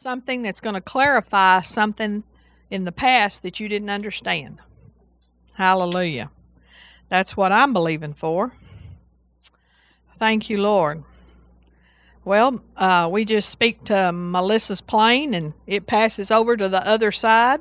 something 0.00 0.40
that's 0.40 0.60
going 0.60 0.74
to 0.74 0.80
clarify 0.80 1.60
something 1.60 2.24
in 2.70 2.86
the 2.86 2.92
past 2.92 3.42
that 3.42 3.60
you 3.60 3.68
didn't 3.68 3.90
understand. 3.90 4.58
Hallelujah. 5.52 6.30
That's 7.10 7.36
what 7.36 7.52
I'm 7.52 7.74
believing 7.74 8.14
for. 8.14 8.50
Thank 10.18 10.48
you, 10.48 10.56
Lord. 10.56 11.04
Well, 12.24 12.62
uh, 12.78 13.10
we 13.12 13.26
just 13.26 13.50
speak 13.50 13.84
to 13.84 14.10
Melissa's 14.10 14.80
plane 14.80 15.34
and 15.34 15.52
it 15.66 15.86
passes 15.86 16.30
over 16.30 16.56
to 16.56 16.70
the 16.70 16.86
other 16.88 17.12
side 17.12 17.60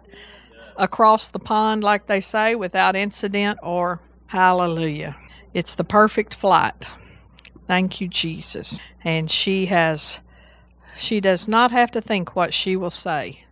across 0.78 1.28
the 1.28 1.40
pond, 1.40 1.84
like 1.84 2.08
they 2.08 2.21
say, 2.21 2.56
without 2.56 2.96
incident 2.96 3.60
or 3.62 4.00
hallelujah. 4.28 5.18
It's 5.54 5.76
the 5.76 5.84
perfect 5.84 6.36
flight. 6.36 6.88
Thank 7.68 8.00
you, 8.00 8.08
Jesus. 8.08 8.80
And 9.04 9.30
she 9.30 9.66
has, 9.66 10.20
she 11.00 11.21
does 11.21 11.47
not 11.47 11.71
have 11.71 11.91
to 11.91 12.02
think 12.02 12.36
what 12.36 12.54
she 12.54 12.75
will 12.75 12.89
say. 12.89 13.45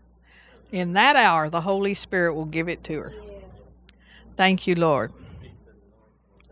In 0.71 0.94
that 0.94 1.16
hour, 1.16 1.49
the 1.49 1.62
Holy 1.62 1.94
Spirit 1.94 2.34
will 2.34 2.45
give 2.45 2.67
it 2.67 2.84
to 2.85 2.99
her. 2.99 3.13
Thank 4.35 4.67
you, 4.67 4.76
Lord. 4.76 5.13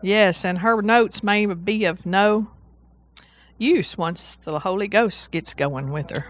Yes, 0.02 0.46
and 0.46 0.60
her 0.60 0.82
notes 0.82 1.24
may 1.24 1.46
be 1.46 1.86
of 1.86 2.06
no 2.06 2.48
use 3.58 3.98
once 3.98 4.38
the 4.44 4.60
Holy 4.60 4.88
Ghost 4.88 5.32
gets 5.32 5.54
going 5.54 5.92
with 5.92 6.10
her. 6.10 6.26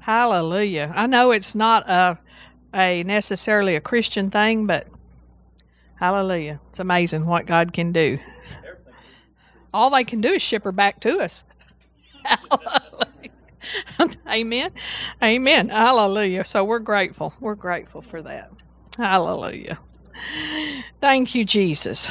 Hallelujah. 0.00 0.92
I 0.94 1.06
know 1.06 1.30
it's 1.30 1.54
not 1.54 1.88
a, 1.88 2.18
a 2.74 3.02
necessarily 3.04 3.76
a 3.76 3.80
Christian 3.80 4.30
thing, 4.30 4.66
but 4.66 4.86
hallelujah. 5.96 6.60
It's 6.70 6.78
amazing 6.78 7.26
what 7.26 7.46
God 7.46 7.72
can 7.72 7.92
do. 7.92 8.18
All 9.72 9.90
they 9.90 10.04
can 10.04 10.20
do 10.20 10.28
is 10.34 10.42
ship 10.42 10.64
her 10.64 10.72
back 10.72 11.00
to 11.00 11.18
us. 11.18 11.44
Amen. 14.28 14.70
Amen. 15.22 15.68
Hallelujah. 15.68 16.44
So 16.44 16.64
we're 16.64 16.78
grateful. 16.78 17.34
We're 17.40 17.54
grateful 17.54 18.02
for 18.02 18.22
that. 18.22 18.50
Hallelujah. 18.96 19.78
Thank 21.00 21.34
you, 21.34 21.44
Jesus. 21.44 22.10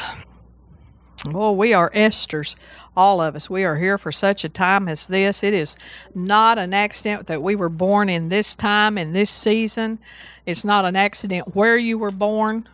Well, 1.31 1.55
we 1.55 1.73
are 1.73 1.89
Esther's 1.93 2.55
all 2.95 3.19
of 3.19 3.35
us. 3.35 3.49
We 3.49 3.63
are 3.63 3.75
here 3.75 3.97
for 3.97 4.11
such 4.11 4.43
a 4.43 4.49
time 4.49 4.87
as 4.87 5.07
this. 5.07 5.43
It 5.43 5.53
is 5.53 5.75
not 6.13 6.57
an 6.57 6.73
accident 6.73 7.27
that 7.27 7.41
we 7.41 7.55
were 7.55 7.69
born 7.69 8.09
in 8.09 8.29
this 8.29 8.55
time, 8.55 8.97
in 8.97 9.13
this 9.13 9.29
season. 9.29 9.99
It's 10.45 10.63
not 10.63 10.85
an 10.85 10.95
accident 10.95 11.55
where 11.55 11.77
you 11.77 11.97
were 11.97 12.11
born. 12.11 12.69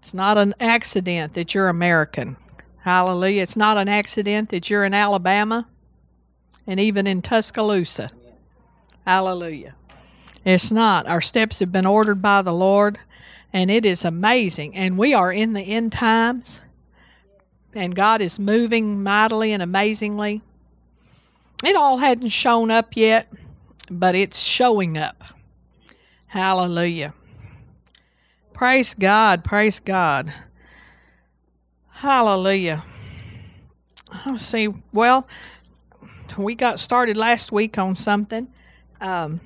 It's 0.00 0.14
not 0.14 0.38
an 0.38 0.54
accident 0.60 1.34
that 1.34 1.54
you're 1.54 1.68
American. 1.68 2.36
Hallelujah. 2.78 3.42
It's 3.42 3.56
not 3.56 3.76
an 3.76 3.88
accident 3.88 4.50
that 4.50 4.70
you're 4.70 4.84
in 4.84 4.94
Alabama 4.94 5.66
and 6.66 6.80
even 6.80 7.06
in 7.06 7.22
Tuscaloosa. 7.22 8.10
Hallelujah. 9.06 9.74
It's 10.44 10.70
not. 10.70 11.06
Our 11.06 11.20
steps 11.20 11.58
have 11.58 11.72
been 11.72 11.86
ordered 11.86 12.22
by 12.22 12.42
the 12.42 12.52
Lord, 12.52 12.98
and 13.52 13.70
it 13.70 13.84
is 13.84 14.04
amazing. 14.04 14.74
And 14.76 14.96
we 14.96 15.14
are 15.14 15.32
in 15.32 15.52
the 15.52 15.62
end 15.62 15.92
times 15.92 16.60
and 17.74 17.94
God 17.94 18.20
is 18.20 18.38
moving 18.38 19.02
mightily 19.02 19.52
and 19.52 19.62
amazingly. 19.62 20.42
It 21.64 21.76
all 21.76 21.98
hadn't 21.98 22.30
shown 22.30 22.70
up 22.70 22.96
yet, 22.96 23.32
but 23.90 24.14
it's 24.14 24.38
showing 24.38 24.98
up. 24.98 25.22
Hallelujah. 26.26 27.14
Praise 28.54 28.94
God. 28.94 29.44
Praise 29.44 29.80
God. 29.80 30.32
Hallelujah. 31.90 32.84
Let's 34.26 34.44
see. 34.44 34.68
Well, 34.92 35.26
we 36.36 36.54
got 36.54 36.80
started 36.80 37.16
last 37.16 37.52
week 37.52 37.78
on 37.78 37.96
something 37.96 38.48
um, 39.00 39.40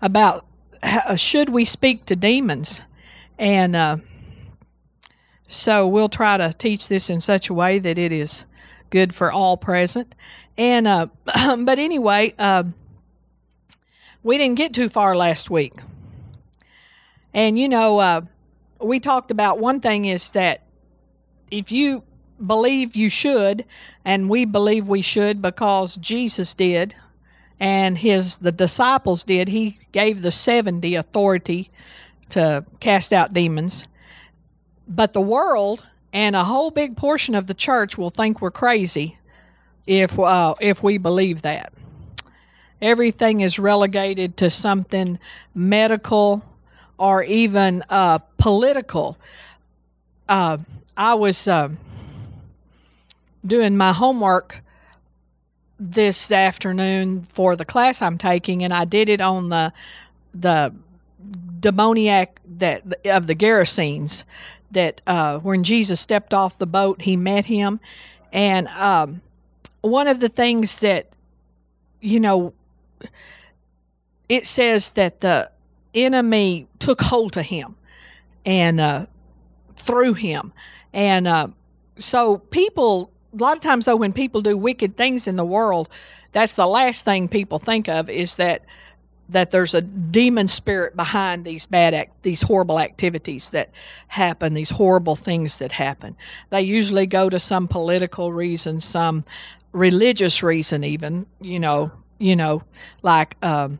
about 0.00 0.46
how, 0.82 1.16
should 1.16 1.48
we 1.48 1.64
speak 1.64 2.06
to 2.06 2.16
demons, 2.16 2.80
and 3.38 3.76
uh, 3.76 3.96
so 5.48 5.86
we'll 5.86 6.08
try 6.08 6.36
to 6.36 6.54
teach 6.58 6.88
this 6.88 7.10
in 7.10 7.20
such 7.20 7.48
a 7.48 7.54
way 7.54 7.78
that 7.78 7.98
it 7.98 8.12
is 8.12 8.44
good 8.90 9.14
for 9.14 9.30
all 9.30 9.56
present. 9.56 10.14
And 10.56 10.86
uh, 10.86 11.06
but 11.58 11.78
anyway, 11.78 12.34
uh, 12.38 12.64
we 14.22 14.38
didn't 14.38 14.56
get 14.56 14.74
too 14.74 14.88
far 14.88 15.16
last 15.16 15.50
week. 15.50 15.74
And 17.34 17.58
you 17.58 17.68
know, 17.68 17.98
uh, 17.98 18.20
we 18.80 19.00
talked 19.00 19.30
about 19.30 19.58
one 19.58 19.80
thing 19.80 20.04
is 20.04 20.32
that 20.32 20.62
if 21.50 21.70
you 21.70 22.02
believe 22.46 22.96
you 22.96 23.08
should, 23.08 23.64
and 24.04 24.28
we 24.28 24.44
believe 24.44 24.88
we 24.88 25.02
should 25.02 25.40
because 25.40 25.96
Jesus 25.96 26.54
did, 26.54 26.94
and 27.60 27.98
his 27.98 28.38
the 28.38 28.52
disciples 28.52 29.24
did, 29.24 29.48
he 29.48 29.78
gave 29.92 30.22
the 30.22 30.32
seventy 30.32 30.94
authority 30.94 31.70
to 32.30 32.64
cast 32.80 33.12
out 33.12 33.32
demons. 33.32 33.86
But 34.88 35.12
the 35.12 35.20
world 35.20 35.84
and 36.12 36.36
a 36.36 36.44
whole 36.44 36.70
big 36.70 36.96
portion 36.96 37.34
of 37.34 37.46
the 37.46 37.54
church 37.54 37.96
will 37.96 38.10
think 38.10 38.40
we're 38.40 38.50
crazy 38.50 39.18
if 39.86 40.18
uh, 40.18 40.54
if 40.60 40.82
we 40.82 40.98
believe 40.98 41.42
that. 41.42 41.72
Everything 42.80 43.40
is 43.40 43.60
relegated 43.60 44.36
to 44.38 44.50
something 44.50 45.18
medical 45.54 46.44
or 46.98 47.22
even 47.22 47.82
uh, 47.88 48.18
political. 48.38 49.16
Uh, 50.28 50.58
I 50.96 51.14
was 51.14 51.46
uh, 51.46 51.68
doing 53.44 53.76
my 53.76 53.92
homework 53.92 54.62
this 55.78 56.30
afternoon 56.30 57.22
for 57.22 57.56
the 57.56 57.64
class 57.64 58.02
I'm 58.02 58.18
taking, 58.18 58.62
and 58.64 58.72
I 58.72 58.84
did 58.84 59.08
it 59.08 59.20
on 59.20 59.48
the 59.48 59.72
the 60.34 60.74
demoniac 61.60 62.40
that 62.58 62.82
of 63.04 63.26
the 63.26 63.34
Gerasenes 63.34 64.24
that 64.72 65.00
uh, 65.06 65.38
when 65.38 65.62
Jesus 65.62 66.00
stepped 66.00 66.34
off 66.34 66.58
the 66.58 66.66
boat, 66.66 67.02
he 67.02 67.16
met 67.16 67.44
him. 67.44 67.78
And 68.32 68.68
um, 68.68 69.20
one 69.82 70.08
of 70.08 70.20
the 70.20 70.28
things 70.28 70.80
that, 70.80 71.08
you 72.00 72.18
know, 72.18 72.54
it 74.28 74.46
says 74.46 74.90
that 74.90 75.20
the 75.20 75.50
enemy 75.94 76.66
took 76.78 77.02
hold 77.02 77.36
of 77.36 77.44
him 77.44 77.76
and 78.46 78.80
uh, 78.80 79.06
threw 79.76 80.14
him. 80.14 80.52
And 80.94 81.28
uh, 81.28 81.48
so 81.98 82.38
people, 82.38 83.11
a 83.32 83.36
lot 83.36 83.56
of 83.56 83.62
times 83.62 83.86
though, 83.86 83.96
when 83.96 84.12
people 84.12 84.42
do 84.42 84.56
wicked 84.56 84.96
things 84.96 85.26
in 85.26 85.36
the 85.36 85.44
world, 85.44 85.88
that's 86.32 86.54
the 86.54 86.66
last 86.66 87.04
thing 87.04 87.28
people 87.28 87.58
think 87.58 87.88
of 87.88 88.08
is 88.08 88.36
that 88.36 88.62
that 89.28 89.50
there's 89.50 89.72
a 89.72 89.80
demon 89.80 90.46
spirit 90.46 90.94
behind 90.94 91.44
these 91.44 91.64
bad 91.64 91.94
act, 91.94 92.22
these 92.22 92.42
horrible 92.42 92.78
activities 92.78 93.50
that 93.50 93.70
happen, 94.08 94.52
these 94.52 94.68
horrible 94.68 95.16
things 95.16 95.58
that 95.58 95.72
happen. 95.72 96.14
They 96.50 96.62
usually 96.62 97.06
go 97.06 97.30
to 97.30 97.40
some 97.40 97.66
political 97.66 98.32
reason, 98.32 98.80
some 98.80 99.24
religious 99.72 100.42
reason, 100.42 100.84
even 100.84 101.26
you 101.40 101.60
know, 101.60 101.90
you 102.18 102.36
know, 102.36 102.62
like 103.02 103.36
um, 103.42 103.78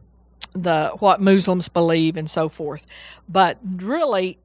the 0.55 0.91
what 1.01 1.21
Muslims 1.21 1.69
believe 1.69 2.17
and 2.17 2.31
so 2.31 2.49
forth. 2.49 2.85
But 3.29 3.59
really, 3.63 4.39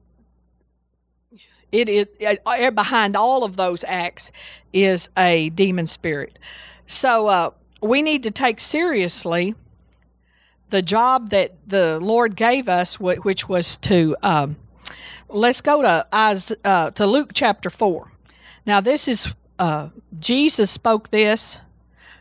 it 1.72 1.88
is 1.88 2.06
uh, 2.46 2.70
behind 2.70 3.16
all 3.16 3.44
of 3.44 3.56
those 3.56 3.84
acts 3.86 4.32
is 4.72 5.08
a 5.16 5.50
demon 5.50 5.86
spirit. 5.86 6.38
So 6.86 7.26
uh, 7.26 7.50
we 7.82 8.02
need 8.02 8.22
to 8.22 8.30
take 8.30 8.60
seriously 8.60 9.54
the 10.70 10.82
job 10.82 11.30
that 11.30 11.54
the 11.66 11.98
Lord 12.00 12.36
gave 12.36 12.68
us, 12.68 13.00
which 13.00 13.48
was 13.48 13.76
to 13.78 14.16
um, 14.22 14.56
let's 15.28 15.60
go 15.60 15.82
to 15.82 16.06
uh, 16.64 16.90
to 16.90 17.06
Luke 17.06 17.30
chapter 17.34 17.70
four. 17.70 18.12
Now, 18.66 18.80
this 18.80 19.08
is 19.08 19.28
uh, 19.58 19.88
Jesus 20.18 20.70
spoke 20.70 21.10
this 21.10 21.58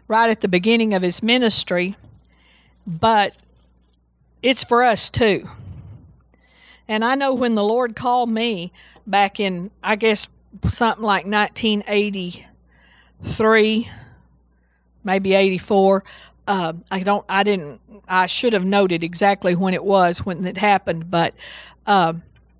right 0.07 0.29
at 0.29 0.41
the 0.41 0.47
beginning 0.47 0.93
of 0.93 1.01
his 1.01 1.21
ministry, 1.21 1.95
but 2.85 3.35
it's 4.41 4.63
for 4.63 4.83
us 4.83 5.09
too. 5.09 5.49
And 6.87 7.03
I 7.03 7.15
know 7.15 7.33
when 7.33 7.55
the 7.55 7.63
Lord 7.63 7.95
called 7.95 8.29
me 8.29 8.71
back 9.07 9.39
in, 9.39 9.71
I 9.81 9.95
guess, 9.95 10.27
something 10.67 11.03
like 11.03 11.25
1983, 11.25 13.89
maybe 15.03 15.33
84. 15.33 16.03
Uh, 16.47 16.73
I 16.91 16.99
don't, 16.99 17.25
I 17.27 17.41
didn't 17.43 17.81
I 18.07 18.27
should 18.27 18.53
have 18.53 18.65
noted 18.65 19.03
exactly 19.03 19.55
when 19.55 19.73
it 19.73 19.83
was 19.83 20.19
when 20.19 20.45
it 20.45 20.57
happened, 20.57 21.11
but 21.11 21.33
uh, 21.85 22.13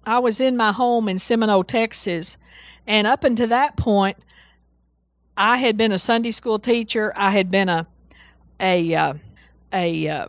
I 0.06 0.20
was 0.20 0.42
in 0.42 0.58
my 0.58 0.72
home 0.72 1.08
in 1.08 1.20
Seminole, 1.20 1.64
Texas, 1.64 2.38
and 2.86 3.08
up 3.08 3.24
until 3.24 3.48
that 3.48 3.78
point, 3.78 4.18
I 5.38 5.58
had 5.58 5.78
been 5.78 5.92
a 5.92 6.00
Sunday 6.00 6.32
school 6.32 6.60
teacher. 6.60 7.14
I 7.16 7.32
had 7.32 7.50
been 7.50 7.70
a 7.70 7.88
a 8.60 8.94
uh, 8.94 9.14
a 9.72 10.10
uh, 10.10 10.28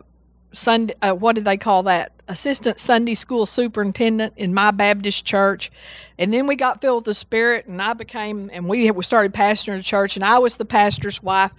Sunday. 0.53 0.95
Uh, 1.01 1.13
what 1.13 1.35
did 1.35 1.45
they 1.45 1.57
call 1.57 1.83
that? 1.83 2.11
Assistant 2.27 2.79
Sunday 2.79 3.15
school 3.15 3.45
superintendent 3.45 4.33
in 4.37 4.53
my 4.53 4.71
Baptist 4.71 5.25
church, 5.25 5.71
and 6.17 6.33
then 6.33 6.47
we 6.47 6.55
got 6.55 6.81
filled 6.81 7.01
with 7.01 7.05
the 7.05 7.13
Spirit, 7.15 7.67
and 7.67 7.81
I 7.81 7.93
became 7.93 8.49
and 8.53 8.67
we 8.67 8.91
started 9.03 9.33
pastoring 9.33 9.79
a 9.79 9.83
church, 9.83 10.15
and 10.15 10.25
I 10.25 10.39
was 10.39 10.57
the 10.57 10.65
pastor's 10.65 11.23
wife. 11.23 11.51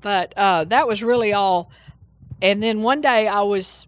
But 0.00 0.34
uh, 0.36 0.64
that 0.64 0.86
was 0.86 1.02
really 1.02 1.32
all 1.32 1.70
And 2.42 2.62
then 2.62 2.82
one 2.82 3.00
day 3.00 3.26
I 3.26 3.42
was 3.42 3.86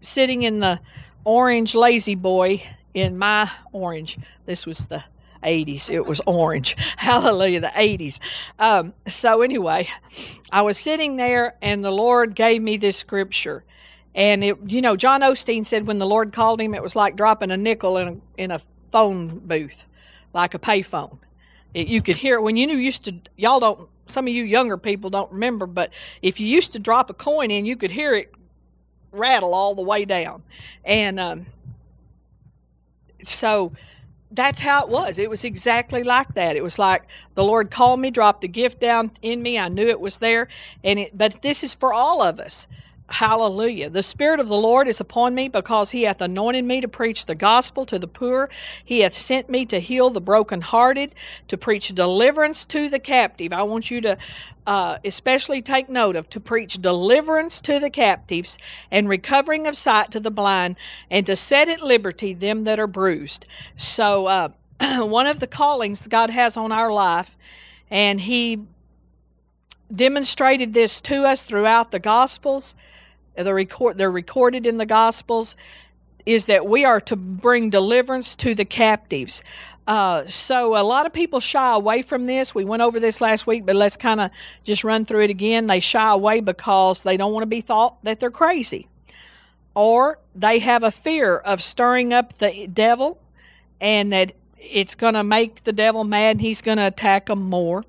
sitting 0.00 0.42
in 0.42 0.60
the 0.60 0.80
orange 1.24 1.74
lazy 1.74 2.14
boy 2.14 2.62
in 2.94 3.18
my 3.18 3.50
orange. 3.72 4.18
This 4.46 4.66
was 4.66 4.86
the 4.86 5.04
80s. 5.44 5.90
It 5.90 6.06
was 6.06 6.20
orange. 6.26 6.76
Hallelujah, 6.96 7.60
the 7.60 7.68
80s. 7.68 8.18
Um, 8.58 8.94
so, 9.06 9.42
anyway, 9.42 9.88
I 10.50 10.62
was 10.62 10.78
sitting 10.78 11.16
there 11.16 11.56
and 11.62 11.84
the 11.84 11.90
Lord 11.90 12.34
gave 12.34 12.62
me 12.62 12.76
this 12.76 12.96
scripture. 12.96 13.64
And 14.14 14.42
it, 14.42 14.58
you 14.66 14.82
know, 14.82 14.96
John 14.96 15.20
Osteen 15.20 15.64
said 15.64 15.86
when 15.86 15.98
the 15.98 16.06
Lord 16.06 16.32
called 16.32 16.60
him, 16.60 16.74
it 16.74 16.82
was 16.82 16.96
like 16.96 17.16
dropping 17.16 17.50
a 17.50 17.56
nickel 17.56 17.96
in 17.96 18.08
a, 18.08 18.42
in 18.42 18.50
a 18.50 18.60
phone 18.90 19.38
booth, 19.38 19.84
like 20.32 20.54
a 20.54 20.58
payphone. 20.58 21.18
You 21.74 22.02
could 22.02 22.16
hear 22.16 22.36
it 22.36 22.42
when 22.42 22.56
you 22.56 22.66
knew 22.66 22.76
used 22.76 23.04
to, 23.04 23.14
y'all 23.36 23.60
don't, 23.60 23.88
some 24.08 24.26
of 24.26 24.32
you 24.32 24.42
younger 24.44 24.76
people 24.76 25.10
don't 25.10 25.30
remember, 25.30 25.66
but 25.66 25.90
if 26.20 26.40
you 26.40 26.48
used 26.48 26.72
to 26.72 26.80
drop 26.80 27.10
a 27.10 27.14
coin 27.14 27.52
in, 27.52 27.64
you 27.64 27.76
could 27.76 27.92
hear 27.92 28.14
it 28.14 28.32
rattle 29.12 29.54
all 29.54 29.76
the 29.76 29.82
way 29.82 30.04
down. 30.04 30.42
And 30.84 31.20
um, 31.20 31.46
so 33.22 33.72
that's 34.32 34.58
how 34.58 34.84
it 34.84 34.88
was. 34.88 35.18
It 35.18 35.30
was 35.30 35.44
exactly 35.44 36.02
like 36.02 36.34
that. 36.34 36.56
It 36.56 36.62
was 36.62 36.78
like 36.78 37.04
the 37.34 37.44
Lord 37.44 37.70
called 37.70 38.00
me, 38.00 38.10
dropped 38.10 38.44
a 38.44 38.48
gift 38.48 38.80
down 38.80 39.12
in 39.22 39.42
me. 39.42 39.58
I 39.58 39.68
knew 39.68 39.86
it 39.86 40.00
was 40.00 40.18
there. 40.18 40.48
And 40.84 40.98
it, 40.98 41.16
but 41.16 41.42
this 41.42 41.62
is 41.62 41.74
for 41.74 41.92
all 41.92 42.22
of 42.22 42.40
us. 42.40 42.66
Hallelujah. 43.10 43.90
The 43.90 44.04
Spirit 44.04 44.38
of 44.38 44.46
the 44.46 44.56
Lord 44.56 44.86
is 44.86 45.00
upon 45.00 45.34
me 45.34 45.48
because 45.48 45.90
He 45.90 46.04
hath 46.04 46.20
anointed 46.20 46.64
me 46.64 46.80
to 46.80 46.86
preach 46.86 47.26
the 47.26 47.34
gospel 47.34 47.84
to 47.86 47.98
the 47.98 48.06
poor. 48.06 48.48
He 48.84 49.00
hath 49.00 49.14
sent 49.14 49.50
me 49.50 49.66
to 49.66 49.80
heal 49.80 50.10
the 50.10 50.20
brokenhearted, 50.20 51.16
to 51.48 51.58
preach 51.58 51.88
deliverance 51.88 52.64
to 52.66 52.88
the 52.88 53.00
captive. 53.00 53.52
I 53.52 53.64
want 53.64 53.90
you 53.90 54.00
to 54.02 54.16
uh, 54.64 54.98
especially 55.04 55.60
take 55.60 55.88
note 55.88 56.14
of 56.14 56.30
to 56.30 56.38
preach 56.38 56.80
deliverance 56.80 57.60
to 57.62 57.80
the 57.80 57.90
captives 57.90 58.58
and 58.92 59.08
recovering 59.08 59.66
of 59.66 59.76
sight 59.76 60.12
to 60.12 60.20
the 60.20 60.30
blind, 60.30 60.76
and 61.10 61.26
to 61.26 61.34
set 61.34 61.68
at 61.68 61.82
liberty 61.82 62.32
them 62.32 62.62
that 62.62 62.78
are 62.78 62.86
bruised. 62.86 63.44
So, 63.74 64.26
uh, 64.26 64.48
one 65.00 65.26
of 65.26 65.40
the 65.40 65.48
callings 65.48 66.06
God 66.06 66.30
has 66.30 66.56
on 66.56 66.70
our 66.70 66.92
life, 66.92 67.36
and 67.90 68.20
He 68.20 68.60
demonstrated 69.92 70.74
this 70.74 71.00
to 71.00 71.24
us 71.24 71.42
throughout 71.42 71.90
the 71.90 71.98
Gospels 71.98 72.76
the 73.42 73.54
record 73.54 73.98
they're 73.98 74.10
recorded 74.10 74.66
in 74.66 74.78
the 74.78 74.86
gospels 74.86 75.56
is 76.26 76.46
that 76.46 76.66
we 76.66 76.84
are 76.84 77.00
to 77.00 77.16
bring 77.16 77.70
deliverance 77.70 78.36
to 78.36 78.54
the 78.54 78.64
captives. 78.64 79.42
Uh, 79.86 80.26
so 80.26 80.76
a 80.76 80.84
lot 80.84 81.06
of 81.06 81.12
people 81.12 81.40
shy 81.40 81.74
away 81.74 82.02
from 82.02 82.26
this. 82.26 82.54
We 82.54 82.64
went 82.64 82.82
over 82.82 83.00
this 83.00 83.20
last 83.20 83.46
week 83.46 83.66
but 83.66 83.76
let's 83.76 83.96
kind 83.96 84.20
of 84.20 84.30
just 84.64 84.84
run 84.84 85.04
through 85.04 85.24
it 85.24 85.30
again. 85.30 85.66
They 85.66 85.80
shy 85.80 86.12
away 86.12 86.40
because 86.40 87.02
they 87.02 87.16
don't 87.16 87.32
want 87.32 87.42
to 87.42 87.48
be 87.48 87.60
thought 87.60 88.02
that 88.04 88.20
they're 88.20 88.30
crazy. 88.30 88.88
Or 89.74 90.18
they 90.34 90.58
have 90.58 90.82
a 90.82 90.90
fear 90.90 91.38
of 91.38 91.62
stirring 91.62 92.12
up 92.12 92.38
the 92.38 92.66
devil 92.66 93.20
and 93.80 94.12
that 94.12 94.32
it's 94.58 94.94
going 94.94 95.14
to 95.14 95.24
make 95.24 95.64
the 95.64 95.72
devil 95.72 96.04
mad 96.04 96.32
and 96.32 96.40
he's 96.40 96.60
going 96.60 96.78
to 96.78 96.86
attack 96.86 97.26
them 97.26 97.42
more 97.42 97.84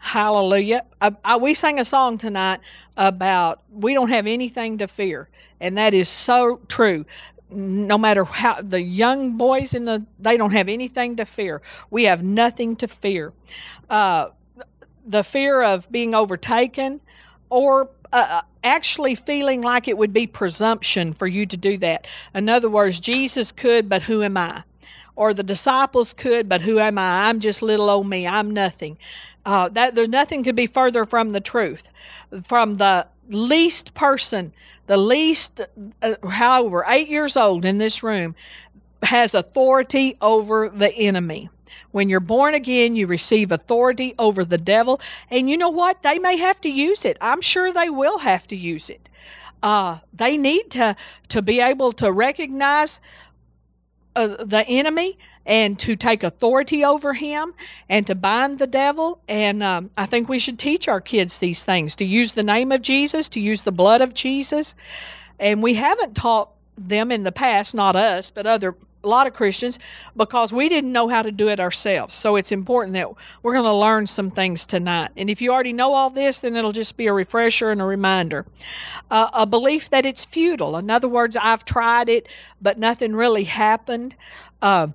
Hallelujah. 0.00 0.84
I, 1.00 1.14
I, 1.24 1.36
we 1.36 1.52
sang 1.54 1.78
a 1.78 1.84
song 1.84 2.16
tonight 2.18 2.60
about 2.96 3.62
we 3.70 3.92
don't 3.92 4.08
have 4.08 4.26
anything 4.26 4.78
to 4.78 4.88
fear. 4.88 5.28
And 5.60 5.76
that 5.76 5.92
is 5.92 6.08
so 6.08 6.60
true. 6.68 7.04
No 7.50 7.98
matter 7.98 8.24
how 8.24 8.62
the 8.62 8.80
young 8.80 9.36
boys 9.36 9.74
in 9.74 9.84
the, 9.84 10.04
they 10.18 10.38
don't 10.38 10.52
have 10.52 10.68
anything 10.68 11.16
to 11.16 11.26
fear. 11.26 11.60
We 11.90 12.04
have 12.04 12.22
nothing 12.22 12.76
to 12.76 12.88
fear. 12.88 13.34
Uh, 13.90 14.30
the 15.06 15.22
fear 15.22 15.62
of 15.62 15.90
being 15.92 16.14
overtaken 16.14 17.00
or 17.50 17.90
uh, 18.12 18.42
actually 18.64 19.14
feeling 19.14 19.60
like 19.60 19.86
it 19.86 19.98
would 19.98 20.12
be 20.14 20.26
presumption 20.26 21.12
for 21.12 21.26
you 21.26 21.44
to 21.44 21.56
do 21.58 21.76
that. 21.78 22.06
In 22.34 22.48
other 22.48 22.70
words, 22.70 23.00
Jesus 23.00 23.52
could, 23.52 23.88
but 23.88 24.02
who 24.02 24.22
am 24.22 24.36
I? 24.36 24.62
Or 25.16 25.34
the 25.34 25.42
disciples 25.42 26.14
could, 26.14 26.48
but 26.48 26.62
who 26.62 26.78
am 26.78 26.96
I? 26.96 27.28
I'm 27.28 27.40
just 27.40 27.60
little 27.60 27.90
old 27.90 28.08
me. 28.08 28.26
I'm 28.26 28.50
nothing. 28.52 28.96
Uh, 29.46 29.68
that 29.70 29.94
there's 29.94 30.08
nothing 30.08 30.44
could 30.44 30.56
be 30.56 30.66
further 30.66 31.06
from 31.06 31.30
the 31.30 31.40
truth. 31.40 31.88
From 32.44 32.76
the 32.76 33.06
least 33.28 33.94
person, 33.94 34.52
the 34.86 34.96
least, 34.96 35.60
uh, 36.02 36.14
however, 36.28 36.84
eight 36.86 37.08
years 37.08 37.36
old 37.36 37.64
in 37.64 37.78
this 37.78 38.02
room, 38.02 38.34
has 39.02 39.34
authority 39.34 40.16
over 40.20 40.68
the 40.68 40.92
enemy. 40.92 41.48
When 41.92 42.08
you're 42.08 42.20
born 42.20 42.54
again, 42.54 42.96
you 42.96 43.06
receive 43.06 43.52
authority 43.52 44.14
over 44.18 44.44
the 44.44 44.58
devil. 44.58 45.00
And 45.30 45.48
you 45.48 45.56
know 45.56 45.70
what? 45.70 46.02
They 46.02 46.18
may 46.18 46.36
have 46.36 46.60
to 46.62 46.70
use 46.70 47.04
it. 47.04 47.16
I'm 47.20 47.40
sure 47.40 47.72
they 47.72 47.90
will 47.90 48.18
have 48.18 48.46
to 48.48 48.56
use 48.56 48.90
it. 48.90 49.08
Uh, 49.62 49.98
they 50.12 50.36
need 50.36 50.70
to, 50.70 50.96
to 51.28 51.42
be 51.42 51.60
able 51.60 51.92
to 51.92 52.12
recognize 52.12 53.00
uh, 54.20 54.44
the 54.44 54.66
enemy 54.66 55.18
and 55.46 55.78
to 55.78 55.96
take 55.96 56.22
authority 56.22 56.84
over 56.84 57.14
him 57.14 57.54
and 57.88 58.06
to 58.06 58.14
bind 58.14 58.58
the 58.58 58.66
devil. 58.66 59.20
And 59.28 59.62
um, 59.62 59.90
I 59.96 60.06
think 60.06 60.28
we 60.28 60.38
should 60.38 60.58
teach 60.58 60.88
our 60.88 61.00
kids 61.00 61.38
these 61.38 61.64
things 61.64 61.96
to 61.96 62.04
use 62.04 62.32
the 62.32 62.42
name 62.42 62.72
of 62.72 62.82
Jesus, 62.82 63.28
to 63.30 63.40
use 63.40 63.62
the 63.62 63.72
blood 63.72 64.00
of 64.00 64.14
Jesus. 64.14 64.74
And 65.38 65.62
we 65.62 65.74
haven't 65.74 66.14
taught 66.14 66.50
them 66.76 67.10
in 67.10 67.24
the 67.24 67.32
past, 67.32 67.74
not 67.74 67.96
us, 67.96 68.30
but 68.30 68.46
other 68.46 68.76
a 69.02 69.08
lot 69.08 69.26
of 69.26 69.32
Christians 69.32 69.78
because 70.16 70.52
we 70.52 70.68
didn't 70.68 70.92
know 70.92 71.08
how 71.08 71.22
to 71.22 71.32
do 71.32 71.48
it 71.48 71.60
ourselves. 71.60 72.14
So 72.14 72.36
it's 72.36 72.52
important 72.52 72.92
that 72.94 73.08
we're 73.42 73.52
going 73.54 73.64
to 73.64 73.74
learn 73.74 74.06
some 74.06 74.30
things 74.30 74.66
tonight. 74.66 75.10
And 75.16 75.30
if 75.30 75.40
you 75.40 75.52
already 75.52 75.72
know 75.72 75.94
all 75.94 76.10
this, 76.10 76.40
then 76.40 76.54
it'll 76.56 76.72
just 76.72 76.96
be 76.96 77.06
a 77.06 77.12
refresher 77.12 77.70
and 77.70 77.80
a 77.80 77.84
reminder. 77.84 78.46
Uh, 79.10 79.30
a 79.32 79.46
belief 79.46 79.90
that 79.90 80.04
it's 80.04 80.24
futile. 80.24 80.76
In 80.76 80.90
other 80.90 81.08
words, 81.08 81.36
I've 81.36 81.64
tried 81.64 82.08
it, 82.08 82.28
but 82.60 82.78
nothing 82.78 83.14
really 83.14 83.44
happened. 83.44 84.16
Uh, 84.60 84.88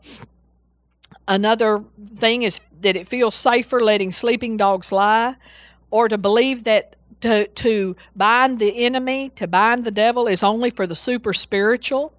Another 1.27 1.83
thing 2.17 2.43
is 2.43 2.61
that 2.81 2.95
it 2.95 3.07
feels 3.07 3.33
safer 3.33 3.79
letting 3.79 4.11
sleeping 4.11 4.57
dogs 4.57 4.91
lie, 4.91 5.35
or 5.89 6.07
to 6.07 6.17
believe 6.17 6.65
that 6.65 6.95
to, 7.21 7.47
to 7.47 7.95
bind 8.15 8.59
the 8.59 8.85
enemy, 8.85 9.31
to 9.35 9.47
bind 9.47 9.85
the 9.85 9.91
devil, 9.91 10.27
is 10.27 10.43
only 10.43 10.69
for 10.69 10.85
the 10.85 10.95
super 10.95 11.33
spiritual. 11.33 12.13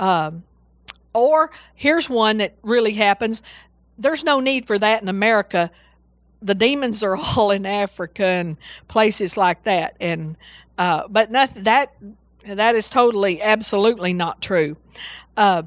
Um, 0.00 0.42
or 1.16 1.50
here's 1.74 2.08
one 2.08 2.38
that 2.38 2.54
really 2.62 2.92
happens 2.92 3.42
there's 3.98 4.24
no 4.24 4.40
need 4.40 4.66
for 4.66 4.78
that 4.78 5.02
in 5.02 5.08
America. 5.08 5.70
The 6.42 6.54
demons 6.54 7.02
are 7.02 7.16
all 7.36 7.50
in 7.50 7.66
Africa 7.66 8.24
and 8.24 8.56
places 8.88 9.36
like 9.36 9.64
that. 9.64 9.96
And 10.00 10.36
uh, 10.78 11.08
but 11.08 11.30
nothing, 11.30 11.62
that 11.64 11.92
that 12.44 12.74
is 12.74 12.90
totally, 12.90 13.40
absolutely 13.42 14.12
not 14.12 14.40
true. 14.42 14.76
Uh, 15.36 15.62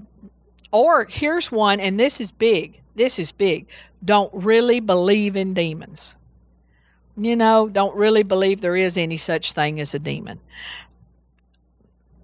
or 0.71 1.05
here's 1.09 1.51
one, 1.51 1.79
and 1.79 1.99
this 1.99 2.21
is 2.21 2.31
big. 2.31 2.79
This 2.95 3.17
is 3.17 3.31
big. 3.31 3.67
Don't 4.05 4.31
really 4.33 4.79
believe 4.79 5.35
in 5.35 5.53
demons. 5.53 6.15
You 7.17 7.35
know, 7.35 7.67
don't 7.67 7.95
really 7.95 8.23
believe 8.23 8.61
there 8.61 8.75
is 8.75 8.97
any 8.97 9.17
such 9.17 9.51
thing 9.51 9.79
as 9.79 9.93
a 9.93 9.99
demon. 9.99 10.39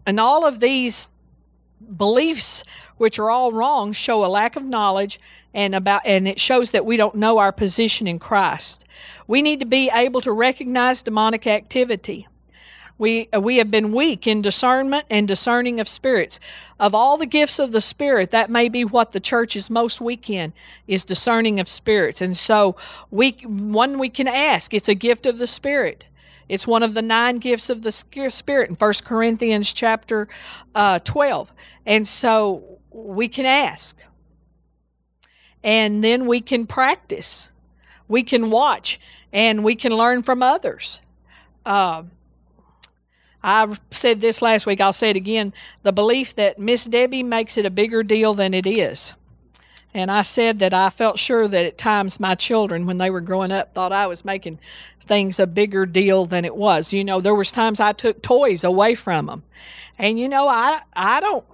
And 0.06 0.20
all 0.20 0.46
of 0.46 0.60
these 0.60 1.10
beliefs, 1.98 2.64
which 2.98 3.20
are 3.20 3.30
all 3.30 3.52
wrong, 3.52 3.92
show 3.92 4.24
a 4.24 4.28
lack 4.28 4.56
of 4.56 4.64
knowledge 4.64 5.20
and 5.54 5.74
about 5.74 6.02
and 6.06 6.28
it 6.28 6.40
shows 6.40 6.72
that 6.72 6.86
we 6.86 6.98
don't 6.98 7.16
know 7.16 7.38
our 7.38 7.52
position 7.52 8.08
in 8.08 8.20
Christ. 8.20 8.86
We 9.26 9.42
need 9.42 9.62
to 9.62 9.66
be 9.66 9.90
able 9.92 10.22
to 10.22 10.32
recognize 10.32 11.02
demonic 11.02 11.48
activity. 11.48 12.28
We, 12.98 13.28
uh, 13.34 13.42
we 13.42 13.58
have 13.58 13.70
been 13.70 13.92
weak 13.92 14.26
in 14.26 14.42
discernment 14.42 15.06
and 15.10 15.28
discerning 15.28 15.80
of 15.80 15.90
spirits. 15.90 16.40
Of 16.80 16.96
all 16.96 17.18
the 17.18 17.26
gifts 17.26 17.60
of 17.60 17.74
the 17.74 17.82
Spirit, 17.82 18.32
that 18.32 18.50
may 18.50 18.70
be 18.70 18.86
what 18.86 19.12
the 19.12 19.20
church 19.20 19.56
is 19.56 19.70
most 19.70 20.00
weak 20.00 20.30
in, 20.30 20.54
is 20.88 21.04
discerning 21.04 21.60
of 21.60 21.68
spirits. 21.68 22.22
And 22.22 22.38
so, 22.38 22.78
we, 23.12 23.32
one 23.44 24.00
we 24.00 24.10
can 24.10 24.30
ask, 24.30 24.74
it's 24.74 24.88
a 24.88 24.96
gift 24.96 25.26
of 25.26 25.40
the 25.40 25.48
Spirit. 25.48 26.06
It's 26.48 26.68
one 26.68 26.84
of 26.84 26.94
the 26.94 27.02
nine 27.02 27.38
gifts 27.40 27.70
of 27.70 27.82
the 27.82 27.92
Spirit 27.92 28.70
in 28.70 28.76
1 28.76 28.94
Corinthians 29.04 29.74
chapter 29.74 30.28
uh, 30.74 31.00
12. 31.00 31.52
And 31.86 32.08
so, 32.08 32.76
we 32.96 33.28
can 33.28 33.46
ask. 33.46 33.98
And 35.64 36.04
then 36.04 36.28
we 36.28 36.42
can 36.42 36.68
practice. 36.68 37.50
We 38.08 38.24
can 38.24 38.50
watch. 38.50 39.00
And 39.34 39.64
we 39.64 39.76
can 39.76 39.92
learn 39.92 40.24
from 40.24 40.42
others. 40.42 41.00
Uh, 41.66 42.04
I 43.44 43.78
said 43.92 44.22
this 44.22 44.42
last 44.42 44.66
week, 44.66 44.82
I'll 44.82 44.94
say 44.94 45.10
it 45.10 45.16
again 45.16 45.54
the 45.84 45.92
belief 45.92 46.36
that 46.36 46.58
Miss 46.58 46.86
Debbie 46.86 47.24
makes 47.24 47.58
it 47.58 47.66
a 47.66 47.70
bigger 47.70 48.02
deal 48.02 48.34
than 48.34 48.54
it 48.54 48.66
is. 48.66 49.14
And 49.96 50.12
I 50.12 50.24
said 50.24 50.60
that 50.60 50.74
I 50.74 50.90
felt 50.90 51.18
sure 51.20 51.48
that 51.48 51.66
at 51.66 51.78
times 51.78 52.20
my 52.20 52.36
children, 52.36 52.86
when 52.86 52.98
they 52.98 53.10
were 53.10 53.22
growing 53.22 53.50
up, 53.50 53.74
thought 53.74 53.94
I 53.94 54.08
was 54.08 54.26
making 54.26 54.60
things 55.00 55.40
a 55.40 55.48
bigger 55.48 55.86
deal 55.86 56.26
than 56.26 56.44
it 56.44 56.58
was. 56.58 56.92
You 56.92 57.06
know, 57.06 57.22
there 57.22 57.34
was 57.34 57.50
times 57.50 57.80
I 57.80 57.94
took 57.94 58.22
toys 58.22 58.66
away 58.66 58.96
from 58.96 59.28
them. 59.28 59.44
And 59.98 60.20
you 60.20 60.28
know, 60.28 60.50
I 60.50 60.82
I 60.94 61.22
don't 61.22 61.46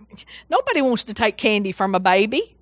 nobody 0.50 0.82
wants 0.82 1.04
to 1.04 1.14
take 1.14 1.38
candy 1.38 1.72
from 1.72 1.94
a 1.94 2.00
baby. 2.00 2.56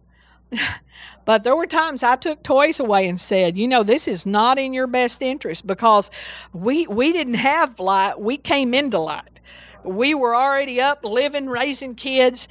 but 1.25 1.45
there 1.45 1.55
were 1.55 1.65
times 1.65 2.03
I 2.03 2.17
took 2.17 2.43
toys 2.43 2.81
away 2.81 3.07
and 3.07 3.17
said, 3.17 3.57
you 3.57 3.65
know, 3.65 3.81
this 3.81 4.05
is 4.05 4.25
not 4.25 4.59
in 4.59 4.73
your 4.73 4.87
best 4.87 5.21
interest 5.21 5.65
because 5.65 6.11
we 6.51 6.87
we 6.87 7.13
didn't 7.13 7.35
have 7.35 7.79
light. 7.79 8.19
We 8.19 8.35
came 8.35 8.73
into 8.73 8.99
light. 8.99 9.39
we 9.85 10.13
were 10.13 10.35
already 10.35 10.81
up 10.81 11.05
living, 11.05 11.47
raising 11.47 11.95
kids, 11.95 12.49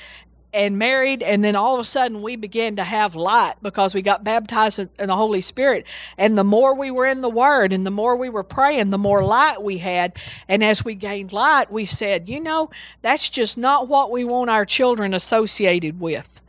and 0.53 0.79
married 0.79 1.23
and 1.23 1.45
then 1.45 1.55
all 1.55 1.75
of 1.75 1.81
a 1.81 1.85
sudden 1.85 2.23
we 2.23 2.35
began 2.37 2.77
to 2.77 2.85
have 2.85 3.15
light 3.15 3.55
because 3.63 3.95
we 3.95 4.01
got 4.01 4.25
baptized 4.25 4.79
in 4.79 4.89
the 4.97 5.15
holy 5.17 5.41
spirit 5.41 5.87
and 6.17 6.39
the 6.39 6.45
more 6.45 6.75
we 6.75 6.91
were 6.91 7.07
in 7.07 7.21
the 7.21 7.29
word 7.29 7.73
and 7.73 7.85
the 7.85 7.91
more 7.91 8.17
we 8.17 8.31
were 8.31 8.43
praying 8.43 8.91
the 8.91 8.99
more 8.99 9.23
light 9.23 9.63
we 9.63 9.79
had 9.79 10.19
and 10.49 10.65
as 10.65 10.85
we 10.85 10.95
gained 10.95 11.33
light 11.33 11.71
we 11.71 11.85
said 11.85 12.29
you 12.29 12.41
know 12.41 12.71
that's 13.03 13.29
just 13.29 13.59
not 13.59 13.89
what 13.89 14.11
we 14.11 14.25
want 14.25 14.49
our 14.49 14.65
children 14.65 15.13
associated 15.13 16.01
with 16.01 16.43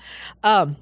um, 0.44 0.78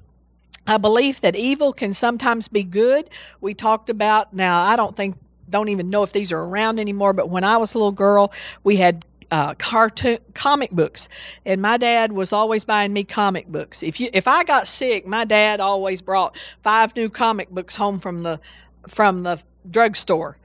I 0.66 0.76
believe 0.76 1.22
that 1.22 1.34
evil 1.34 1.72
can 1.72 1.94
sometimes 1.94 2.46
be 2.46 2.62
good. 2.62 3.08
We 3.40 3.54
talked 3.54 3.88
about 3.88 4.34
now. 4.34 4.60
I 4.60 4.76
don't 4.76 4.94
think 4.94 5.16
don't 5.48 5.70
even 5.70 5.88
know 5.88 6.02
if 6.02 6.12
these 6.12 6.30
are 6.30 6.40
around 6.40 6.78
anymore. 6.78 7.14
But 7.14 7.30
when 7.30 7.42
I 7.42 7.56
was 7.56 7.74
a 7.74 7.78
little 7.78 7.90
girl, 7.90 8.32
we 8.64 8.76
had 8.76 9.04
uh, 9.30 9.54
cartoon 9.54 10.18
comic 10.34 10.70
books, 10.70 11.08
and 11.44 11.60
my 11.60 11.76
dad 11.76 12.12
was 12.12 12.32
always 12.32 12.64
buying 12.64 12.92
me 12.92 13.04
comic 13.04 13.46
books. 13.48 13.82
If 13.82 14.00
you 14.00 14.10
if 14.12 14.26
I 14.26 14.44
got 14.44 14.66
sick, 14.66 15.06
my 15.06 15.24
dad 15.24 15.60
always 15.60 16.00
brought 16.00 16.36
five 16.62 16.94
new 16.96 17.08
comic 17.08 17.50
books 17.50 17.76
home 17.76 18.00
from 18.00 18.22
the 18.22 18.40
from 18.88 19.22
the 19.22 19.40
drugstore. 19.70 20.38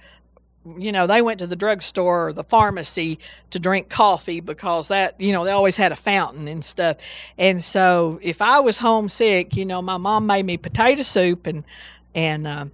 You 0.77 0.93
know, 0.93 1.07
they 1.07 1.21
went 1.21 1.39
to 1.39 1.47
the 1.47 1.57
drugstore 1.57 2.27
or 2.27 2.33
the 2.33 2.43
pharmacy 2.45 3.19
to 3.49 3.59
drink 3.59 3.89
coffee 3.89 4.39
because 4.39 4.87
that, 4.87 5.19
you 5.19 5.33
know, 5.33 5.43
they 5.43 5.51
always 5.51 5.75
had 5.75 5.91
a 5.91 5.97
fountain 5.97 6.47
and 6.47 6.63
stuff. 6.63 6.97
And 7.37 7.61
so 7.61 8.17
if 8.21 8.41
I 8.41 8.61
was 8.61 8.77
homesick, 8.77 9.57
you 9.57 9.65
know, 9.65 9.81
my 9.81 9.97
mom 9.97 10.25
made 10.25 10.45
me 10.45 10.55
potato 10.55 11.03
soup 11.03 11.47
and, 11.47 11.65
and, 12.15 12.47
uh, 12.47 12.65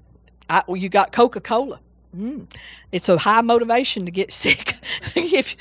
I, 0.48 0.63
well, 0.68 0.78
you 0.78 0.88
got 0.88 1.12
Coca 1.12 1.42
Cola. 1.42 1.80
Mm. 2.16 2.46
It's 2.91 3.08
a 3.10 3.17
high 3.17 3.41
motivation 3.41 4.05
to 4.05 4.12
get 4.12 4.31
sick 4.39 4.75
if 5.15 5.55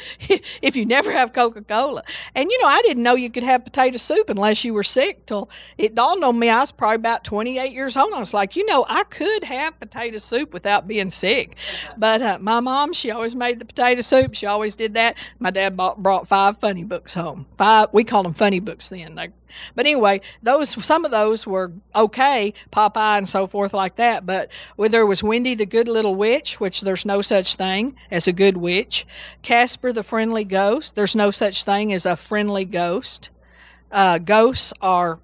if 0.63 0.77
you 0.77 0.87
never 0.87 1.13
have 1.13 1.33
Coca 1.33 1.63
Cola. 1.63 2.03
And 2.35 2.51
you 2.51 2.61
know, 2.63 2.69
I 2.69 2.83
didn't 2.83 3.03
know 3.03 3.15
you 3.15 3.31
could 3.31 3.43
have 3.43 3.65
potato 3.65 3.99
soup 3.99 4.31
unless 4.31 4.65
you 4.65 4.75
were 4.75 4.83
sick. 4.83 5.27
Till 5.27 5.51
it 5.77 5.95
dawned 5.95 6.25
on 6.25 6.39
me, 6.39 6.49
I 6.49 6.61
was 6.61 6.73
probably 6.73 6.97
about 6.97 7.25
28 7.25 7.73
years 7.73 7.97
old. 7.97 8.13
I 8.13 8.21
was 8.21 8.35
like, 8.35 8.57
you 8.57 8.65
know, 8.67 8.85
I 8.89 9.05
could 9.05 9.45
have 9.45 9.79
potato 9.79 10.19
soup 10.19 10.53
without 10.53 10.89
being 10.89 11.11
sick. 11.11 11.57
But 11.97 12.23
uh, 12.23 12.39
my 12.41 12.61
mom, 12.61 12.93
she 12.93 13.11
always 13.11 13.35
made 13.35 13.59
the 13.59 13.65
potato 13.65 14.01
soup. 14.01 14.35
She 14.35 14.47
always 14.47 14.75
did 14.75 14.95
that. 14.95 15.17
My 15.39 15.51
dad 15.51 15.77
bought, 15.77 16.03
brought 16.03 16.29
five 16.29 16.59
funny 16.59 16.85
books 16.85 17.15
home. 17.15 17.47
Five, 17.57 17.89
we 17.93 18.05
called 18.05 18.27
them 18.27 18.35
funny 18.35 18.61
books 18.61 18.89
then. 18.89 19.33
But 19.75 19.87
anyway, 19.87 20.21
those 20.43 20.85
some 20.85 21.05
of 21.05 21.11
those 21.11 21.47
were 21.47 21.73
okay, 21.95 22.55
Popeye 22.73 23.19
and 23.19 23.29
so 23.29 23.47
forth 23.47 23.73
like 23.73 23.97
that. 23.97 24.27
But 24.27 24.51
when 24.77 24.91
there 24.91 25.07
was 25.07 25.23
Wendy 25.23 25.55
the 25.55 25.67
Good 25.67 25.89
Little 25.89 26.15
Witch, 26.15 26.61
which 26.61 26.83
there's 26.83 27.05
no 27.05 27.18
such 27.23 27.57
thing 27.57 27.97
as 28.11 28.27
a 28.27 28.33
good 28.33 28.57
witch. 28.57 29.07
Casper 29.43 29.93
the 29.93 30.03
Friendly 30.03 30.45
Ghost, 30.45 30.95
there's 30.95 31.17
no 31.17 31.31
such 31.31 31.65
thing 31.65 31.93
as 31.93 32.07
a 32.07 32.17
friendly 32.17 32.65
ghost. 32.65 33.31
Uh, 33.91 34.19
ghosts 34.19 34.73
are 34.81 35.19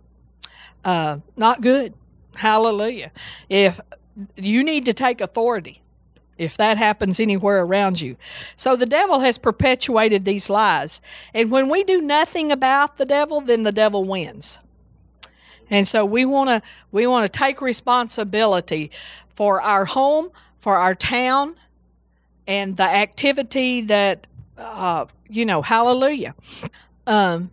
uh, 0.84 1.18
not 1.36 1.60
good. 1.60 1.94
Hallelujah. 2.34 3.12
If 3.48 3.80
you 4.36 4.62
need 4.62 4.84
to 4.86 4.92
take 4.92 5.20
authority 5.20 5.80
if 6.36 6.56
that 6.56 6.76
happens 6.76 7.20
anywhere 7.20 7.62
around 7.62 8.00
you. 8.00 8.16
So 8.56 8.76
the 8.76 8.86
devil 8.86 9.20
has 9.20 9.38
perpetuated 9.38 10.24
these 10.24 10.50
lies. 10.50 11.00
And 11.32 11.50
when 11.50 11.68
we 11.68 11.84
do 11.84 12.00
nothing 12.00 12.50
about 12.50 12.98
the 12.98 13.04
devil, 13.04 13.40
then 13.40 13.62
the 13.62 13.72
devil 13.72 14.04
wins. 14.04 14.58
And 15.70 15.86
so 15.88 16.04
we 16.04 16.24
want 16.24 16.50
to 16.50 16.62
we 16.92 17.06
want 17.06 17.30
to 17.30 17.38
take 17.38 17.60
responsibility 17.60 18.90
for 19.34 19.60
our 19.62 19.84
home, 19.84 20.30
for 20.58 20.76
our 20.76 20.94
town, 20.94 21.56
and 22.46 22.76
the 22.76 22.84
activity 22.84 23.82
that 23.82 24.26
uh, 24.56 25.06
you 25.28 25.44
know, 25.44 25.62
hallelujah. 25.62 26.34
Um, 27.06 27.50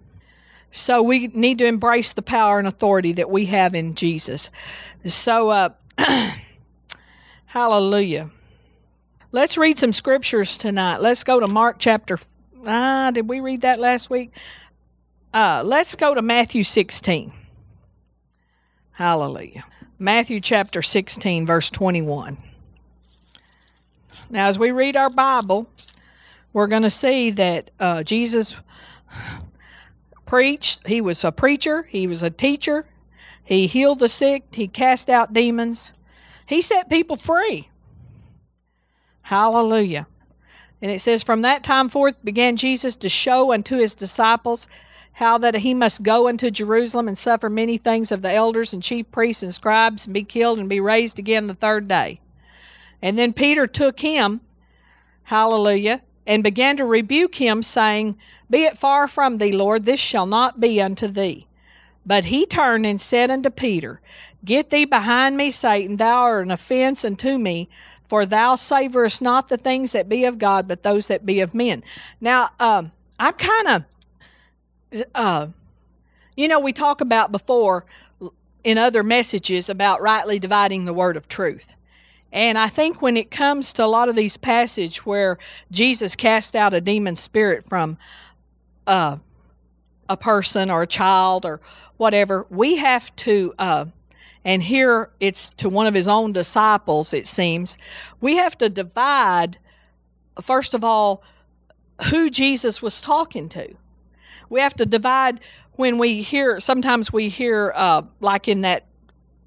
so 0.72 1.02
we 1.02 1.28
need 1.28 1.58
to 1.58 1.66
embrace 1.66 2.14
the 2.14 2.22
power 2.22 2.60
and 2.60 2.68
authority 2.68 3.14
that 3.14 3.30
we 3.30 3.46
have 3.46 3.76
in 3.76 3.96
Jesus. 3.96 4.50
So 5.06 5.50
uh, 5.50 5.70
hallelujah. 7.46 8.30
Let's 9.32 9.58
read 9.58 9.80
some 9.80 9.94
scriptures 9.94 10.58
tonight. 10.58 11.02
Let's 11.02 11.24
go 11.24 11.40
to 11.40 11.48
Mark 11.48 11.78
chapter. 11.80 12.20
Ah, 12.66 13.12
did 13.12 13.28
we 13.28 13.40
read 13.40 13.62
that 13.62 13.80
last 13.80 14.10
week? 14.10 14.32
Uh, 15.34 15.64
let's 15.66 15.96
go 15.96 16.14
to 16.14 16.22
Matthew 16.22 16.64
16. 16.64 17.34
Hallelujah. 18.92 19.66
Matthew 19.98 20.42
chapter 20.42 20.82
16, 20.82 21.46
verse 21.46 21.70
21. 21.70 22.38
Now, 24.30 24.48
as 24.48 24.58
we 24.58 24.72
read 24.72 24.96
our 24.96 25.10
Bible, 25.10 25.68
we're 26.54 26.68
going 26.68 26.84
to 26.84 26.90
see 26.90 27.32
that 27.32 27.72
uh, 27.80 28.04
Jesus 28.04 28.56
preached. 30.26 30.88
He 30.88 31.02
was 31.02 31.24
a 31.24 31.32
preacher, 31.32 31.84
he 31.90 32.08
was 32.08 32.24
a 32.24 32.30
teacher, 32.30 32.86
he 33.44 33.68
healed 33.68 34.00
the 34.00 34.10
sick, 34.10 34.44
he 34.52 34.68
cast 34.68 35.10
out 35.10 35.34
demons, 35.34 35.92
he 36.46 36.62
set 36.62 36.90
people 36.90 37.18
free. 37.18 37.70
Hallelujah. 39.24 40.08
And 40.82 40.92
it 40.92 41.00
says, 41.00 41.24
From 41.24 41.42
that 41.44 41.64
time 41.64 41.90
forth 41.90 42.24
began 42.24 42.58
Jesus 42.58 42.96
to 42.98 43.10
show 43.10 43.54
unto 43.54 43.78
his 43.78 43.96
disciples 43.96 44.68
how 45.14 45.38
that 45.38 45.56
he 45.56 45.74
must 45.74 46.04
go 46.04 46.28
unto 46.28 46.50
Jerusalem 46.50 47.08
and 47.08 47.18
suffer 47.18 47.50
many 47.50 47.78
things 47.78 48.12
of 48.12 48.22
the 48.22 48.32
elders 48.32 48.74
and 48.74 48.82
chief 48.82 49.12
priests 49.12 49.44
and 49.44 49.54
scribes 49.54 50.06
and 50.06 50.14
be 50.14 50.24
killed 50.24 50.60
and 50.60 50.68
be 50.68 50.80
raised 50.80 51.20
again 51.20 51.48
the 51.48 51.54
third 51.54 51.88
day. 51.88 52.20
And 53.02 53.18
then 53.18 53.34
Peter 53.34 53.66
took 53.66 54.00
him, 54.00 54.42
hallelujah, 55.24 56.02
and 56.28 56.44
began 56.44 56.78
to 56.78 56.86
rebuke 56.86 57.36
him, 57.36 57.64
saying, 57.64 58.18
Be 58.50 58.66
it 58.66 58.78
far 58.78 59.08
from 59.08 59.38
thee, 59.38 59.52
Lord, 59.52 59.86
this 59.86 60.00
shall 60.00 60.26
not 60.26 60.60
be 60.60 60.82
unto 60.82 61.08
thee. 61.08 61.48
But 62.06 62.26
he 62.26 62.46
turned 62.46 62.86
and 62.86 63.00
said 63.00 63.30
unto 63.30 63.50
Peter, 63.50 64.02
Get 64.44 64.70
thee 64.70 64.86
behind 64.86 65.38
me, 65.38 65.52
Satan, 65.52 65.98
thou 65.98 66.22
art 66.24 66.46
an 66.46 66.52
offense 66.52 67.06
unto 67.06 67.38
me, 67.38 67.70
for 68.08 68.26
thou 68.26 68.56
savorest 68.56 69.22
not 69.22 69.50
the 69.50 69.58
things 69.58 69.92
that 69.92 70.10
be 70.10 70.26
of 70.26 70.40
God, 70.40 70.68
but 70.68 70.84
those 70.84 71.08
that 71.08 71.26
be 71.26 71.40
of 71.40 71.54
men. 71.54 71.84
Now, 72.20 72.50
um, 72.60 72.92
I'm 73.20 73.34
kind 73.34 73.68
of, 73.68 75.06
uh, 75.14 75.48
you 76.36 76.48
know, 76.48 76.60
we 76.60 76.74
talk 76.74 77.02
about 77.02 77.32
before 77.32 77.86
in 78.64 78.78
other 78.78 79.04
messages 79.04 79.70
about 79.70 80.02
rightly 80.02 80.40
dividing 80.40 80.86
the 80.86 80.94
word 80.94 81.18
of 81.18 81.28
truth. 81.28 81.74
And 82.32 82.58
I 82.58 82.70
think 82.70 83.02
when 83.02 83.18
it 83.18 83.30
comes 83.30 83.74
to 83.74 83.84
a 83.84 83.88
lot 83.88 84.10
of 84.10 84.16
these 84.16 84.38
passages 84.38 84.98
where 85.00 85.38
Jesus 85.72 86.16
cast 86.16 86.56
out 86.56 86.74
a 86.74 86.82
demon 86.82 87.16
spirit 87.16 87.66
from 87.66 87.98
uh, 88.88 89.18
a 90.08 90.18
person 90.18 90.72
or 90.72 90.82
a 90.84 90.88
child 90.88 91.46
or 91.46 91.60
whatever, 91.98 92.46
we 92.50 92.78
have 92.78 93.16
to 93.18 93.54
uh, 93.60 93.86
and 94.44 94.64
here 94.64 95.10
it's 95.20 95.52
to 95.52 95.70
one 95.70 95.88
of 95.88 95.94
his 95.94 96.08
own 96.08 96.34
disciples, 96.34 97.14
it 97.14 97.28
seems. 97.28 97.78
We 98.20 98.38
have 98.38 98.58
to 98.58 98.70
divide, 98.70 99.60
first 100.42 100.74
of 100.74 100.84
all, 100.84 101.24
who 102.10 102.30
Jesus 102.30 102.82
was 102.82 103.00
talking 103.00 103.50
to. 103.50 103.76
We 104.50 104.60
have 104.60 104.74
to 104.76 104.86
divide 104.86 105.40
when 105.74 105.98
we 105.98 106.22
hear, 106.24 106.60
sometimes 106.60 107.14
we 107.14 107.30
hear, 107.30 107.72
uh, 107.76 108.02
like 108.20 108.48
in 108.48 108.62
that, 108.62 108.86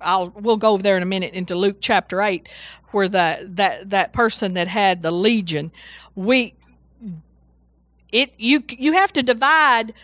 I'll, 0.05 0.31
we'll 0.31 0.57
go 0.57 0.73
over 0.73 0.83
there 0.83 0.97
in 0.97 1.03
a 1.03 1.07
minute 1.07 1.35
into 1.35 1.55
Luke 1.55 1.79
chapter 1.81 2.21
8, 2.23 2.49
where 2.91 3.09
the, 3.09 3.47
that, 3.55 3.91
that 3.91 4.13
person 4.13 4.55
that 4.55 4.69
had 4.69 5.03
the 5.03 5.11
legion, 5.11 5.73
we, 6.15 6.55
it, 8.13 8.33
you, 8.39 8.63
you 8.69 8.93
have 8.93 9.13
to 9.15 9.23
divide 9.23 9.95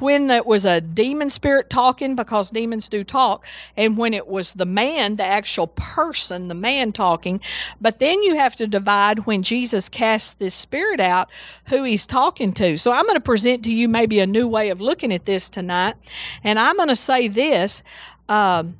when 0.00 0.28
that 0.28 0.46
was 0.46 0.64
a 0.64 0.80
demon 0.80 1.30
spirit 1.30 1.68
talking 1.68 2.14
because 2.16 2.50
demons 2.50 2.88
do 2.88 3.04
talk 3.04 3.44
and 3.76 3.96
when 3.96 4.14
it 4.14 4.26
was 4.26 4.54
the 4.54 4.66
man 4.66 5.16
the 5.16 5.24
actual 5.24 5.66
person 5.66 6.48
the 6.48 6.54
man 6.54 6.92
talking. 6.92 7.40
But 7.80 7.98
then 7.98 8.22
you 8.22 8.36
have 8.36 8.56
to 8.56 8.66
divide 8.66 9.26
when 9.26 9.42
jesus 9.42 9.88
casts 9.88 10.32
this 10.34 10.54
spirit 10.54 11.00
out 11.00 11.28
who 11.66 11.84
he's 11.84 12.06
talking 12.06 12.52
to. 12.54 12.78
So 12.78 12.92
i'm 12.92 13.04
going 13.04 13.16
to 13.16 13.20
present 13.20 13.64
to 13.64 13.72
you 13.72 13.88
maybe 13.88 14.20
a 14.20 14.26
new 14.26 14.48
way 14.48 14.70
of 14.70 14.80
looking 14.80 15.12
at 15.12 15.26
this 15.26 15.48
tonight. 15.48 15.96
And 16.42 16.58
i'm 16.58 16.76
going 16.76 16.88
to 16.88 16.96
say 16.96 17.28
this 17.28 17.82
um, 18.28 18.78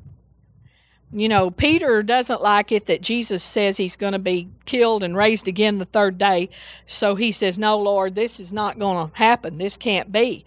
you 1.14 1.28
know, 1.28 1.50
Peter 1.50 2.02
doesn't 2.02 2.42
like 2.42 2.73
it 2.73 2.87
that 2.87 3.00
Jesus 3.00 3.42
says 3.44 3.76
he's 3.76 3.94
going 3.94 4.14
to 4.14 4.18
be 4.18 4.49
killed 4.66 5.04
and 5.04 5.16
raised 5.16 5.47
again 5.47 5.78
the 5.78 5.85
third 5.85 6.18
day. 6.18 6.50
So 6.87 7.14
he 7.14 7.30
says, 7.30 7.56
No, 7.59 7.78
Lord, 7.78 8.16
this 8.16 8.40
is 8.40 8.52
not 8.52 8.80
going 8.80 9.09
to 9.09 9.16
happen. 9.16 9.59
This 9.59 9.76
can't 9.76 10.11
be. 10.11 10.44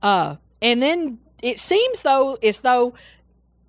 Uh, 0.00 0.36
and 0.62 0.80
then 0.80 1.18
it 1.42 1.58
seems 1.58 2.02
though 2.02 2.38
as 2.42 2.60
though 2.60 2.94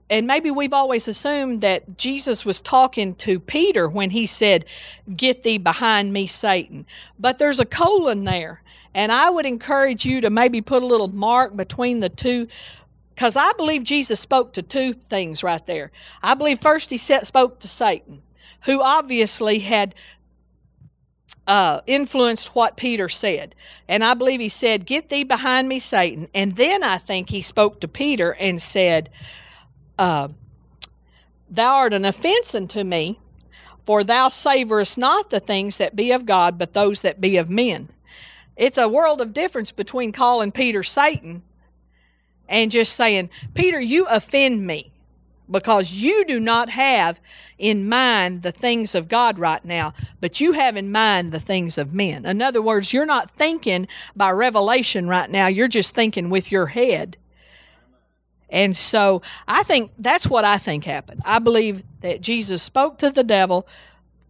and 0.10 0.28
maybe 0.28 0.52
we've 0.52 0.74
always 0.74 1.08
assumed 1.08 1.62
that 1.62 1.98
Jesus 1.98 2.46
was 2.46 2.62
talking 2.62 3.16
to 3.16 3.40
Peter 3.40 3.90
when 3.90 4.12
he 4.12 4.28
said, 4.28 4.66
Get 5.16 5.44
thee 5.44 5.58
behind 5.58 6.14
me, 6.14 6.28
Satan. 6.28 6.86
But 7.18 7.40
there's 7.40 7.60
a 7.60 7.66
colon 7.66 8.24
there. 8.24 8.62
And 8.94 9.12
I 9.12 9.30
would 9.30 9.48
encourage 9.48 10.06
you 10.06 10.22
to 10.22 10.30
maybe 10.30 10.62
put 10.62 10.84
a 10.84 10.86
little 10.86 11.08
mark 11.08 11.56
between 11.56 12.02
the 12.02 12.10
two 12.10 12.48
because 13.16 13.38
I 13.38 13.54
believe 13.54 13.84
Jesus 13.84 14.20
spoke 14.20 14.54
to 14.54 14.62
two 14.62 14.94
things 14.94 15.42
right 15.42 15.66
there. 15.66 15.92
I 16.22 16.34
believe 16.34 16.60
first 16.60 16.90
he 16.90 16.98
spoke 16.98 17.60
to 17.60 17.68
Satan, 17.68 18.22
who 18.66 18.82
obviously 18.82 19.60
had 19.60 19.96
uh, 21.48 21.80
influenced 21.88 22.50
what 22.50 22.76
Peter 22.76 23.08
said. 23.08 23.56
And 23.88 24.04
I 24.04 24.16
believe 24.16 24.42
he 24.42 24.50
said, 24.50 24.86
Get 24.86 25.10
thee 25.10 25.24
behind 25.24 25.70
me, 25.70 25.80
Satan. 25.80 26.28
And 26.34 26.58
then 26.58 26.84
I 26.84 26.98
think 26.98 27.30
he 27.30 27.42
spoke 27.42 27.80
to 27.82 27.88
Peter 27.88 28.32
and 28.34 28.62
said, 28.62 29.10
uh, 29.98 30.28
Thou 31.50 31.74
art 31.74 31.94
an 31.94 32.04
offense 32.04 32.54
unto 32.54 32.84
me, 32.84 33.18
for 33.86 34.04
thou 34.04 34.28
savorest 34.28 34.98
not 34.98 35.30
the 35.30 35.40
things 35.40 35.78
that 35.78 35.96
be 35.96 36.12
of 36.12 36.26
God, 36.26 36.58
but 36.58 36.74
those 36.74 37.04
that 37.04 37.22
be 37.22 37.38
of 37.38 37.50
men. 37.50 37.90
It's 38.58 38.78
a 38.78 38.90
world 38.90 39.22
of 39.22 39.34
difference 39.34 39.72
between 39.72 40.12
calling 40.12 40.52
Peter 40.52 40.84
Satan 40.84 41.44
and 42.48 42.72
just 42.72 42.96
saying, 42.96 43.30
Peter, 43.54 43.80
you 43.80 44.06
offend 44.08 44.66
me 44.66 44.92
because 45.50 45.92
you 45.92 46.26
do 46.26 46.40
not 46.40 46.70
have 46.70 47.20
in 47.58 47.88
mind 47.88 48.42
the 48.42 48.52
things 48.52 48.96
of 48.96 49.08
God 49.08 49.40
right 49.40 49.64
now, 49.64 49.94
but 50.20 50.42
you 50.42 50.54
have 50.54 50.76
in 50.76 50.92
mind 50.92 51.32
the 51.32 51.40
things 51.40 51.78
of 51.78 51.94
men. 51.94 52.26
In 52.26 52.42
other 52.42 52.62
words, 52.62 52.92
you're 52.92 53.06
not 53.06 53.32
thinking 53.32 53.88
by 54.16 54.32
revelation 54.32 55.08
right 55.08 55.30
now, 55.30 55.48
you're 55.48 55.68
just 55.68 55.94
thinking 55.94 56.30
with 56.30 56.52
your 56.52 56.68
head. 56.68 57.18
And 58.50 58.76
so 58.76 59.22
I 59.48 59.64
think 59.64 59.92
that's 59.98 60.28
what 60.28 60.46
I 60.46 60.58
think 60.58 60.84
happened. 60.84 61.22
I 61.26 61.40
believe 61.40 61.84
that 62.02 62.22
Jesus 62.22 62.62
spoke 62.62 62.98
to 63.00 63.10
the 63.10 63.24
devil, 63.24 63.68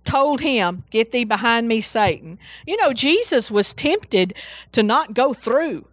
told 0.04 0.42
him, 0.42 0.84
Get 0.90 1.12
thee 1.12 1.26
behind 1.26 1.68
me, 1.68 1.82
Satan. 1.82 2.40
You 2.66 2.78
know, 2.78 2.94
Jesus 2.94 3.52
was 3.52 3.74
tempted 3.74 4.34
to 4.72 4.84
not 4.84 5.14
go 5.14 5.34
through 5.34 5.86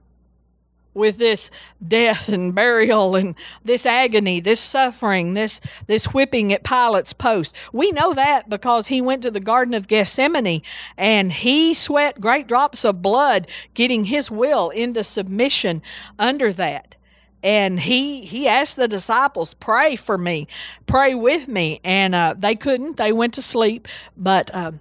with 0.94 1.18
this 1.18 1.50
death 1.86 2.28
and 2.28 2.54
burial 2.54 3.14
and 3.16 3.34
this 3.64 3.86
agony, 3.86 4.40
this 4.40 4.60
suffering, 4.60 5.34
this 5.34 5.60
this 5.86 6.06
whipping 6.06 6.52
at 6.52 6.64
Pilate's 6.64 7.12
post. 7.12 7.54
We 7.72 7.90
know 7.92 8.14
that 8.14 8.48
because 8.48 8.88
he 8.88 9.00
went 9.00 9.22
to 9.22 9.30
the 9.30 9.40
Garden 9.40 9.74
of 9.74 9.88
Gethsemane 9.88 10.62
and 10.96 11.32
he 11.32 11.74
sweat 11.74 12.20
great 12.20 12.46
drops 12.46 12.84
of 12.84 13.02
blood 13.02 13.46
getting 13.74 14.04
his 14.04 14.30
will 14.30 14.70
into 14.70 15.04
submission 15.04 15.82
under 16.18 16.52
that. 16.52 16.96
And 17.42 17.80
he 17.80 18.24
he 18.24 18.46
asked 18.46 18.76
the 18.76 18.86
disciples, 18.86 19.54
"Pray 19.54 19.96
for 19.96 20.16
me, 20.16 20.46
pray 20.86 21.14
with 21.14 21.48
me," 21.48 21.80
and 21.82 22.14
uh, 22.14 22.34
they 22.38 22.54
couldn't. 22.54 22.98
They 22.98 23.12
went 23.12 23.34
to 23.34 23.42
sleep. 23.42 23.88
But 24.16 24.54
uh, 24.54 24.72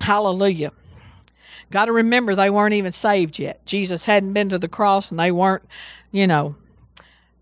Hallelujah. 0.00 0.72
Got 1.70 1.86
to 1.86 1.92
remember 1.92 2.34
they 2.34 2.50
weren't 2.50 2.74
even 2.74 2.92
saved 2.92 3.38
yet. 3.38 3.64
Jesus 3.66 4.04
hadn't 4.04 4.32
been 4.32 4.48
to 4.48 4.58
the 4.58 4.68
cross 4.68 5.10
and 5.10 5.20
they 5.20 5.30
weren't, 5.30 5.64
you 6.10 6.26
know. 6.26 6.56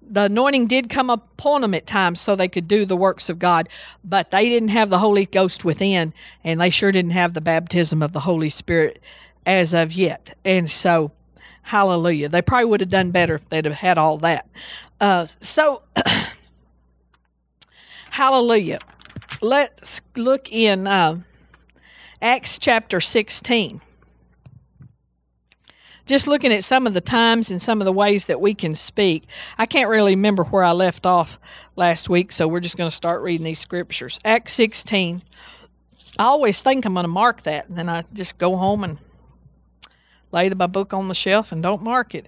The 0.09 0.23
anointing 0.23 0.69
did 0.69 0.89
come 0.89 1.11
upon 1.11 1.63
them 1.63 1.75
at 1.75 1.87
times 1.87 2.21
so 2.21 2.37
they 2.37 2.49
could 2.49 2.69
do 2.69 2.85
the 2.85 2.97
works 2.97 3.29
of 3.29 3.41
God, 3.41 3.69
but 4.05 4.31
they 4.31 4.49
didn't 4.49 4.69
have 4.69 4.89
the 4.89 5.01
Holy 5.01 5.27
Ghost 5.27 5.65
within, 5.65 6.15
and 6.45 6.61
they 6.61 6.71
sure 6.71 6.93
didn't 6.93 7.11
have 7.11 7.35
the 7.35 7.41
baptism 7.41 8.03
of 8.03 8.13
the 8.13 8.21
Holy 8.21 8.49
Spirit 8.49 9.03
as 9.45 9.75
of 9.75 9.93
yet. 9.93 10.37
And 10.45 10.71
so, 10.71 11.11
hallelujah. 11.63 12.29
They 12.29 12.41
probably 12.41 12.67
would 12.67 12.81
have 12.81 12.91
done 12.91 13.11
better 13.11 13.35
if 13.35 13.49
they'd 13.49 13.65
have 13.65 13.75
had 13.75 13.99
all 13.99 14.19
that. 14.19 14.49
Uh, 15.01 15.27
so, 15.41 15.83
hallelujah. 18.11 18.79
Let's 19.41 20.03
look 20.15 20.53
in 20.53 20.87
uh, 20.87 21.21
Acts 22.23 22.61
chapter 22.61 23.01
16 23.01 23.81
just 26.07 26.27
looking 26.27 26.53
at 26.53 26.65
some 26.65 26.87
of 26.87 26.95
the 26.95 27.01
times 27.01 27.51
and 27.51 27.61
some 27.61 27.81
of 27.81 27.85
the 27.85 27.93
ways 27.93 28.27
that 28.27 28.41
we 28.41 28.55
can 28.55 28.75
speak. 28.75 29.25
I 29.59 29.67
can't 29.67 29.89
really 29.89 30.13
remember 30.13 30.45
where 30.45 30.63
I 30.63 30.71
left 30.73 31.05
off 31.05 31.39
last 31.75 32.09
week, 32.09 32.33
so 32.33 32.49
we're 32.49 32.61
just 32.61 32.77
going 32.77 32.89
to 32.89 32.95
start 32.95 33.23
reading 33.23 33.45
these 33.45 33.59
scriptures. 33.59 34.21
Acts 34.25 34.55
16. 34.55 35.23
I 36.19 36.25
always 36.25 36.63
think 36.63 36.87
I'm 36.87 36.95
going 36.95 37.05
to 37.05 37.09
mark 37.09 37.43
that, 37.43 37.69
and 37.69 37.77
then 37.77 37.89
I 37.89 38.05
just 38.13 38.39
go 38.39 38.57
home 38.57 38.85
and 38.85 38.99
lay 40.33 40.49
my 40.51 40.67
book 40.67 40.95
on 40.95 41.09
the 41.09 41.15
shelf 41.15 41.53
and 41.53 41.63
don't 41.63 41.83
mark 41.83 42.15
it. 42.15 42.27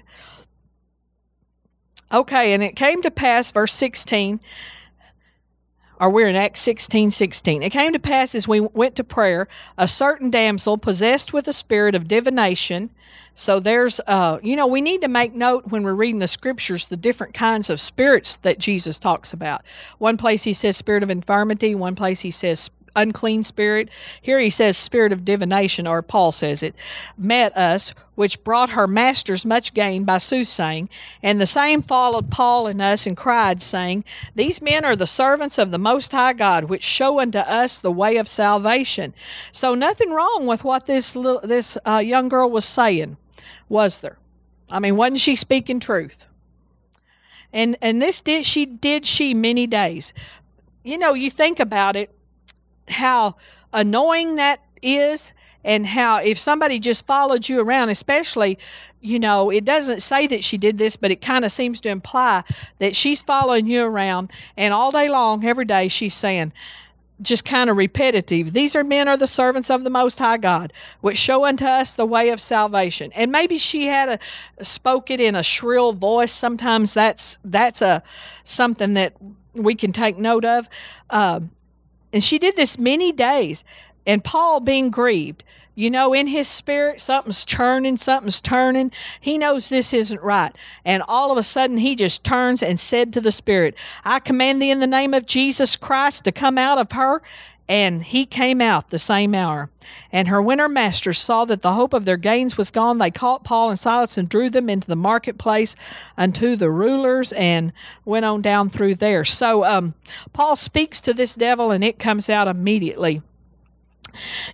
Okay, 2.12 2.52
and 2.52 2.62
it 2.62 2.74
came 2.74 3.02
to 3.02 3.10
pass, 3.10 3.52
verse 3.52 3.72
16, 3.72 4.40
or 6.00 6.10
we're 6.10 6.28
in 6.28 6.36
Acts 6.36 6.60
16 6.60 7.10
16. 7.10 7.62
It 7.62 7.70
came 7.70 7.92
to 7.92 7.98
pass 7.98 8.34
as 8.34 8.48
we 8.48 8.60
went 8.60 8.96
to 8.96 9.04
prayer, 9.04 9.48
a 9.76 9.88
certain 9.88 10.30
damsel 10.30 10.78
possessed 10.78 11.32
with 11.32 11.48
a 11.48 11.52
spirit 11.52 11.94
of 11.94 12.08
divination 12.08 12.90
so 13.38 13.60
there's, 13.60 14.00
uh, 14.08 14.40
you 14.42 14.56
know, 14.56 14.66
we 14.66 14.80
need 14.80 15.00
to 15.02 15.08
make 15.08 15.32
note 15.32 15.68
when 15.68 15.84
we're 15.84 15.94
reading 15.94 16.18
the 16.18 16.26
scriptures 16.26 16.88
the 16.88 16.96
different 16.96 17.34
kinds 17.34 17.70
of 17.70 17.80
spirits 17.80 18.34
that 18.38 18.58
Jesus 18.58 18.98
talks 18.98 19.32
about. 19.32 19.62
One 19.98 20.16
place 20.16 20.42
he 20.42 20.52
says 20.52 20.76
spirit 20.76 21.04
of 21.04 21.08
infirmity, 21.08 21.72
one 21.76 21.94
place 21.94 22.22
he 22.22 22.32
says 22.32 22.68
unclean 22.96 23.44
spirit. 23.44 23.90
Here 24.20 24.40
he 24.40 24.50
says 24.50 24.76
spirit 24.76 25.12
of 25.12 25.24
divination, 25.24 25.86
or 25.86 26.02
Paul 26.02 26.32
says 26.32 26.64
it, 26.64 26.74
met 27.16 27.56
us, 27.56 27.94
which 28.18 28.42
brought 28.42 28.70
her 28.70 28.88
masters 28.88 29.44
much 29.44 29.72
gain 29.74 30.02
by 30.02 30.18
soothsaying. 30.18 30.88
And 31.22 31.40
the 31.40 31.46
same 31.46 31.82
followed 31.82 32.32
Paul 32.32 32.66
and 32.66 32.82
us 32.82 33.06
and 33.06 33.16
cried, 33.16 33.62
saying, 33.62 34.04
These 34.34 34.60
men 34.60 34.84
are 34.84 34.96
the 34.96 35.06
servants 35.06 35.56
of 35.56 35.70
the 35.70 35.78
Most 35.78 36.10
High 36.10 36.32
God, 36.32 36.64
which 36.64 36.82
show 36.82 37.20
unto 37.20 37.38
us 37.38 37.80
the 37.80 37.92
way 37.92 38.16
of 38.16 38.26
salvation. 38.26 39.14
So 39.52 39.76
nothing 39.76 40.10
wrong 40.10 40.46
with 40.48 40.64
what 40.64 40.86
this 40.86 41.14
little, 41.14 41.40
this 41.44 41.78
uh, 41.86 41.98
young 42.04 42.28
girl 42.28 42.50
was 42.50 42.64
saying 42.64 43.18
was 43.68 44.00
there? 44.00 44.18
I 44.68 44.80
mean, 44.80 44.96
wasn't 44.96 45.20
she 45.20 45.36
speaking 45.36 45.78
truth? 45.78 46.26
And 47.52 47.76
and 47.80 48.02
this 48.02 48.20
did 48.20 48.44
she 48.44 48.66
did 48.66 49.06
she 49.06 49.32
many 49.32 49.68
days. 49.68 50.12
You 50.82 50.98
know, 50.98 51.14
you 51.14 51.30
think 51.30 51.60
about 51.60 51.94
it, 51.94 52.10
how 52.88 53.36
annoying 53.72 54.34
that 54.36 54.58
is 54.82 55.32
and 55.64 55.86
how 55.86 56.18
if 56.18 56.38
somebody 56.38 56.78
just 56.78 57.06
followed 57.06 57.48
you 57.48 57.60
around, 57.60 57.90
especially, 57.90 58.58
you 59.00 59.18
know, 59.18 59.50
it 59.50 59.64
doesn't 59.64 60.00
say 60.02 60.26
that 60.26 60.44
she 60.44 60.58
did 60.58 60.78
this, 60.78 60.96
but 60.96 61.10
it 61.10 61.20
kind 61.20 61.44
of 61.44 61.52
seems 61.52 61.80
to 61.82 61.88
imply 61.88 62.42
that 62.78 62.96
she's 62.96 63.22
following 63.22 63.66
you 63.66 63.84
around 63.84 64.30
and 64.56 64.72
all 64.72 64.90
day 64.90 65.08
long, 65.08 65.44
every 65.44 65.64
day, 65.64 65.88
she's 65.88 66.14
saying, 66.14 66.52
just 67.20 67.44
kind 67.44 67.68
of 67.68 67.76
repetitive. 67.76 68.52
These 68.52 68.76
are 68.76 68.84
men 68.84 69.08
are 69.08 69.16
the 69.16 69.26
servants 69.26 69.70
of 69.70 69.84
the 69.84 69.90
Most 69.90 70.18
High 70.18 70.36
God, 70.36 70.72
which 71.00 71.18
show 71.18 71.44
unto 71.44 71.64
us 71.64 71.94
the 71.94 72.06
way 72.06 72.30
of 72.30 72.40
salvation. 72.40 73.10
And 73.12 73.32
maybe 73.32 73.58
she 73.58 73.86
had 73.86 74.20
a 74.58 74.64
spoke 74.64 75.10
it 75.10 75.20
in 75.20 75.34
a 75.34 75.42
shrill 75.42 75.92
voice. 75.92 76.32
Sometimes 76.32 76.94
that's 76.94 77.38
that's 77.44 77.82
a 77.82 78.02
something 78.44 78.94
that 78.94 79.14
we 79.52 79.74
can 79.74 79.92
take 79.92 80.16
note 80.16 80.44
of. 80.44 80.68
Um, 81.10 81.50
and 82.12 82.22
she 82.22 82.38
did 82.38 82.56
this 82.56 82.78
many 82.78 83.12
days. 83.12 83.64
And 84.08 84.24
Paul, 84.24 84.60
being 84.60 84.90
grieved, 84.90 85.44
you 85.74 85.90
know, 85.90 86.12
in 86.14 86.26
his 86.26 86.48
spirit, 86.48 87.00
something's 87.00 87.44
churning, 87.44 87.98
something's 87.98 88.40
turning. 88.40 88.90
He 89.20 89.36
knows 89.38 89.68
this 89.68 89.92
isn't 89.92 90.22
right. 90.22 90.52
And 90.84 91.04
all 91.06 91.30
of 91.30 91.38
a 91.38 91.44
sudden, 91.44 91.76
he 91.76 91.94
just 91.94 92.24
turns 92.24 92.62
and 92.62 92.80
said 92.80 93.12
to 93.12 93.20
the 93.20 93.30
spirit, 93.30 93.76
I 94.04 94.18
command 94.18 94.60
thee 94.60 94.72
in 94.72 94.80
the 94.80 94.88
name 94.88 95.12
of 95.12 95.26
Jesus 95.26 95.76
Christ 95.76 96.24
to 96.24 96.32
come 96.32 96.56
out 96.58 96.78
of 96.78 96.90
her. 96.92 97.22
And 97.68 98.02
he 98.02 98.24
came 98.24 98.62
out 98.62 98.88
the 98.88 98.98
same 98.98 99.34
hour. 99.34 99.68
And 100.10 100.26
her 100.28 100.40
winter 100.40 100.70
masters 100.70 101.18
saw 101.18 101.44
that 101.44 101.60
the 101.60 101.74
hope 101.74 101.92
of 101.92 102.06
their 102.06 102.16
gains 102.16 102.56
was 102.56 102.70
gone. 102.70 102.96
They 102.96 103.10
caught 103.10 103.44
Paul 103.44 103.68
and 103.68 103.78
Silas 103.78 104.16
and 104.16 104.26
drew 104.26 104.48
them 104.48 104.70
into 104.70 104.88
the 104.88 104.96
marketplace 104.96 105.76
unto 106.16 106.56
the 106.56 106.70
rulers 106.70 107.30
and 107.32 107.74
went 108.06 108.24
on 108.24 108.40
down 108.40 108.70
through 108.70 108.94
there. 108.94 109.26
So 109.26 109.64
um, 109.64 109.92
Paul 110.32 110.56
speaks 110.56 111.02
to 111.02 111.12
this 111.12 111.34
devil 111.34 111.70
and 111.70 111.84
it 111.84 111.98
comes 111.98 112.30
out 112.30 112.48
immediately. 112.48 113.20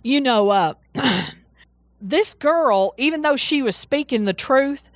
You 0.03 0.21
know, 0.21 0.49
uh, 0.49 0.73
this 2.01 2.33
girl, 2.33 2.93
even 2.97 3.21
though 3.21 3.37
she 3.37 3.61
was 3.61 3.75
speaking 3.75 4.25
the 4.25 4.33
truth, 4.33 4.89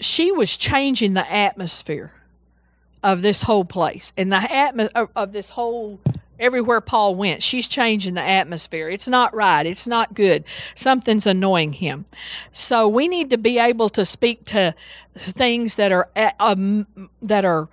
she 0.00 0.32
was 0.32 0.56
changing 0.56 1.14
the 1.14 1.30
atmosphere 1.30 2.12
of 3.02 3.22
this 3.22 3.42
whole 3.42 3.64
place 3.64 4.12
and 4.16 4.30
the 4.30 4.52
atmosphere 4.52 5.08
of 5.16 5.32
this 5.32 5.50
whole 5.50 6.00
everywhere 6.38 6.80
Paul 6.80 7.14
went. 7.14 7.42
She's 7.42 7.68
changing 7.68 8.14
the 8.14 8.22
atmosphere. 8.22 8.88
It's 8.90 9.08
not 9.08 9.34
right. 9.34 9.64
It's 9.64 9.86
not 9.86 10.12
good. 10.12 10.44
Something's 10.74 11.26
annoying 11.26 11.72
him. 11.74 12.04
So 12.50 12.88
we 12.88 13.08
need 13.08 13.30
to 13.30 13.38
be 13.38 13.58
able 13.58 13.88
to 13.90 14.04
speak 14.04 14.44
to 14.46 14.74
things 15.16 15.76
that 15.76 15.92
are 15.92 16.08
um, 16.40 16.86
that 17.22 17.44
are 17.44 17.68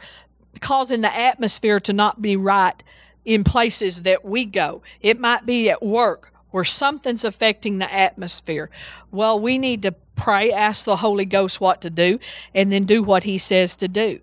causing 0.61 1.01
the 1.01 1.15
atmosphere 1.15 1.79
to 1.79 1.93
not 1.93 2.21
be 2.21 2.35
right 2.35 2.81
in 3.25 3.43
places 3.43 4.03
that 4.03 4.25
we 4.25 4.45
go. 4.45 4.81
It 5.01 5.19
might 5.19 5.45
be 5.45 5.69
at 5.69 5.83
work 5.83 6.33
where 6.51 6.63
something's 6.63 7.23
affecting 7.23 7.77
the 7.77 7.93
atmosphere. 7.93 8.69
Well, 9.11 9.39
we 9.39 9.57
need 9.57 9.83
to 9.83 9.93
pray, 10.15 10.51
ask 10.51 10.83
the 10.85 10.97
Holy 10.97 11.25
Ghost 11.25 11.61
what 11.61 11.81
to 11.81 11.89
do, 11.89 12.19
and 12.53 12.71
then 12.71 12.85
do 12.85 13.03
what 13.03 13.23
He 13.23 13.37
says 13.37 13.75
to 13.77 13.87
do. 13.87 14.19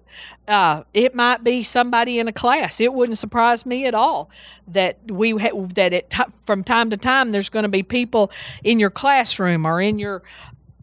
Uh, 0.46 0.82
it 0.92 1.14
might 1.14 1.42
be 1.42 1.62
somebody 1.62 2.18
in 2.18 2.28
a 2.28 2.32
class. 2.32 2.80
It 2.80 2.92
wouldn't 2.92 3.18
surprise 3.18 3.64
me 3.64 3.86
at 3.86 3.94
all 3.94 4.30
that 4.68 4.98
we 5.10 5.30
ha- 5.32 5.66
that 5.74 5.92
it 5.92 6.10
t- 6.10 6.22
from 6.44 6.64
time 6.64 6.90
to 6.90 6.96
time 6.96 7.32
there's 7.32 7.48
going 7.48 7.62
to 7.62 7.68
be 7.68 7.82
people 7.82 8.30
in 8.62 8.78
your 8.78 8.90
classroom 8.90 9.66
or 9.66 9.80
in 9.80 9.98
your 9.98 10.22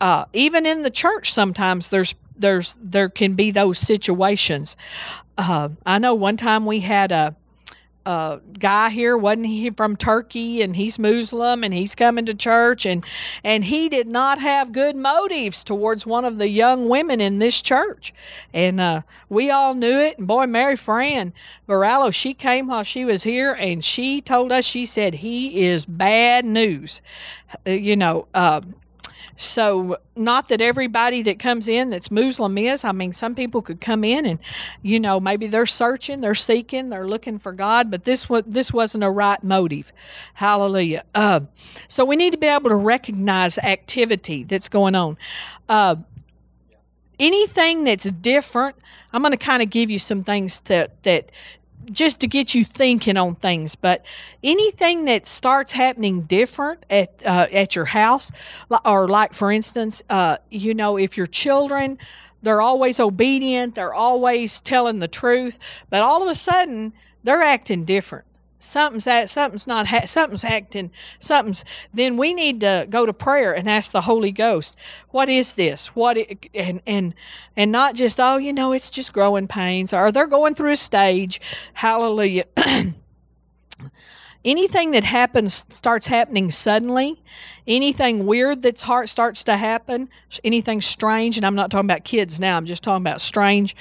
uh, 0.01 0.25
even 0.33 0.65
in 0.65 0.81
the 0.81 0.89
church. 0.89 1.31
Sometimes 1.31 1.89
there's 1.89 2.15
there's 2.35 2.77
there 2.81 3.09
can 3.09 3.33
be 3.33 3.51
those 3.51 3.77
situations. 3.79 4.75
Uh, 5.37 5.69
I 5.85 5.99
know 5.99 6.13
one 6.13 6.37
time 6.37 6.65
we 6.65 6.79
had 6.81 7.11
a 7.11 7.35
a 8.05 8.41
guy 8.59 8.89
here 8.89 9.17
wasn't 9.17 9.45
he 9.45 9.69
from 9.69 9.95
Turkey 9.95 10.61
and 10.61 10.75
he's 10.75 10.99
Muslim 10.99 11.63
and 11.63 11.73
he's 11.73 11.95
coming 11.95 12.25
to 12.25 12.33
church 12.33 12.85
and 12.85 13.05
and 13.43 13.65
he 13.65 13.87
did 13.89 14.07
not 14.07 14.39
have 14.39 14.71
good 14.71 14.95
motives 14.95 15.63
towards 15.63 16.05
one 16.05 16.25
of 16.25 16.37
the 16.37 16.49
young 16.49 16.89
women 16.89 17.21
in 17.21 17.39
this 17.39 17.61
church. 17.61 18.13
And 18.53 18.79
uh, 18.79 19.01
we 19.29 19.49
all 19.49 19.73
knew 19.73 19.99
it 19.99 20.17
and 20.17 20.27
boy 20.27 20.47
Mary 20.47 20.75
Fran 20.75 21.33
Barallo 21.67 22.13
she 22.13 22.33
came 22.33 22.67
while 22.67 22.83
she 22.83 23.05
was 23.05 23.23
here 23.23 23.53
and 23.53 23.83
she 23.83 24.21
told 24.21 24.51
us 24.51 24.65
she 24.65 24.85
said 24.85 25.15
he 25.15 25.65
is 25.65 25.85
bad 25.85 26.45
news. 26.45 27.01
Uh, 27.65 27.71
you 27.71 27.95
know 27.95 28.27
uh, 28.33 28.61
so, 29.35 29.97
not 30.15 30.49
that 30.49 30.61
everybody 30.61 31.23
that 31.23 31.39
comes 31.39 31.67
in 31.67 31.89
that's 31.89 32.11
Muslim 32.11 32.57
is. 32.57 32.83
I 32.83 32.91
mean, 32.91 33.13
some 33.13 33.33
people 33.33 33.61
could 33.61 33.81
come 33.81 34.03
in 34.03 34.25
and, 34.25 34.39
you 34.83 34.99
know, 34.99 35.19
maybe 35.19 35.47
they're 35.47 35.65
searching, 35.65 36.21
they're 36.21 36.35
seeking, 36.35 36.89
they're 36.89 37.07
looking 37.07 37.39
for 37.39 37.51
God, 37.51 37.89
but 37.89 38.05
this 38.05 38.29
was 38.29 38.43
this 38.45 38.71
wasn't 38.71 39.03
a 39.03 39.09
right 39.09 39.43
motive. 39.43 39.91
Hallelujah. 40.35 41.03
Uh, 41.15 41.41
so 41.87 42.05
we 42.05 42.15
need 42.15 42.31
to 42.31 42.37
be 42.37 42.47
able 42.47 42.69
to 42.69 42.75
recognize 42.75 43.57
activity 43.57 44.43
that's 44.43 44.69
going 44.69 44.93
on. 44.93 45.17
Uh, 45.67 45.95
anything 47.19 47.85
that's 47.85 48.05
different, 48.05 48.75
I'm 49.11 49.21
going 49.21 49.31
to 49.31 49.37
kind 49.37 49.63
of 49.63 49.69
give 49.69 49.89
you 49.89 49.99
some 49.99 50.23
things 50.23 50.61
to, 50.61 50.89
that 51.03 51.31
just 51.91 52.19
to 52.21 52.27
get 52.27 52.53
you 52.55 52.65
thinking 52.65 53.17
on 53.17 53.35
things. 53.35 53.75
But 53.75 54.05
anything 54.43 55.05
that 55.05 55.25
starts 55.25 55.71
happening 55.71 56.21
different 56.21 56.85
at 56.89 57.21
uh, 57.25 57.47
at 57.51 57.75
your 57.75 57.85
house, 57.85 58.31
or 58.85 59.07
like 59.07 59.33
for 59.33 59.51
instance, 59.51 60.01
uh, 60.09 60.37
you 60.49 60.73
know, 60.73 60.97
if 60.97 61.17
your 61.17 61.27
children 61.27 61.97
they're 62.43 62.61
always 62.61 62.99
obedient, 62.99 63.73
they're 63.73 63.93
always 63.93 64.59
telling 64.59 64.99
the 64.99 65.07
truth, 65.07 65.57
but 65.89 66.03
all 66.03 66.21
of 66.21 66.29
a 66.29 66.35
sudden 66.35 66.91
they're 67.23 67.41
acting 67.41 67.85
different 67.85 68.25
something's 68.63 69.07
at, 69.07 69.29
something's 69.29 69.67
not 69.67 69.87
ha- 69.87 70.05
something's 70.05 70.43
acting. 70.43 70.91
Something's 71.19 71.65
then 71.93 72.17
we 72.17 72.33
need 72.33 72.61
to 72.61 72.87
go 72.89 73.05
to 73.05 73.13
prayer 73.13 73.53
and 73.53 73.69
ask 73.69 73.91
the 73.91 74.01
holy 74.01 74.31
ghost 74.31 74.75
what 75.09 75.29
is 75.29 75.55
this? 75.55 75.87
What 75.87 76.17
it, 76.17 76.49
and 76.53 76.81
and 76.87 77.13
and 77.55 77.71
not 77.71 77.95
just 77.95 78.19
oh 78.19 78.37
you 78.37 78.53
know 78.53 78.71
it's 78.71 78.89
just 78.89 79.13
growing 79.13 79.47
pains 79.47 79.93
or 79.93 80.11
they're 80.11 80.27
going 80.27 80.55
through 80.55 80.71
a 80.71 80.77
stage. 80.77 81.41
Hallelujah 81.73 82.45
anything 84.45 84.91
that 84.91 85.03
happens 85.03 85.65
starts 85.69 86.07
happening 86.07 86.51
suddenly 86.51 87.21
anything 87.65 88.25
weird 88.25 88.61
that's 88.61 88.81
heart 88.81 89.07
starts 89.07 89.43
to 89.43 89.55
happen 89.55 90.09
anything 90.43 90.81
strange 90.81 91.37
and 91.37 91.45
i'm 91.45 91.55
not 91.55 91.71
talking 91.71 91.89
about 91.89 92.03
kids 92.03 92.39
now 92.39 92.57
i'm 92.57 92.65
just 92.65 92.83
talking 92.83 93.03
about 93.03 93.21
strange 93.21 93.75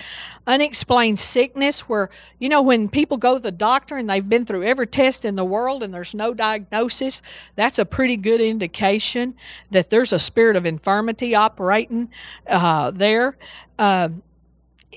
unexplained 0.47 1.19
sickness 1.19 1.81
where 1.89 2.11
you 2.39 2.49
know 2.49 2.63
when 2.63 2.89
people 2.89 3.17
go 3.17 3.35
to 3.35 3.41
the 3.41 3.53
doctor 3.53 3.97
and 3.97 4.09
they've 4.09 4.29
been 4.29 4.45
through 4.45 4.63
every 4.63 4.87
test 4.87 5.25
in 5.25 5.37
the 5.37 5.45
world 5.45 5.83
and 5.83 5.93
there's 5.93 6.15
no 6.15 6.33
diagnosis 6.33 7.23
that's 7.57 7.79
a 7.79 7.85
pretty 7.85 8.17
good 8.17 8.41
indication 8.41 9.35
that 9.71 9.91
there's 9.91 10.13
a 10.13 10.19
spirit 10.19 10.57
of 10.57 10.67
infirmity 10.67 11.35
operating 11.35 12.11
uh, 12.47 12.91
there. 12.91 13.37
Uh, 13.79 14.09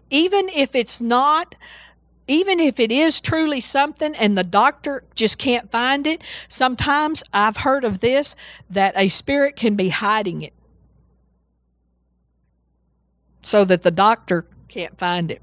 even 0.10 0.50
if 0.50 0.76
it's 0.76 1.02
not 1.02 1.56
even 2.28 2.60
if 2.60 2.80
it 2.80 2.92
is 2.92 3.20
truly 3.20 3.62
something 3.62 4.16
and 4.16 4.38
the 4.38 4.44
doctor 4.44 5.04
just 5.14 5.38
can't 5.38 5.72
find 5.72 6.08
it, 6.08 6.24
sometimes 6.50 7.24
I've 7.34 7.58
heard 7.58 7.84
of 7.84 8.00
this 8.00 8.36
that 8.70 8.94
a 8.98 9.10
spirit 9.10 9.56
can 9.56 9.76
be 9.76 9.90
hiding 9.90 10.42
it 10.42 10.54
so 13.44 13.64
that 13.66 13.84
the 13.84 13.92
doctor 13.92 14.46
can't 14.68 14.98
find 14.98 15.32
it. 15.32 15.42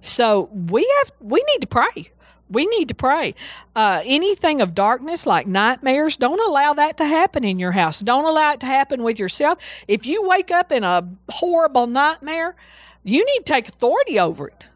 So 0.00 0.50
we 0.52 0.90
have 0.98 1.12
we 1.20 1.42
need 1.52 1.60
to 1.60 1.66
pray. 1.66 2.10
We 2.50 2.66
need 2.66 2.88
to 2.88 2.94
pray. 2.94 3.34
Uh, 3.74 4.02
anything 4.04 4.60
of 4.60 4.74
darkness 4.74 5.24
like 5.24 5.46
nightmares, 5.46 6.16
don't 6.18 6.40
allow 6.46 6.74
that 6.74 6.98
to 6.98 7.04
happen 7.04 7.42
in 7.42 7.58
your 7.58 7.72
house. 7.72 8.00
Don't 8.00 8.26
allow 8.26 8.52
it 8.52 8.60
to 8.60 8.66
happen 8.66 9.02
with 9.02 9.18
yourself. 9.18 9.58
If 9.88 10.04
you 10.04 10.28
wake 10.28 10.50
up 10.50 10.70
in 10.70 10.84
a 10.84 11.08
horrible 11.30 11.86
nightmare, 11.86 12.54
you 13.02 13.24
need 13.24 13.46
to 13.46 13.52
take 13.52 13.68
authority 13.68 14.20
over 14.20 14.48
it. 14.48 14.66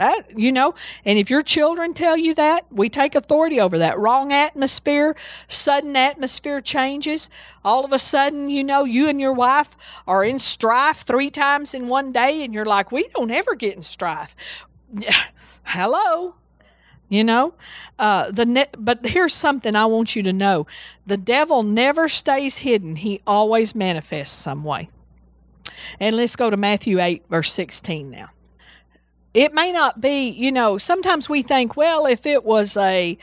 That, 0.00 0.38
you 0.38 0.50
know, 0.50 0.74
and 1.04 1.18
if 1.18 1.28
your 1.28 1.42
children 1.42 1.92
tell 1.92 2.16
you 2.16 2.34
that, 2.36 2.64
we 2.70 2.88
take 2.88 3.14
authority 3.14 3.60
over 3.60 3.76
that. 3.76 3.98
Wrong 3.98 4.32
atmosphere, 4.32 5.14
sudden 5.46 5.94
atmosphere 5.94 6.62
changes. 6.62 7.28
All 7.66 7.84
of 7.84 7.92
a 7.92 7.98
sudden, 7.98 8.48
you 8.48 8.64
know, 8.64 8.84
you 8.84 9.10
and 9.10 9.20
your 9.20 9.34
wife 9.34 9.68
are 10.06 10.24
in 10.24 10.38
strife 10.38 11.02
three 11.02 11.28
times 11.28 11.74
in 11.74 11.88
one 11.88 12.12
day, 12.12 12.42
and 12.42 12.54
you're 12.54 12.64
like, 12.64 12.90
we 12.90 13.08
don't 13.08 13.30
ever 13.30 13.54
get 13.54 13.76
in 13.76 13.82
strife. 13.82 14.34
Hello. 15.64 16.34
You 17.10 17.22
know, 17.22 17.52
uh, 17.98 18.30
the 18.30 18.46
ne- 18.46 18.70
but 18.78 19.04
here's 19.04 19.34
something 19.34 19.76
I 19.76 19.84
want 19.84 20.16
you 20.16 20.22
to 20.22 20.32
know: 20.32 20.66
the 21.04 21.18
devil 21.18 21.62
never 21.62 22.08
stays 22.08 22.58
hidden; 22.58 22.96
he 22.96 23.20
always 23.26 23.74
manifests 23.74 24.40
some 24.40 24.64
way. 24.64 24.88
And 25.98 26.16
let's 26.16 26.36
go 26.36 26.48
to 26.48 26.56
Matthew 26.56 27.00
eight, 27.00 27.24
verse 27.28 27.52
sixteen 27.52 28.10
now 28.10 28.30
it 29.34 29.54
may 29.54 29.72
not 29.72 30.00
be, 30.00 30.28
you 30.28 30.50
know, 30.50 30.78
sometimes 30.78 31.28
we 31.28 31.42
think, 31.42 31.76
well, 31.76 32.06
if 32.06 32.26
it 32.26 32.44
was 32.44 32.76
a 32.76 33.16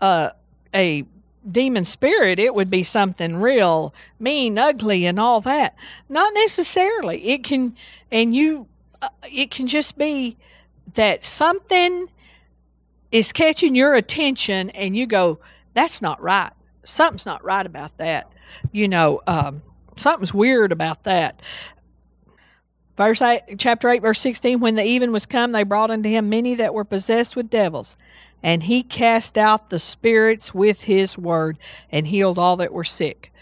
uh, 0.00 0.30
a 0.74 1.04
demon 1.50 1.84
spirit, 1.84 2.38
it 2.38 2.54
would 2.54 2.70
be 2.70 2.82
something 2.82 3.36
real 3.36 3.94
mean, 4.20 4.58
ugly, 4.58 5.06
and 5.06 5.18
all 5.18 5.40
that. 5.40 5.74
Not 6.08 6.32
necessarily. 6.34 7.28
It 7.28 7.44
can, 7.44 7.74
and 8.12 8.34
you, 8.34 8.66
uh, 9.02 9.08
it 9.32 9.50
can 9.50 9.66
just 9.66 9.98
be 9.98 10.36
that 10.94 11.24
something 11.24 12.08
is 13.10 13.32
catching 13.32 13.74
your 13.74 13.94
attention, 13.94 14.70
and 14.70 14.96
you 14.96 15.06
go, 15.06 15.38
"That's 15.74 16.02
not 16.02 16.20
right. 16.22 16.52
Something's 16.84 17.26
not 17.26 17.42
right 17.44 17.66
about 17.66 17.96
that." 17.98 18.30
You 18.70 18.88
know, 18.88 19.22
um, 19.26 19.62
something's 19.96 20.34
weird 20.34 20.72
about 20.72 21.04
that. 21.04 21.40
Verse 22.98 23.22
8, 23.22 23.58
chapter 23.58 23.88
8, 23.88 24.02
verse 24.02 24.18
16 24.18 24.58
When 24.58 24.74
the 24.74 24.82
even 24.82 25.12
was 25.12 25.24
come, 25.24 25.52
they 25.52 25.62
brought 25.62 25.90
unto 25.90 26.08
him 26.08 26.28
many 26.28 26.56
that 26.56 26.74
were 26.74 26.84
possessed 26.84 27.36
with 27.36 27.48
devils. 27.48 27.96
And 28.42 28.64
he 28.64 28.82
cast 28.82 29.38
out 29.38 29.70
the 29.70 29.78
spirits 29.78 30.52
with 30.52 30.82
his 30.82 31.16
word 31.16 31.58
and 31.90 32.08
healed 32.08 32.38
all 32.38 32.56
that 32.56 32.72
were 32.72 32.84
sick. 32.84 33.32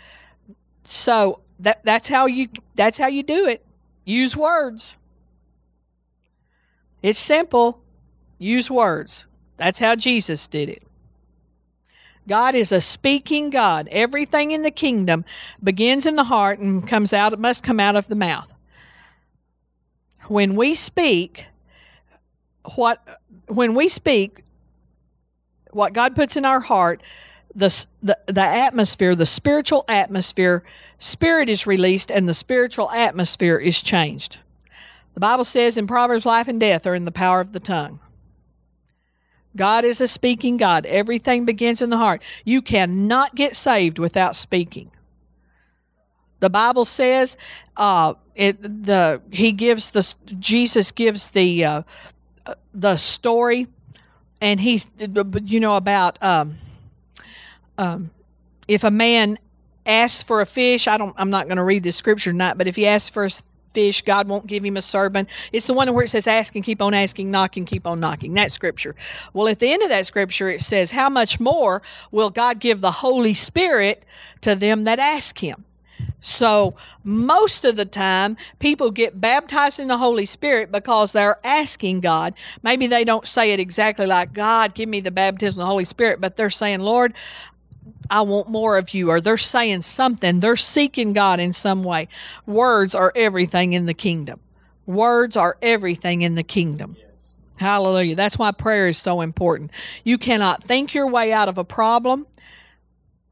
So 0.85 1.41
that, 1.59 1.83
that's 1.85 2.09
how 2.09 2.27
you 2.27 2.49
that's 2.75 2.99
how 2.99 3.09
you 3.09 3.23
do 3.23 3.47
it. 3.47 3.65
Use 4.05 4.37
words. 4.37 4.97
It's 7.03 7.19
simple. 7.19 7.81
Use 8.39 8.71
words. 8.71 9.25
That's 9.57 9.79
how 9.79 9.97
Jesus 9.97 10.47
did 10.47 10.69
it. 10.69 10.83
God 12.29 12.55
is 12.55 12.73
a 12.73 12.81
speaking 12.81 13.49
God. 13.51 13.89
Everything 13.91 14.51
in 14.51 14.63
the 14.63 14.71
kingdom 14.71 15.25
begins 15.63 16.05
in 16.05 16.17
the 16.17 16.25
heart 16.25 16.59
and 16.59 16.87
comes 16.87 17.13
out, 17.15 17.33
it 17.33 17.39
must 17.39 17.63
come 17.63 17.81
out 17.81 17.97
of 17.97 18.09
the 18.09 18.17
mouth 18.17 18.51
when 20.29 20.57
we 20.57 20.75
speak, 20.75 21.47
what 22.75 23.21
when 23.47 23.75
we 23.75 23.89
speak, 23.89 24.43
what 25.71 25.93
God 25.93 26.17
puts 26.17 26.37
in 26.37 26.45
our 26.45 26.61
heart, 26.61 27.03
the, 27.55 27.87
the, 28.03 28.19
the 28.27 28.43
atmosphere, 28.43 29.15
the 29.15 29.27
spiritual 29.27 29.85
atmosphere, 29.89 30.63
spirit 30.99 31.49
is 31.49 31.67
released 31.67 32.11
and 32.11 32.29
the 32.29 32.35
spiritual 32.35 32.91
atmosphere 32.91 33.57
is 33.57 33.83
changed. 33.83 34.39
The 35.15 35.21
Bible 35.21 35.45
says 35.45 35.79
in 35.79 35.87
Proverbs, 35.87 36.27
life 36.27 36.49
and 36.49 36.61
death 36.61 36.87
are 36.87 36.95
in 36.95 37.07
the 37.07 37.13
power 37.13 37.41
of 37.41 37.53
the 37.53 37.61
tongue. 37.61 38.01
God 39.57 39.87
is 39.87 40.03
a 40.03 40.09
speaking 40.09 40.59
God. 40.59 40.85
Everything 40.85 41.47
begins 41.47 41.81
in 41.81 41.89
the 41.89 41.97
heart. 41.97 42.23
You 42.45 42.61
cannot 42.61 43.35
get 43.35 43.57
saved 43.57 43.99
without 43.99 44.37
speaking. 44.37 44.91
The 46.41 46.51
Bible 46.51 46.85
says 46.85 47.39
uh, 47.79 48.15
it 48.37 48.63
the 48.63 49.23
he 49.31 49.51
gives 49.51 49.91
the 49.91 50.15
Jesus 50.39 50.93
gives 50.93 51.31
the 51.31 51.65
uh, 51.65 51.83
the 52.75 52.97
story, 52.97 53.67
and 54.41 54.61
he's 54.61 54.87
you 54.99 55.59
know 55.59 55.77
about 55.77 56.23
um, 56.23 56.59
um, 57.79 58.11
if 58.69 58.85
a 58.85 58.91
man 58.91 59.39
asks 59.87 60.23
for 60.23 60.43
a 60.43 60.47
fish. 60.47 60.87
I 60.87 60.99
don't. 60.99 61.15
I'm 61.17 61.31
not 61.31 61.47
going 61.47 61.57
to 61.57 61.65
read 61.65 61.83
the 61.83 61.93
scripture 61.93 62.33
not, 62.33 62.59
but 62.59 62.67
if 62.67 62.77
he 62.77 62.87
asks 62.87 63.09
for 63.09 63.25
a 63.25 63.31
fish, 63.73 64.03
God 64.03 64.29
won't 64.29 64.47
give 64.47 64.63
him 64.65 64.77
a 64.77 64.83
servant. 64.83 65.31
It's 65.51 65.67
the 65.67 65.75
one 65.75 65.93
where 65.95 66.05
it 66.05 66.11
says, 66.11 66.27
"Ask 66.27 66.55
and 66.55 66.63
keep 66.63 66.83
on 66.83 66.93
asking, 66.93 67.31
knock 67.31 67.57
and 67.57 67.67
keep 67.67 67.87
on 67.87 67.99
knocking." 67.99 68.35
That 68.35 68.53
scripture. 68.53 68.95
Well, 69.33 69.49
at 69.49 69.61
the 69.61 69.73
end 69.73 69.83
of 69.83 69.89
that 69.89 70.05
scripture, 70.05 70.51
it 70.51 70.61
says, 70.61 70.91
"How 70.91 71.09
much 71.09 71.41
more 71.41 71.81
will 72.11 72.29
God 72.29 72.59
give 72.59 72.83
the 72.83 72.91
Holy 72.91 73.33
Spirit 73.33 74.05
to 74.43 74.55
them 74.55 74.85
that 74.85 74.99
ask 74.99 75.39
Him?" 75.39 75.65
So, 76.21 76.75
most 77.05 77.65
of 77.65 77.77
the 77.77 77.85
time, 77.85 78.37
people 78.59 78.91
get 78.91 79.21
baptized 79.21 79.79
in 79.79 79.89
the 79.89 79.99
Holy 79.99 80.27
Spirit 80.27 80.73
because 80.73 81.13
they're 81.13 81.39
asking 81.45 82.01
God. 82.01 82.35
Maybe 82.63 82.87
they 82.87 83.05
don't 83.05 83.27
say 83.27 83.53
it 83.53 83.61
exactly 83.61 84.07
like, 84.07 84.33
God, 84.33 84.75
give 84.75 84.89
me 84.89 85.01
the 85.01 85.11
baptism 85.11 85.61
of 85.61 85.65
the 85.65 85.67
Holy 85.67 85.85
Spirit, 85.85 86.21
but 86.21 86.37
they're 86.37 86.51
saying, 86.51 86.81
Lord, 86.81 87.15
I 88.11 88.23
want 88.23 88.49
more 88.49 88.79
of 88.79 88.95
you, 88.95 89.11
or 89.11 89.21
they're 89.21 89.37
saying 89.37 89.83
something. 89.83 90.41
They're 90.41 90.57
seeking 90.57 91.13
God 91.13 91.41
in 91.41 91.53
some 91.53 91.85
way. 91.85 92.09
Words 92.47 92.95
are 92.95 93.13
everything 93.15 93.73
in 93.73 93.87
the 93.87 93.95
kingdom. 93.95 94.41
Words 94.87 95.37
are 95.37 95.57
everything 95.61 96.23
in 96.23 96.35
the 96.35 96.43
kingdom. 96.43 96.97
Hallelujah. 97.57 98.15
That's 98.15 98.39
why 98.39 98.53
prayer 98.53 98.89
is 98.89 98.99
so 98.99 99.21
important. 99.21 99.71
You 100.05 100.19
cannot 100.19 100.65
think 100.65 100.95
your 100.95 101.09
way 101.09 101.33
out 101.33 101.49
of 101.49 101.59
a 101.59 101.65
problem. 101.65 102.27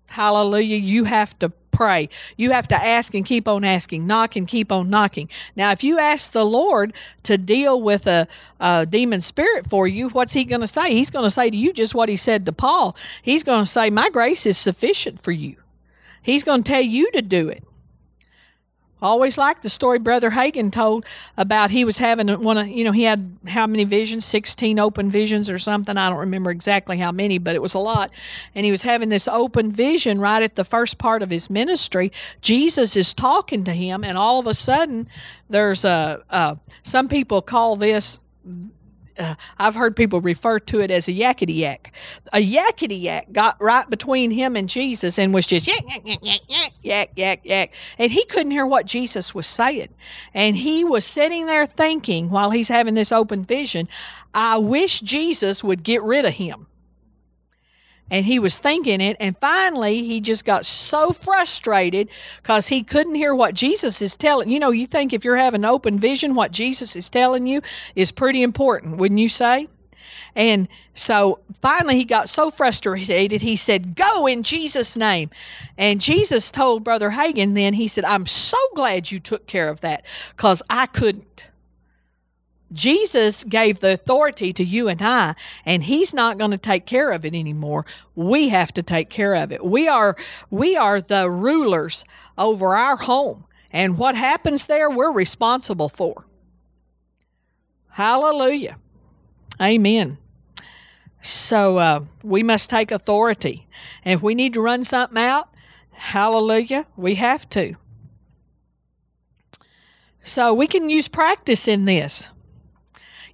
Hallelujah. 0.07 0.77
You 0.77 1.05
have 1.05 1.39
to 1.41 1.51
pray. 1.75 2.09
You 2.37 2.53
have 2.53 2.69
to 2.69 2.75
ask 2.75 3.15
and 3.15 3.25
keep 3.25 3.49
on 3.49 3.65
asking, 3.65 4.07
knock 4.07 4.37
and 4.37 4.49
keep 4.49 4.73
on 4.73 4.89
knocking. 4.89 5.29
Now, 5.57 5.73
if 5.73 5.85
you 5.85 5.99
ask 5.99 6.33
the 6.33 6.47
Lord 6.47 6.95
to 7.25 7.37
deal 7.37 7.81
with 7.81 8.07
a, 8.07 8.27
a 8.61 8.87
demon 8.87 9.21
spirit 9.21 9.69
for 9.69 9.87
you, 9.87 10.09
what's 10.11 10.33
He 10.33 10.45
going 10.45 10.61
to 10.61 10.67
say? 10.67 10.93
He's 10.93 11.11
going 11.11 11.25
to 11.25 11.31
say 11.31 11.51
to 11.51 11.57
you 11.57 11.73
just 11.73 11.95
what 11.95 12.09
He 12.09 12.17
said 12.17 12.47
to 12.47 12.53
Paul. 12.53 12.97
He's 13.23 13.43
going 13.43 13.65
to 13.65 13.71
say, 13.71 13.91
My 13.91 14.11
grace 14.11 14.47
is 14.47 14.57
sufficient 14.57 15.23
for 15.23 15.33
you. 15.33 15.57
He's 16.23 16.45
going 16.45 16.63
to 16.63 16.73
tell 16.73 16.81
you 16.81 17.11
to 17.13 17.21
do 17.21 17.49
it 17.49 17.65
always 19.03 19.37
liked 19.37 19.63
the 19.63 19.71
story 19.71 19.99
Brother 19.99 20.31
Hagin 20.31 20.73
told 20.73 21.05
about 21.37 21.71
he 21.71 21.85
was 21.85 21.99
having 21.99 22.29
one 22.43 22.59
of, 22.59 22.69
you 22.69 22.85
know, 22.85 22.93
he 22.93 23.03
had 23.03 23.37
how 23.47 23.67
many 23.67 23.85
visions? 23.85 24.25
16 24.25 24.79
open 24.79 25.11
visions 25.11 25.51
or 25.51 25.59
something. 25.59 25.97
I 25.97 26.09
don't 26.09 26.19
remember 26.19 26.51
exactly 26.51 26.97
how 26.99 27.13
many, 27.13 27.39
but 27.39 27.55
it 27.55 27.63
was 27.63 27.75
a 27.75 27.79
lot. 27.79 28.11
And 28.55 28.65
he 28.65 28.71
was 28.71 28.83
having 28.83 29.09
this 29.09 29.29
open 29.29 29.73
vision 29.73 30.21
right 30.21 30.43
at 30.43 30.57
the 30.57 30.65
first 30.65 30.99
part 30.99 31.23
of 31.23 31.31
his 31.31 31.51
ministry. 31.51 32.13
Jesus 32.41 32.97
is 32.97 33.13
talking 33.13 33.65
to 33.65 33.73
him, 33.73 34.05
and 34.05 34.17
all 34.17 34.39
of 34.39 34.47
a 34.47 34.55
sudden, 34.55 35.09
there's 35.49 35.85
a, 35.85 36.23
a 36.31 36.59
some 36.83 37.09
people 37.09 37.43
call 37.43 37.77
this 37.77 38.23
uh, 39.19 39.35
I've 39.59 39.75
heard 39.75 39.97
people 39.97 40.21
refer 40.21 40.59
to 40.61 40.81
it 40.81 40.91
as 40.91 41.09
a 41.09 41.13
yakety 41.13 41.57
yak. 41.57 41.93
A 42.33 42.39
yakety 42.39 43.01
yak 43.01 43.33
got 43.33 43.61
right 43.61 43.89
between 43.89 44.31
him 44.31 44.57
and 44.57 44.69
Jesus 44.69 45.19
and 45.19 45.33
was 45.35 45.47
just 45.47 45.67
yak, 45.67 45.85
yak, 45.87 46.03
yak, 46.05 46.19
yak, 46.23 46.41
yak, 46.49 46.73
yak, 46.83 47.11
yak, 47.17 47.41
yak. 47.45 47.73
And 47.99 48.11
he 48.11 48.25
couldn't 48.25 48.51
hear 48.53 48.67
what 48.67 48.87
Jesus 48.87 49.35
was 49.35 49.47
saying. 49.47 49.89
And 50.33 50.57
he 50.57 50.85
was 50.85 51.05
sitting 51.05 51.47
there 51.47 51.67
thinking 51.67 52.31
while 52.31 52.51
he's 52.51 52.69
having 52.69 52.95
this 52.95 53.13
open 53.13 53.45
vision, 53.45 53.89
I 54.35 54.59
wish 54.59 55.01
Jesus 55.01 55.63
would 55.63 55.83
get 55.83 56.03
rid 56.03 56.25
of 56.25 56.35
him 56.35 56.67
and 58.15 58.25
he 58.25 58.39
was 58.39 58.57
thinking 58.57 59.01
it 59.01 59.17
and 59.19 59.37
finally 59.39 60.05
he 60.05 60.21
just 60.21 60.45
got 60.45 60.65
so 60.65 61.11
frustrated 61.11 62.09
because 62.41 62.69
he 62.69 62.81
couldn't 62.81 63.17
hear 63.17 63.35
what 63.35 63.55
jesus 63.55 64.01
is 64.01 64.17
telling 64.17 64.49
you 64.49 64.61
know 64.61 64.71
you 64.71 64.87
think 64.87 65.13
if 65.13 65.25
you're 65.25 65.37
having 65.37 65.65
open 65.65 65.99
vision 65.99 66.37
what 66.37 66.53
jesus 66.53 66.95
is 66.95 67.11
telling 67.11 67.49
you 67.49 67.61
is 67.97 68.13
pretty 68.13 68.43
important 68.43 68.97
wouldn't 68.97 69.21
you 69.21 69.29
say? 69.29 69.69
And 70.37 70.67
so 70.95 71.39
finally 71.63 71.95
he 71.95 72.05
got 72.05 72.29
so 72.29 72.51
frustrated 72.51 73.41
he 73.41 73.57
said 73.57 73.97
go 73.97 74.27
in 74.27 74.43
jesus 74.43 74.97
name. 74.97 75.31
And 75.77 76.01
jesus 76.01 76.51
told 76.53 76.85
brother 76.85 77.11
hagin 77.11 77.55
then 77.55 77.75
he 77.75 77.89
said 77.89 78.05
i'm 78.05 78.27
so 78.27 78.59
glad 78.75 79.11
you 79.11 79.19
took 79.19 79.47
care 79.47 79.69
of 79.69 79.81
that 79.81 80.05
because 80.37 80.63
i 80.71 80.87
couldn't 80.87 81.47
Jesus 82.75 83.45
gave 83.45 83.81
the 83.81 83.93
authority 83.93 84.53
to 84.53 84.65
you 84.65 84.89
and 84.89 85.01
I, 85.01 85.35
and 85.65 85.85
He's 85.85 86.13
not 86.13 86.39
going 86.39 86.51
to 86.51 86.59
take 86.59 86.85
care 86.85 87.11
of 87.11 87.25
it 87.25 87.35
anymore. 87.35 87.87
We 88.15 88.51
have 88.51 88.75
to 88.75 88.83
take 88.83 89.09
care 89.09 89.35
of 89.35 89.53
it. 89.53 89.65
We 89.65 89.89
are 89.89 90.17
we 90.51 90.77
are 90.77 91.01
the 91.01 91.31
rulers 91.31 92.05
over 92.37 92.77
our 92.77 92.97
home, 92.97 93.45
and 93.71 93.97
what 93.97 94.17
happens 94.17 94.67
there, 94.67 94.91
we're 94.91 95.13
responsible 95.13 95.89
for. 95.89 96.27
Hallelujah, 97.91 98.77
Amen. 99.63 100.19
So 101.23 101.79
uh, 101.79 102.05
we 102.23 102.43
must 102.43 102.69
take 102.69 102.91
authority, 102.91 103.67
and 104.05 104.15
if 104.15 104.23
we 104.23 104.35
need 104.35 104.53
to 104.55 104.61
run 104.61 104.85
something 104.85 105.23
out, 105.23 105.49
Hallelujah, 105.93 106.87
we 106.97 107.15
have 107.15 107.49
to. 107.51 107.77
So 110.25 110.53
we 110.53 110.67
can 110.67 110.91
use 110.91 111.07
practice 111.07 111.69
in 111.69 111.85
this. 111.85 112.29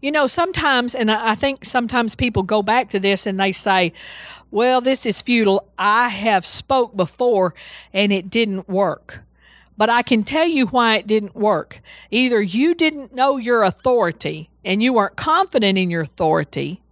You 0.01 0.11
know, 0.11 0.27
sometimes, 0.27 0.95
and 0.95 1.11
I 1.11 1.35
think 1.35 1.65
sometimes 1.65 2.15
people 2.15 2.43
go 2.43 2.63
back 2.63 2.89
to 2.91 3.01
this 3.01 3.27
and 3.27 3.39
they 3.39 3.53
say, 3.53 3.93
well, 4.51 4.81
this 4.81 5.05
is 5.05 5.21
futile. 5.21 5.69
I 5.79 6.09
have 6.09 6.47
spoke 6.47 6.97
before 6.97 7.55
and 7.93 8.13
it 8.13 8.31
didn't 8.31 8.69
work. 8.69 9.21
But 9.77 9.91
I 9.91 10.03
can 10.03 10.25
tell 10.25 10.47
you 10.47 10.67
why 10.67 10.97
it 10.97 11.07
didn't 11.07 11.35
work. 11.35 11.81
Either 12.11 12.41
you 12.41 12.75
didn't 12.75 13.15
know 13.15 13.37
your 13.37 13.63
authority 13.63 14.51
and 14.65 14.83
you 14.83 14.93
weren't 14.93 15.17
confident 15.17 15.79
in 15.79 15.91
your 15.91 16.03
authority, 16.03 16.83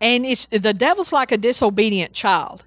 and 0.00 0.26
it's 0.26 0.46
the 0.46 0.74
devil's 0.74 1.12
like 1.12 1.32
a 1.32 1.38
disobedient 1.38 2.12
child. 2.12 2.64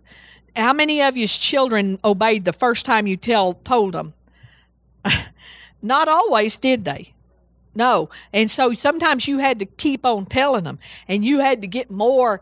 How 0.56 0.74
many 0.74 1.02
of 1.02 1.18
you's 1.18 1.38
children 1.38 2.00
obeyed 2.04 2.46
the 2.46 2.54
first 2.54 2.86
time 2.86 3.08
you 3.08 3.18
tell 3.18 3.54
told 3.54 3.94
them? 3.94 4.14
Not 5.82 6.08
always 6.08 6.58
did 6.58 6.86
they. 6.86 7.14
No. 7.76 8.10
And 8.32 8.50
so 8.50 8.74
sometimes 8.74 9.28
you 9.28 9.38
had 9.38 9.60
to 9.60 9.66
keep 9.66 10.06
on 10.06 10.26
telling 10.26 10.64
them 10.64 10.80
and 11.08 11.24
you 11.24 11.40
had 11.40 11.62
to 11.62 11.68
get 11.68 11.92
more 11.92 12.42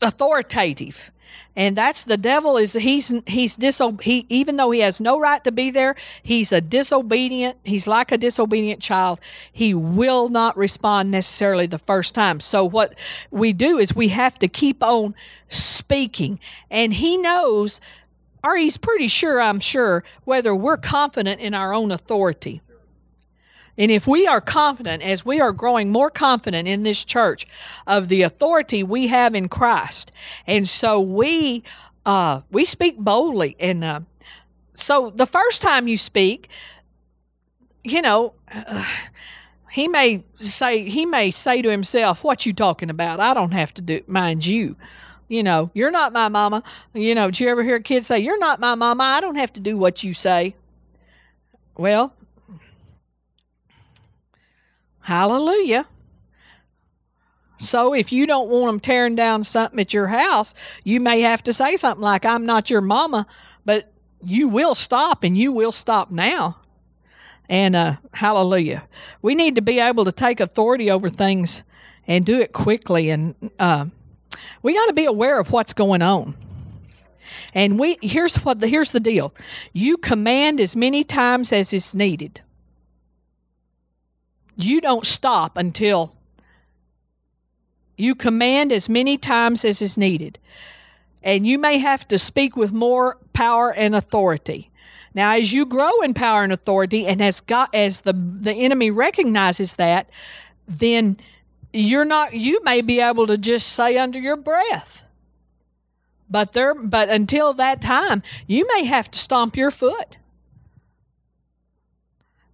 authoritative. 0.00 1.12
And 1.54 1.76
that's 1.76 2.04
the 2.04 2.16
devil 2.16 2.56
is 2.56 2.72
he's 2.72 3.12
he's 3.26 3.58
diso- 3.58 4.00
he 4.02 4.26
even 4.30 4.56
though 4.56 4.70
he 4.70 4.80
has 4.80 5.00
no 5.00 5.20
right 5.20 5.42
to 5.44 5.52
be 5.52 5.70
there, 5.70 5.96
he's 6.22 6.50
a 6.50 6.62
disobedient, 6.62 7.58
he's 7.64 7.86
like 7.86 8.10
a 8.10 8.18
disobedient 8.18 8.80
child. 8.80 9.20
He 9.52 9.74
will 9.74 10.30
not 10.30 10.56
respond 10.56 11.10
necessarily 11.10 11.66
the 11.66 11.78
first 11.78 12.14
time. 12.14 12.40
So 12.40 12.64
what 12.64 12.94
we 13.30 13.52
do 13.52 13.78
is 13.78 13.94
we 13.94 14.08
have 14.08 14.38
to 14.38 14.48
keep 14.48 14.82
on 14.82 15.14
speaking. 15.48 16.40
And 16.70 16.94
he 16.94 17.18
knows 17.18 17.80
or 18.44 18.56
he's 18.56 18.76
pretty 18.76 19.08
sure, 19.08 19.40
I'm 19.40 19.60
sure, 19.60 20.02
whether 20.24 20.54
we're 20.54 20.76
confident 20.76 21.40
in 21.40 21.54
our 21.54 21.72
own 21.72 21.92
authority. 21.92 22.60
And 23.78 23.90
if 23.90 24.06
we 24.06 24.26
are 24.26 24.40
confident, 24.40 25.02
as 25.02 25.24
we 25.24 25.40
are 25.40 25.52
growing 25.52 25.90
more 25.90 26.10
confident 26.10 26.68
in 26.68 26.82
this 26.82 27.04
church 27.04 27.46
of 27.86 28.08
the 28.08 28.22
authority 28.22 28.82
we 28.82 29.06
have 29.06 29.34
in 29.34 29.48
Christ, 29.48 30.12
and 30.46 30.68
so 30.68 31.00
we 31.00 31.62
uh, 32.04 32.40
we 32.50 32.64
speak 32.64 32.98
boldly, 32.98 33.56
and 33.58 33.82
uh, 33.82 34.00
so 34.74 35.10
the 35.14 35.26
first 35.26 35.62
time 35.62 35.88
you 35.88 35.96
speak, 35.98 36.48
you 37.84 38.02
know. 38.02 38.34
Uh, 38.52 38.84
he 39.70 39.88
may 39.88 40.22
say 40.38 40.86
he 40.86 41.06
may 41.06 41.30
say 41.30 41.62
to 41.62 41.70
himself, 41.70 42.22
"What 42.22 42.44
you 42.44 42.52
talking 42.52 42.90
about? 42.90 43.20
I 43.20 43.32
don't 43.32 43.52
have 43.52 43.72
to 43.74 43.82
do 43.82 44.02
mind 44.06 44.44
you." 44.44 44.76
You 45.28 45.42
know, 45.42 45.70
you're 45.72 45.90
not 45.90 46.12
my 46.12 46.28
mama. 46.28 46.62
You 46.92 47.14
know, 47.14 47.30
do 47.30 47.42
you 47.42 47.48
ever 47.48 47.62
hear 47.62 47.80
kids 47.80 48.06
say, 48.06 48.18
"You're 48.18 48.38
not 48.38 48.60
my 48.60 48.74
mama. 48.74 49.02
I 49.02 49.22
don't 49.22 49.36
have 49.36 49.50
to 49.54 49.60
do 49.60 49.78
what 49.78 50.04
you 50.04 50.12
say." 50.12 50.54
Well, 51.74 52.12
Hallelujah. 55.02 55.86
So 57.58 57.94
if 57.94 58.10
you 58.10 58.26
don't 58.26 58.48
want 58.48 58.66
them 58.66 58.80
tearing 58.80 59.14
down 59.14 59.44
something 59.44 59.78
at 59.78 59.92
your 59.92 60.08
house, 60.08 60.54
you 60.82 61.00
may 61.00 61.20
have 61.20 61.42
to 61.44 61.52
say 61.52 61.76
something 61.76 62.02
like, 62.02 62.24
I'm 62.24 62.44
not 62.44 62.70
your 62.70 62.80
mama, 62.80 63.26
but 63.64 63.92
you 64.24 64.48
will 64.48 64.74
stop 64.74 65.22
and 65.22 65.36
you 65.36 65.52
will 65.52 65.72
stop 65.72 66.10
now. 66.10 66.58
And 67.48 67.76
uh, 67.76 67.96
hallelujah. 68.12 68.84
We 69.20 69.34
need 69.34 69.56
to 69.56 69.62
be 69.62 69.78
able 69.78 70.04
to 70.04 70.12
take 70.12 70.40
authority 70.40 70.90
over 70.90 71.08
things 71.08 71.62
and 72.06 72.26
do 72.26 72.40
it 72.40 72.52
quickly. 72.52 73.10
And 73.10 73.34
uh, 73.58 73.86
we 74.62 74.74
got 74.74 74.86
to 74.86 74.92
be 74.92 75.04
aware 75.04 75.38
of 75.38 75.52
what's 75.52 75.72
going 75.72 76.02
on. 76.02 76.34
And 77.54 77.78
we 77.78 77.98
here's 78.02 78.36
what 78.36 78.60
the, 78.60 78.66
here's 78.66 78.90
the 78.90 79.00
deal. 79.00 79.34
You 79.72 79.96
command 79.96 80.60
as 80.60 80.74
many 80.74 81.04
times 81.04 81.52
as 81.52 81.72
is 81.72 81.94
needed 81.94 82.40
you 84.56 84.80
don't 84.80 85.06
stop 85.06 85.56
until 85.56 86.14
you 87.96 88.14
command 88.14 88.72
as 88.72 88.88
many 88.88 89.16
times 89.16 89.64
as 89.64 89.80
is 89.82 89.96
needed. 89.96 90.38
And 91.22 91.46
you 91.46 91.58
may 91.58 91.78
have 91.78 92.06
to 92.08 92.18
speak 92.18 92.56
with 92.56 92.72
more 92.72 93.18
power 93.32 93.72
and 93.72 93.94
authority. 93.94 94.70
Now, 95.14 95.36
as 95.36 95.52
you 95.52 95.66
grow 95.66 96.00
in 96.00 96.14
power 96.14 96.42
and 96.42 96.52
authority, 96.52 97.06
and 97.06 97.22
as 97.22 97.40
God, 97.40 97.68
as 97.74 98.00
the 98.00 98.12
the 98.12 98.52
enemy 98.52 98.90
recognizes 98.90 99.76
that, 99.76 100.08
then 100.66 101.18
you're 101.72 102.04
not. 102.04 102.34
You 102.34 102.62
may 102.64 102.80
be 102.80 103.00
able 103.00 103.26
to 103.26 103.38
just 103.38 103.68
say 103.68 103.98
under 103.98 104.18
your 104.18 104.36
breath. 104.36 105.02
But 106.30 106.54
there, 106.54 106.74
but 106.74 107.10
until 107.10 107.52
that 107.54 107.82
time, 107.82 108.22
you 108.46 108.66
may 108.74 108.84
have 108.84 109.10
to 109.10 109.18
stomp 109.18 109.54
your 109.54 109.70
foot. 109.70 110.16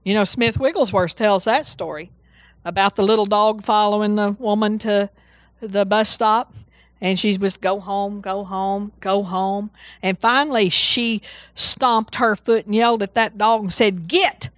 You 0.05 0.15
know, 0.15 0.25
Smith 0.25 0.59
Wigglesworth 0.59 1.17
tells 1.17 1.45
that 1.45 1.67
story 1.67 2.11
about 2.65 2.97
the 2.97 3.03
little 3.03 3.27
dog 3.27 3.65
following 3.65 4.17
the 4.17 4.33
woman 4.33 4.79
to 4.79 5.11
the 5.61 5.85
bus 5.85 6.09
stop. 6.09 6.55
And 7.01 7.19
she 7.19 7.39
was 7.39 7.57
go 7.57 7.79
home, 7.79 8.21
go 8.21 8.43
home, 8.43 8.91
go 9.01 9.23
home. 9.23 9.71
And 10.03 10.19
finally, 10.19 10.69
she 10.69 11.23
stomped 11.55 12.17
her 12.17 12.35
foot 12.35 12.67
and 12.67 12.75
yelled 12.75 13.03
at 13.03 13.15
that 13.15 13.39
dog 13.39 13.63
and 13.63 13.73
said, 13.73 14.09
Get! 14.09 14.49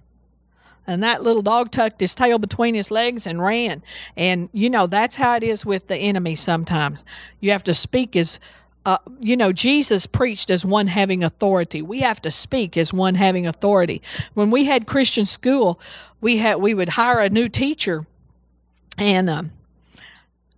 And 0.87 1.03
that 1.03 1.21
little 1.21 1.43
dog 1.43 1.71
tucked 1.71 2.01
his 2.01 2.15
tail 2.15 2.39
between 2.39 2.73
his 2.73 2.89
legs 2.89 3.27
and 3.27 3.41
ran. 3.41 3.83
And, 4.17 4.49
you 4.51 4.69
know, 4.69 4.87
that's 4.87 5.15
how 5.15 5.35
it 5.35 5.43
is 5.43 5.65
with 5.65 5.87
the 5.87 5.95
enemy 5.95 6.35
sometimes. 6.35 7.05
You 7.39 7.51
have 7.51 7.63
to 7.65 7.75
speak 7.75 8.15
as 8.15 8.39
uh, 8.85 8.97
you 9.19 9.37
know, 9.37 9.51
Jesus 9.51 10.07
preached 10.07 10.49
as 10.49 10.65
one 10.65 10.87
having 10.87 11.23
authority. 11.23 11.81
We 11.81 11.99
have 11.99 12.21
to 12.23 12.31
speak 12.31 12.77
as 12.77 12.91
one 12.91 13.15
having 13.15 13.45
authority. 13.45 14.01
When 14.33 14.49
we 14.49 14.65
had 14.65 14.87
Christian 14.87 15.25
school, 15.25 15.79
we 16.19 16.37
had 16.37 16.55
we 16.55 16.73
would 16.73 16.89
hire 16.89 17.19
a 17.19 17.29
new 17.29 17.47
teacher, 17.47 18.05
and 18.97 19.29
um, 19.29 19.51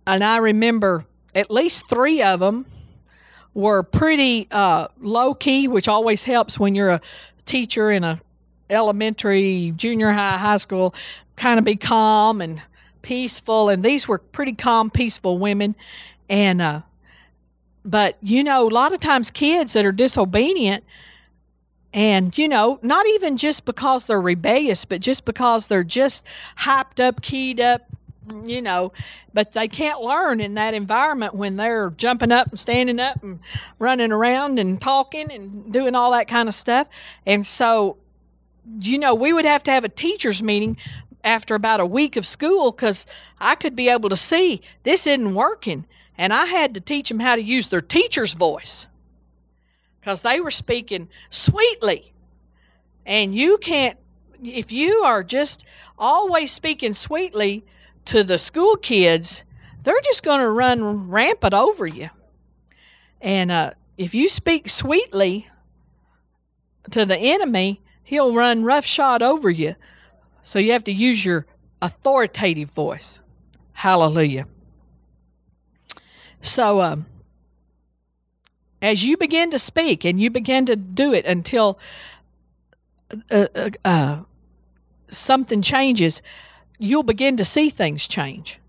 and 0.06 0.24
I 0.24 0.38
remember 0.38 1.04
at 1.34 1.50
least 1.50 1.88
three 1.88 2.22
of 2.22 2.40
them 2.40 2.66
were 3.52 3.82
pretty 3.82 4.48
uh, 4.50 4.88
low 5.00 5.34
key, 5.34 5.68
which 5.68 5.86
always 5.86 6.22
helps 6.22 6.58
when 6.58 6.74
you're 6.74 6.90
a 6.90 7.00
teacher 7.44 7.90
in 7.90 8.04
a 8.04 8.20
elementary, 8.70 9.72
junior 9.76 10.10
high, 10.10 10.38
high 10.38 10.56
school. 10.56 10.94
Kind 11.36 11.58
of 11.58 11.64
be 11.64 11.76
calm 11.76 12.40
and 12.40 12.62
peaceful, 13.02 13.68
and 13.68 13.84
these 13.84 14.08
were 14.08 14.18
pretty 14.18 14.54
calm, 14.54 14.90
peaceful 14.90 15.36
women, 15.36 15.74
and 16.30 16.62
uh, 16.62 16.80
but 17.84 18.16
you 18.22 18.42
know, 18.42 18.68
a 18.68 18.70
lot 18.70 18.92
of 18.92 19.00
times 19.00 19.30
kids 19.30 19.72
that 19.74 19.84
are 19.84 19.92
disobedient 19.92 20.84
and, 21.94 22.36
you 22.36 22.48
know, 22.48 22.80
not 22.82 23.06
even 23.06 23.36
just 23.36 23.64
because 23.64 24.06
they're 24.06 24.20
rebellious, 24.20 24.84
but 24.84 25.00
just 25.00 25.24
because 25.24 25.68
they're 25.68 25.84
just 25.84 26.26
hyped 26.58 26.98
up, 26.98 27.22
keyed 27.22 27.60
up, 27.60 27.82
you 28.44 28.60
know, 28.60 28.92
but 29.32 29.52
they 29.52 29.68
can't 29.68 30.00
learn 30.00 30.40
in 30.40 30.54
that 30.54 30.74
environment 30.74 31.34
when 31.34 31.56
they're 31.56 31.90
jumping 31.90 32.32
up 32.32 32.48
and 32.48 32.58
standing 32.58 32.98
up 32.98 33.22
and 33.22 33.38
running 33.78 34.10
around 34.10 34.58
and 34.58 34.80
talking 34.80 35.30
and 35.30 35.72
doing 35.72 35.94
all 35.94 36.10
that 36.10 36.26
kind 36.26 36.48
of 36.48 36.54
stuff. 36.56 36.88
And 37.26 37.46
so, 37.46 37.96
you 38.80 38.98
know, 38.98 39.14
we 39.14 39.32
would 39.32 39.44
have 39.44 39.62
to 39.64 39.70
have 39.70 39.84
a 39.84 39.88
teachers 39.88 40.42
meeting 40.42 40.76
after 41.22 41.54
about 41.54 41.78
a 41.78 41.86
week 41.86 42.16
of 42.16 42.26
school 42.26 42.72
because 42.72 43.06
I 43.40 43.54
could 43.54 43.76
be 43.76 43.88
able 43.88 44.08
to 44.08 44.16
see 44.16 44.62
this 44.82 45.06
isn't 45.06 45.34
working. 45.34 45.84
And 46.16 46.32
I 46.32 46.46
had 46.46 46.74
to 46.74 46.80
teach 46.80 47.08
them 47.08 47.20
how 47.20 47.36
to 47.36 47.42
use 47.42 47.68
their 47.68 47.80
teacher's 47.80 48.34
voice 48.34 48.86
because 50.00 50.22
they 50.22 50.40
were 50.40 50.50
speaking 50.50 51.08
sweetly. 51.30 52.12
And 53.06 53.34
you 53.34 53.58
can't, 53.58 53.98
if 54.42 54.70
you 54.70 55.02
are 55.04 55.22
just 55.24 55.64
always 55.98 56.52
speaking 56.52 56.92
sweetly 56.92 57.64
to 58.06 58.22
the 58.22 58.38
school 58.38 58.76
kids, 58.76 59.44
they're 59.82 60.00
just 60.04 60.22
going 60.22 60.40
to 60.40 60.48
run 60.48 61.10
rampant 61.10 61.54
over 61.54 61.86
you. 61.86 62.10
And 63.20 63.50
uh, 63.50 63.72
if 63.96 64.14
you 64.14 64.28
speak 64.28 64.68
sweetly 64.68 65.48
to 66.90 67.06
the 67.06 67.16
enemy, 67.16 67.80
he'll 68.02 68.34
run 68.34 68.64
roughshod 68.64 69.22
over 69.22 69.50
you. 69.50 69.74
So 70.42 70.58
you 70.58 70.72
have 70.72 70.84
to 70.84 70.92
use 70.92 71.24
your 71.24 71.46
authoritative 71.80 72.70
voice. 72.70 73.18
Hallelujah. 73.72 74.46
So, 76.44 76.82
um, 76.82 77.06
as 78.82 79.02
you 79.02 79.16
begin 79.16 79.50
to 79.50 79.58
speak 79.58 80.04
and 80.04 80.20
you 80.20 80.28
begin 80.28 80.66
to 80.66 80.76
do 80.76 81.14
it 81.14 81.24
until 81.24 81.78
uh, 83.30 83.46
uh, 83.54 83.70
uh, 83.82 84.18
something 85.08 85.62
changes, 85.62 86.20
you'll 86.78 87.02
begin 87.02 87.38
to 87.38 87.46
see 87.46 87.70
things 87.70 88.06
change. 88.06 88.60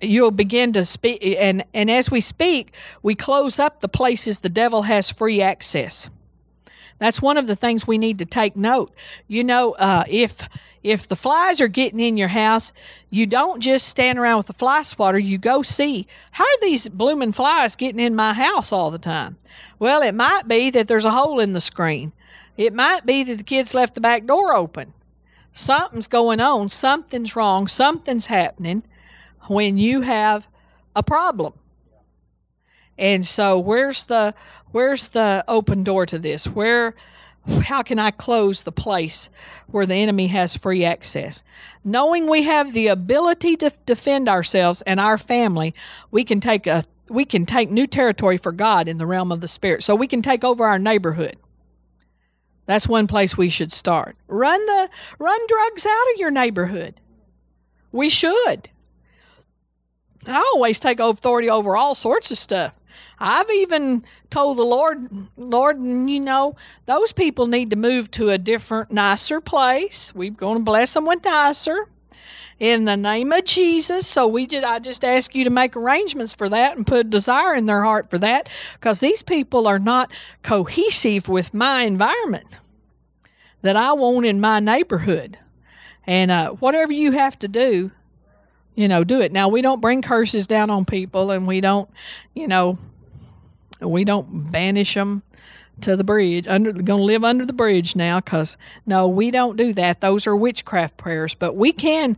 You'll 0.00 0.30
begin 0.30 0.72
to 0.74 0.84
speak, 0.84 1.18
and, 1.22 1.64
and 1.74 1.90
as 1.90 2.12
we 2.12 2.20
speak, 2.20 2.72
we 3.02 3.16
close 3.16 3.58
up 3.58 3.80
the 3.80 3.88
places 3.88 4.38
the 4.38 4.48
devil 4.48 4.82
has 4.82 5.10
free 5.10 5.42
access. 5.42 6.08
That's 6.98 7.20
one 7.20 7.38
of 7.38 7.48
the 7.48 7.56
things 7.56 7.88
we 7.88 7.98
need 7.98 8.20
to 8.20 8.24
take 8.24 8.54
note. 8.54 8.94
You 9.26 9.42
know, 9.42 9.72
uh, 9.72 10.04
if 10.08 10.48
if 10.84 11.08
the 11.08 11.16
flies 11.16 11.62
are 11.62 11.68
getting 11.68 11.98
in 11.98 12.18
your 12.18 12.28
house, 12.28 12.72
you 13.08 13.24
don't 13.26 13.60
just 13.60 13.88
stand 13.88 14.18
around 14.18 14.36
with 14.36 14.46
the 14.46 14.52
fly 14.52 14.82
swatter. 14.82 15.18
You 15.18 15.38
go 15.38 15.62
see 15.62 16.06
how 16.30 16.44
are 16.44 16.60
these 16.60 16.88
blooming 16.88 17.32
flies 17.32 17.74
getting 17.74 17.98
in 17.98 18.14
my 18.14 18.34
house 18.34 18.70
all 18.70 18.90
the 18.90 18.98
time? 18.98 19.38
Well, 19.78 20.02
it 20.02 20.14
might 20.14 20.46
be 20.46 20.68
that 20.70 20.86
there's 20.86 21.06
a 21.06 21.10
hole 21.10 21.40
in 21.40 21.54
the 21.54 21.60
screen. 21.60 22.12
It 22.58 22.74
might 22.74 23.06
be 23.06 23.24
that 23.24 23.38
the 23.38 23.42
kids 23.42 23.74
left 23.74 23.94
the 23.94 24.00
back 24.02 24.26
door 24.26 24.52
open. 24.54 24.92
Something's 25.54 26.06
going 26.06 26.40
on. 26.40 26.68
Something's 26.68 27.34
wrong. 27.34 27.66
Something's 27.66 28.26
happening 28.26 28.82
when 29.46 29.78
you 29.78 30.02
have 30.02 30.46
a 30.94 31.02
problem. 31.02 31.54
And 32.98 33.26
so 33.26 33.58
where's 33.58 34.04
the 34.04 34.34
where's 34.70 35.08
the 35.08 35.44
open 35.48 35.82
door 35.82 36.04
to 36.06 36.18
this? 36.18 36.46
Where 36.46 36.94
how 37.46 37.82
can 37.82 37.98
I 37.98 38.10
close 38.10 38.62
the 38.62 38.72
place 38.72 39.28
where 39.66 39.86
the 39.86 39.94
enemy 39.94 40.28
has 40.28 40.56
free 40.56 40.84
access? 40.84 41.44
Knowing 41.84 42.26
we 42.26 42.42
have 42.42 42.72
the 42.72 42.88
ability 42.88 43.56
to 43.58 43.72
defend 43.86 44.28
ourselves 44.28 44.82
and 44.82 44.98
our 44.98 45.18
family, 45.18 45.74
we 46.10 46.24
can 46.24 46.40
take 46.40 46.66
a 46.66 46.84
we 47.10 47.26
can 47.26 47.44
take 47.44 47.70
new 47.70 47.86
territory 47.86 48.38
for 48.38 48.50
God 48.50 48.88
in 48.88 48.96
the 48.96 49.06
realm 49.06 49.30
of 49.30 49.42
the 49.42 49.48
spirit. 49.48 49.82
So 49.82 49.94
we 49.94 50.06
can 50.06 50.22
take 50.22 50.42
over 50.42 50.64
our 50.64 50.78
neighborhood. 50.78 51.36
That's 52.64 52.88
one 52.88 53.06
place 53.06 53.36
we 53.36 53.50
should 53.50 53.72
start. 53.72 54.16
Run 54.26 54.64
the 54.64 54.88
run 55.18 55.40
drugs 55.46 55.84
out 55.84 56.12
of 56.14 56.18
your 56.20 56.30
neighborhood. 56.30 57.00
We 57.92 58.08
should. 58.08 58.70
I 60.26 60.38
always 60.54 60.80
take 60.80 61.00
authority 61.00 61.50
over 61.50 61.76
all 61.76 61.94
sorts 61.94 62.30
of 62.30 62.38
stuff. 62.38 62.72
I've 63.18 63.50
even 63.50 64.04
told 64.30 64.58
the 64.58 64.64
Lord, 64.64 65.08
Lord, 65.36 65.78
you 65.82 66.20
know, 66.20 66.56
those 66.86 67.12
people 67.12 67.46
need 67.46 67.70
to 67.70 67.76
move 67.76 68.10
to 68.12 68.30
a 68.30 68.38
different, 68.38 68.90
nicer 68.90 69.40
place. 69.40 70.14
We're 70.14 70.30
going 70.30 70.58
to 70.58 70.64
bless 70.64 70.94
them 70.94 71.06
with 71.06 71.24
nicer 71.24 71.88
in 72.58 72.84
the 72.84 72.96
name 72.96 73.32
of 73.32 73.44
Jesus. 73.44 74.06
So 74.06 74.26
we 74.26 74.46
just, 74.46 74.66
I 74.66 74.78
just 74.78 75.04
ask 75.04 75.34
you 75.34 75.44
to 75.44 75.50
make 75.50 75.76
arrangements 75.76 76.32
for 76.32 76.48
that 76.48 76.76
and 76.76 76.86
put 76.86 77.10
desire 77.10 77.54
in 77.54 77.66
their 77.66 77.82
heart 77.82 78.10
for 78.10 78.18
that 78.18 78.48
because 78.74 79.00
these 79.00 79.22
people 79.22 79.66
are 79.66 79.78
not 79.78 80.10
cohesive 80.42 81.28
with 81.28 81.52
my 81.52 81.82
environment 81.82 82.58
that 83.62 83.76
I 83.76 83.92
want 83.94 84.26
in 84.26 84.40
my 84.40 84.60
neighborhood. 84.60 85.38
And 86.06 86.30
uh, 86.30 86.50
whatever 86.52 86.92
you 86.92 87.12
have 87.12 87.38
to 87.40 87.48
do, 87.48 87.90
you 88.74 88.88
know, 88.88 89.04
do 89.04 89.20
it. 89.20 89.32
Now, 89.32 89.48
we 89.48 89.62
don't 89.62 89.80
bring 89.80 90.02
curses 90.02 90.46
down 90.46 90.70
on 90.70 90.84
people 90.84 91.30
and 91.30 91.46
we 91.46 91.60
don't, 91.60 91.88
you 92.34 92.48
know, 92.48 92.78
we 93.80 94.04
don't 94.04 94.50
banish 94.50 94.94
them 94.94 95.22
to 95.82 95.96
the 95.96 96.04
bridge. 96.04 96.46
Under 96.46 96.72
going 96.72 97.00
to 97.00 97.04
live 97.04 97.24
under 97.24 97.46
the 97.46 97.52
bridge 97.52 97.96
now 97.96 98.20
because 98.20 98.56
no, 98.86 99.08
we 99.08 99.30
don't 99.30 99.56
do 99.56 99.72
that. 99.74 100.00
Those 100.00 100.26
are 100.26 100.36
witchcraft 100.36 100.96
prayers. 100.96 101.34
But 101.34 101.54
we 101.54 101.72
can 101.72 102.16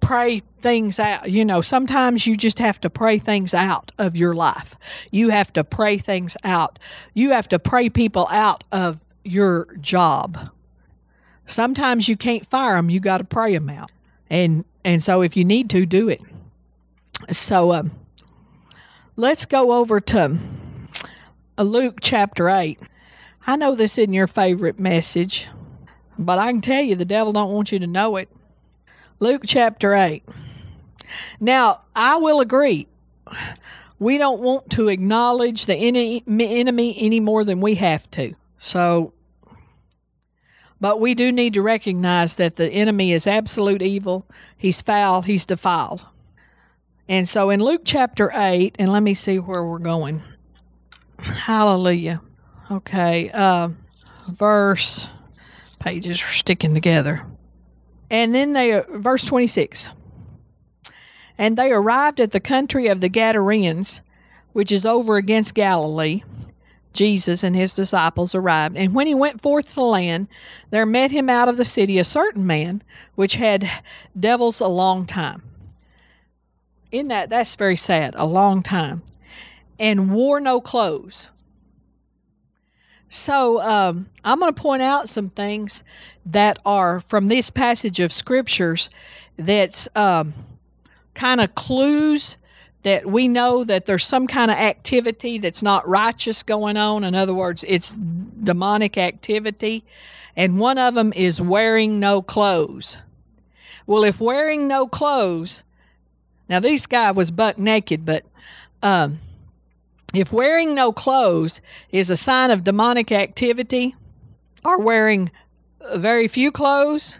pray 0.00 0.42
things 0.60 0.98
out. 0.98 1.30
You 1.30 1.44
know, 1.44 1.60
sometimes 1.60 2.26
you 2.26 2.36
just 2.36 2.58
have 2.58 2.80
to 2.80 2.90
pray 2.90 3.18
things 3.18 3.54
out 3.54 3.92
of 3.98 4.16
your 4.16 4.34
life. 4.34 4.76
You 5.10 5.30
have 5.30 5.52
to 5.54 5.64
pray 5.64 5.98
things 5.98 6.36
out. 6.44 6.78
You 7.14 7.30
have 7.30 7.48
to 7.48 7.58
pray 7.58 7.88
people 7.88 8.28
out 8.30 8.64
of 8.72 8.98
your 9.24 9.66
job. 9.80 10.50
Sometimes 11.46 12.08
you 12.08 12.16
can't 12.16 12.46
fire 12.46 12.76
them. 12.76 12.90
You 12.90 13.00
got 13.00 13.18
to 13.18 13.24
pray 13.24 13.52
them 13.52 13.70
out. 13.70 13.90
And 14.30 14.64
and 14.88 15.02
so 15.02 15.20
if 15.20 15.36
you 15.36 15.44
need 15.44 15.68
to, 15.68 15.84
do 15.84 16.08
it. 16.08 16.22
So 17.30 17.72
um, 17.72 17.90
let's 19.16 19.44
go 19.44 19.72
over 19.72 20.00
to 20.00 20.38
Luke 21.58 21.98
chapter 22.00 22.48
8. 22.48 22.78
I 23.46 23.56
know 23.56 23.74
this 23.74 23.98
isn't 23.98 24.14
your 24.14 24.26
favorite 24.26 24.80
message, 24.80 25.46
but 26.18 26.38
I 26.38 26.50
can 26.50 26.62
tell 26.62 26.80
you 26.80 26.94
the 26.94 27.04
devil 27.04 27.34
don't 27.34 27.52
want 27.52 27.70
you 27.70 27.78
to 27.80 27.86
know 27.86 28.16
it. 28.16 28.30
Luke 29.20 29.42
chapter 29.44 29.94
8. 29.94 30.22
Now, 31.38 31.82
I 31.94 32.16
will 32.16 32.40
agree. 32.40 32.88
We 33.98 34.16
don't 34.16 34.40
want 34.40 34.70
to 34.70 34.88
acknowledge 34.88 35.66
the 35.66 35.76
enemy 35.76 36.94
any 36.96 37.20
more 37.20 37.44
than 37.44 37.60
we 37.60 37.74
have 37.74 38.10
to. 38.12 38.34
So, 38.56 39.12
but 40.80 41.00
we 41.00 41.14
do 41.14 41.32
need 41.32 41.54
to 41.54 41.62
recognize 41.62 42.36
that 42.36 42.56
the 42.56 42.68
enemy 42.68 43.12
is 43.12 43.26
absolute 43.26 43.82
evil. 43.82 44.26
He's 44.56 44.80
foul. 44.80 45.22
He's 45.22 45.46
defiled. 45.46 46.06
And 47.08 47.28
so 47.28 47.50
in 47.50 47.60
Luke 47.60 47.82
chapter 47.84 48.30
8, 48.34 48.76
and 48.78 48.92
let 48.92 49.02
me 49.02 49.14
see 49.14 49.38
where 49.38 49.64
we're 49.64 49.78
going. 49.78 50.22
Hallelujah. 51.18 52.20
Okay. 52.70 53.30
Uh, 53.32 53.70
verse 54.28 55.08
pages 55.80 56.22
are 56.22 56.32
sticking 56.32 56.74
together. 56.74 57.24
And 58.10 58.34
then 58.34 58.52
they, 58.52 58.82
verse 58.90 59.24
26. 59.24 59.90
And 61.36 61.56
they 61.56 61.72
arrived 61.72 62.20
at 62.20 62.32
the 62.32 62.40
country 62.40 62.88
of 62.88 63.00
the 63.00 63.08
Gadarenes, 63.08 64.00
which 64.52 64.72
is 64.72 64.84
over 64.84 65.16
against 65.16 65.54
Galilee. 65.54 66.22
Jesus 66.98 67.44
and 67.44 67.54
his 67.54 67.76
disciples 67.76 68.34
arrived. 68.34 68.76
And 68.76 68.92
when 68.92 69.06
he 69.06 69.14
went 69.14 69.40
forth 69.40 69.74
to 69.74 69.82
land, 69.82 70.26
there 70.70 70.84
met 70.84 71.12
him 71.12 71.30
out 71.30 71.48
of 71.48 71.56
the 71.56 71.64
city 71.64 71.98
a 71.98 72.04
certain 72.04 72.44
man 72.44 72.82
which 73.14 73.36
had 73.36 73.70
devils 74.18 74.58
a 74.60 74.66
long 74.66 75.06
time. 75.06 75.42
In 76.90 77.06
that, 77.08 77.30
that's 77.30 77.54
very 77.54 77.76
sad, 77.76 78.14
a 78.16 78.26
long 78.26 78.64
time 78.64 79.02
and 79.78 80.12
wore 80.12 80.40
no 80.40 80.60
clothes. 80.60 81.28
So 83.08 83.60
um, 83.60 84.10
I'm 84.24 84.40
going 84.40 84.52
to 84.52 84.60
point 84.60 84.82
out 84.82 85.08
some 85.08 85.30
things 85.30 85.84
that 86.26 86.58
are 86.66 87.00
from 87.00 87.28
this 87.28 87.48
passage 87.48 88.00
of 88.00 88.12
scriptures 88.12 88.90
that's 89.36 89.88
um, 89.94 90.34
kind 91.14 91.40
of 91.40 91.54
clues 91.54 92.36
that 92.82 93.06
we 93.06 93.28
know 93.28 93.64
that 93.64 93.86
there's 93.86 94.06
some 94.06 94.26
kind 94.26 94.50
of 94.50 94.56
activity 94.56 95.38
that's 95.38 95.62
not 95.62 95.88
righteous 95.88 96.42
going 96.42 96.76
on. 96.76 97.04
In 97.04 97.14
other 97.14 97.34
words, 97.34 97.64
it's 97.66 97.96
demonic 97.96 98.96
activity. 98.96 99.84
And 100.36 100.58
one 100.60 100.78
of 100.78 100.94
them 100.94 101.12
is 101.16 101.40
wearing 101.40 101.98
no 101.98 102.22
clothes. 102.22 102.98
Well, 103.86 104.04
if 104.04 104.20
wearing 104.20 104.68
no 104.68 104.86
clothes 104.86 105.62
Now, 106.48 106.60
this 106.60 106.86
guy 106.86 107.10
was 107.10 107.30
buck 107.30 107.58
naked, 107.58 108.04
but 108.04 108.24
um, 108.82 109.18
if 110.14 110.32
wearing 110.32 110.74
no 110.74 110.92
clothes 110.92 111.60
is 111.90 112.08
a 112.08 112.16
sign 112.16 112.50
of 112.50 112.64
demonic 112.64 113.12
activity, 113.12 113.94
or 114.64 114.78
wearing 114.78 115.30
very 115.94 116.26
few 116.26 116.50
clothes, 116.50 117.18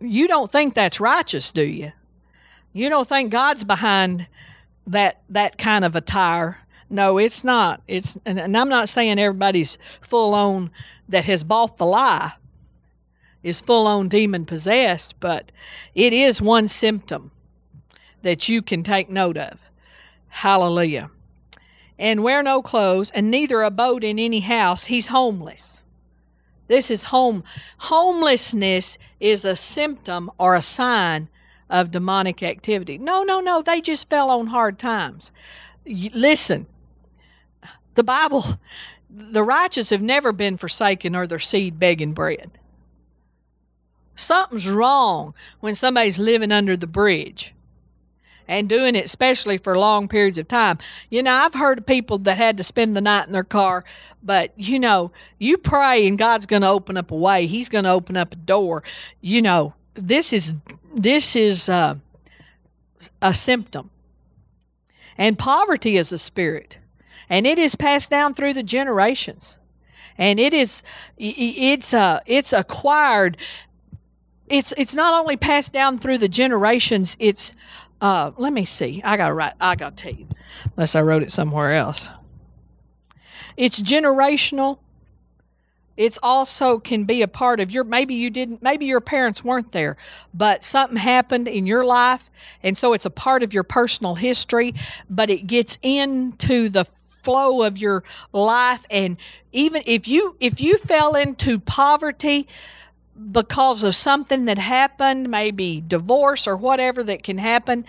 you 0.00 0.28
don't 0.28 0.52
think 0.52 0.74
that's 0.74 1.00
righteous, 1.00 1.52
do 1.52 1.64
you? 1.64 1.92
You 2.72 2.88
don't 2.88 3.08
think 3.08 3.32
God's 3.32 3.64
behind 3.64 4.26
that 4.86 5.20
that 5.30 5.58
kind 5.58 5.84
of 5.84 5.96
attire. 5.96 6.58
No, 6.90 7.18
it's 7.18 7.44
not. 7.44 7.82
It's 7.88 8.18
and, 8.24 8.38
I'm 8.56 8.68
not 8.68 8.88
saying 8.88 9.18
everybody's 9.18 9.78
full 10.00 10.34
on 10.34 10.70
that 11.08 11.24
has 11.24 11.44
bought 11.44 11.78
the 11.78 11.86
lie 11.86 12.32
is 13.44 13.60
full 13.60 13.86
on 13.86 14.08
demon 14.08 14.46
possessed, 14.46 15.20
but 15.20 15.52
it 15.94 16.12
is 16.12 16.40
one 16.40 16.66
symptom 16.66 17.30
that 18.22 18.48
you 18.48 18.62
can 18.62 18.82
take 18.82 19.10
note 19.10 19.36
of. 19.36 19.58
Hallelujah. 20.28 21.10
And 21.98 22.24
wear 22.24 22.42
no 22.42 22.62
clothes, 22.62 23.10
and 23.12 23.30
neither 23.30 23.62
abode 23.62 24.02
in 24.02 24.18
any 24.18 24.40
house. 24.40 24.86
He's 24.86 25.08
homeless. 25.08 25.82
This 26.66 26.90
is 26.90 27.04
home. 27.04 27.44
Homelessness 27.78 28.98
is 29.20 29.44
a 29.44 29.54
symptom 29.54 30.30
or 30.38 30.54
a 30.54 30.62
sign 30.62 31.28
of 31.70 31.90
demonic 31.90 32.42
activity. 32.42 32.98
No, 32.98 33.22
no, 33.22 33.40
no. 33.40 33.62
They 33.62 33.80
just 33.80 34.10
fell 34.10 34.30
on 34.30 34.48
hard 34.48 34.78
times. 34.78 35.32
Listen, 35.86 36.66
the 37.94 38.04
Bible, 38.04 38.58
the 39.10 39.42
righteous 39.42 39.90
have 39.90 40.02
never 40.02 40.32
been 40.32 40.56
forsaken 40.56 41.14
or 41.14 41.26
their 41.26 41.38
seed 41.38 41.78
begging 41.78 42.12
bread. 42.12 42.50
Something's 44.16 44.68
wrong 44.68 45.34
when 45.60 45.74
somebody's 45.74 46.18
living 46.18 46.52
under 46.52 46.76
the 46.76 46.86
bridge 46.86 47.52
and 48.46 48.68
doing 48.68 48.94
it 48.94 49.04
especially 49.04 49.58
for 49.58 49.76
long 49.76 50.08
periods 50.08 50.38
of 50.38 50.48
time. 50.48 50.78
You 51.10 51.22
know, 51.22 51.32
I've 51.34 51.54
heard 51.54 51.78
of 51.78 51.86
people 51.86 52.18
that 52.18 52.36
had 52.36 52.56
to 52.58 52.64
spend 52.64 52.96
the 52.96 53.00
night 53.00 53.26
in 53.26 53.32
their 53.32 53.44
car, 53.44 53.84
but 54.22 54.52
you 54.56 54.78
know, 54.78 55.10
you 55.38 55.58
pray 55.58 56.06
and 56.06 56.18
God's 56.18 56.46
going 56.46 56.62
to 56.62 56.68
open 56.68 56.96
up 56.96 57.10
a 57.10 57.16
way. 57.16 57.46
He's 57.46 57.68
going 57.68 57.84
to 57.84 57.90
open 57.90 58.16
up 58.16 58.32
a 58.32 58.36
door. 58.36 58.82
You 59.20 59.42
know, 59.42 59.74
this 59.94 60.32
is 60.32 60.54
this 60.94 61.36
is 61.36 61.68
uh, 61.68 61.96
a 63.20 63.34
symptom. 63.34 63.90
And 65.16 65.38
poverty 65.38 65.96
is 65.96 66.12
a 66.12 66.18
spirit. 66.18 66.78
And 67.28 67.46
it 67.46 67.58
is 67.58 67.76
passed 67.76 68.10
down 68.10 68.34
through 68.34 68.54
the 68.54 68.62
generations. 68.62 69.58
And 70.16 70.38
it 70.38 70.54
is 70.54 70.82
it's 71.18 71.92
uh 71.92 72.20
it's 72.24 72.52
acquired 72.52 73.36
it's 74.46 74.72
it's 74.76 74.94
not 74.94 75.20
only 75.20 75.36
passed 75.36 75.72
down 75.72 75.98
through 75.98 76.18
the 76.18 76.28
generations 76.28 77.16
it's 77.18 77.52
uh, 78.04 78.32
let 78.36 78.52
me 78.52 78.66
see. 78.66 79.00
I 79.02 79.16
got 79.16 79.34
write. 79.34 79.54
I 79.60 79.76
got 79.76 79.96
to 79.96 80.02
tell 80.02 80.12
you, 80.12 80.26
unless 80.76 80.94
I 80.94 81.00
wrote 81.00 81.22
it 81.22 81.32
somewhere 81.32 81.72
else. 81.72 82.10
It's 83.56 83.80
generational. 83.80 84.78
It's 85.96 86.18
also 86.22 86.78
can 86.78 87.04
be 87.04 87.22
a 87.22 87.28
part 87.28 87.60
of 87.60 87.70
your. 87.70 87.84
Maybe 87.84 88.14
you 88.14 88.30
didn't. 88.30 88.62
Maybe 88.62 88.86
your 88.86 89.00
parents 89.00 89.44
weren't 89.44 89.72
there, 89.72 89.96
but 90.32 90.64
something 90.64 90.96
happened 90.96 91.48
in 91.48 91.66
your 91.66 91.84
life, 91.84 92.30
and 92.62 92.76
so 92.76 92.92
it's 92.92 93.06
a 93.06 93.10
part 93.10 93.42
of 93.42 93.54
your 93.54 93.62
personal 93.62 94.16
history. 94.16 94.74
But 95.08 95.30
it 95.30 95.46
gets 95.46 95.78
into 95.82 96.68
the 96.68 96.86
flow 97.22 97.62
of 97.62 97.78
your 97.78 98.02
life, 98.32 98.84
and 98.90 99.16
even 99.52 99.82
if 99.86 100.08
you 100.08 100.36
if 100.40 100.60
you 100.60 100.78
fell 100.78 101.14
into 101.14 101.58
poverty 101.58 102.48
because 103.30 103.84
of 103.84 103.94
something 103.94 104.46
that 104.46 104.58
happened, 104.58 105.30
maybe 105.30 105.80
divorce 105.86 106.48
or 106.48 106.56
whatever 106.56 107.04
that 107.04 107.22
can 107.22 107.38
happen, 107.38 107.84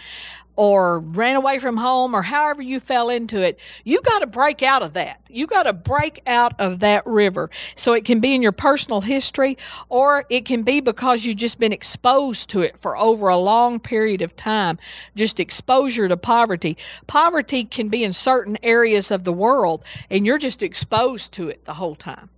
or 0.55 0.99
ran 0.99 1.35
away 1.35 1.59
from 1.59 1.77
home, 1.77 2.15
or 2.15 2.21
however 2.21 2.61
you 2.61 2.79
fell 2.79 3.09
into 3.09 3.41
it, 3.41 3.59
you 3.83 4.01
got 4.01 4.19
to 4.19 4.27
break 4.27 4.63
out 4.63 4.81
of 4.81 4.93
that. 4.93 5.19
You 5.29 5.47
got 5.47 5.63
to 5.63 5.73
break 5.73 6.21
out 6.27 6.53
of 6.59 6.79
that 6.79 7.05
river. 7.05 7.49
So 7.75 7.93
it 7.93 8.05
can 8.05 8.19
be 8.19 8.33
in 8.33 8.41
your 8.41 8.51
personal 8.51 9.01
history, 9.01 9.57
or 9.89 10.25
it 10.29 10.45
can 10.45 10.63
be 10.63 10.79
because 10.79 11.25
you've 11.25 11.37
just 11.37 11.59
been 11.59 11.73
exposed 11.73 12.49
to 12.51 12.61
it 12.61 12.77
for 12.77 12.97
over 12.97 13.27
a 13.27 13.37
long 13.37 13.79
period 13.79 14.21
of 14.21 14.35
time. 14.35 14.79
Just 15.15 15.39
exposure 15.39 16.07
to 16.07 16.17
poverty. 16.17 16.77
Poverty 17.07 17.65
can 17.65 17.89
be 17.89 18.03
in 18.03 18.13
certain 18.13 18.57
areas 18.63 19.11
of 19.11 19.23
the 19.23 19.33
world, 19.33 19.83
and 20.09 20.25
you're 20.25 20.37
just 20.37 20.63
exposed 20.63 21.33
to 21.33 21.49
it 21.49 21.65
the 21.65 21.73
whole 21.73 21.95
time 21.95 22.29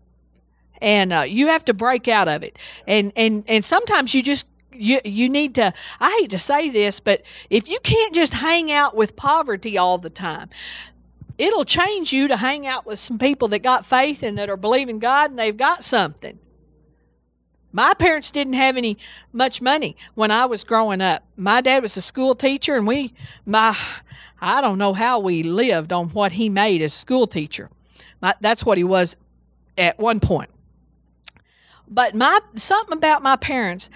and 0.79 1.11
uh, 1.11 1.21
you 1.21 1.47
have 1.47 1.65
to 1.65 1.73
break 1.73 2.07
out 2.07 2.27
of 2.27 2.43
it 2.43 2.57
and 2.85 3.11
and 3.15 3.43
and 3.47 3.65
sometimes 3.65 4.13
you 4.13 4.21
just 4.21 4.45
you 4.79 4.99
you 5.03 5.29
need 5.29 5.55
to 5.55 5.73
I 5.99 6.17
hate 6.19 6.31
to 6.31 6.39
say 6.39 6.69
this 6.69 6.99
but 6.99 7.23
if 7.49 7.67
you 7.67 7.79
can't 7.79 8.13
just 8.13 8.33
hang 8.33 8.71
out 8.71 8.95
with 8.95 9.15
poverty 9.15 9.77
all 9.77 9.97
the 9.97 10.09
time 10.09 10.49
it'll 11.37 11.65
change 11.65 12.11
you 12.13 12.27
to 12.27 12.37
hang 12.37 12.65
out 12.65 12.85
with 12.85 12.99
some 12.99 13.19
people 13.19 13.47
that 13.49 13.59
got 13.59 13.85
faith 13.85 14.23
and 14.23 14.37
that 14.37 14.49
are 14.49 14.57
believing 14.57 14.99
God 14.99 15.29
and 15.29 15.39
they've 15.39 15.55
got 15.55 15.83
something 15.83 16.39
my 17.71 17.93
parents 17.93 18.31
didn't 18.31 18.53
have 18.53 18.77
any 18.77 18.97
much 19.33 19.61
money 19.61 19.95
when 20.15 20.31
I 20.31 20.45
was 20.45 20.63
growing 20.63 20.99
up. 20.99 21.23
My 21.35 21.61
dad 21.61 21.83
was 21.83 21.95
a 21.97 22.01
school 22.01 22.33
teacher 22.33 22.75
and 22.75 22.87
we 22.87 23.13
my 23.45 23.77
I 24.41 24.61
don't 24.61 24.77
know 24.77 24.93
how 24.93 25.19
we 25.19 25.43
lived 25.43 25.91
on 25.91 26.09
what 26.09 26.31
he 26.31 26.49
made 26.49 26.81
as 26.81 26.93
a 26.93 26.97
school 26.97 27.27
teacher. 27.27 27.69
My, 28.21 28.33
that's 28.41 28.65
what 28.65 28.77
he 28.77 28.83
was 28.83 29.15
at 29.77 29.99
one 29.99 30.19
point. 30.19 30.49
But 31.87 32.15
my 32.15 32.39
something 32.55 32.97
about 32.97 33.23
my 33.23 33.35
parents, 33.35 33.89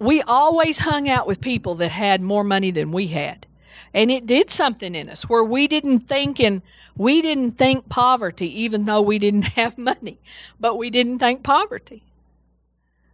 we 0.00 0.22
always 0.22 0.78
hung 0.78 1.08
out 1.08 1.26
with 1.26 1.40
people 1.40 1.76
that 1.76 1.90
had 1.90 2.20
more 2.22 2.42
money 2.42 2.72
than 2.72 2.90
we 2.90 3.06
had. 3.08 3.46
And 3.92 4.10
it 4.10 4.26
did 4.26 4.50
something 4.50 4.94
in 4.94 5.08
us 5.08 5.28
where 5.28 5.44
we 5.44 5.68
didn't 5.68 6.08
think 6.08 6.40
and 6.40 6.62
we 6.96 7.22
didn't 7.22 7.52
think 7.52 7.88
poverty 7.88 8.62
even 8.62 8.86
though 8.86 9.02
we 9.02 9.18
didn't 9.18 9.42
have 9.56 9.76
money, 9.78 10.18
but 10.58 10.76
we 10.76 10.90
didn't 10.90 11.18
think 11.18 11.42
poverty. 11.42 12.02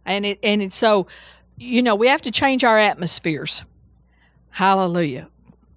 And 0.05 0.25
it 0.25 0.39
and 0.41 0.61
it 0.63 0.73
so 0.73 1.07
you 1.57 1.81
know, 1.81 1.95
we 1.95 2.07
have 2.07 2.21
to 2.21 2.31
change 2.31 2.63
our 2.63 2.77
atmospheres. 2.77 3.63
Hallelujah. 4.51 5.27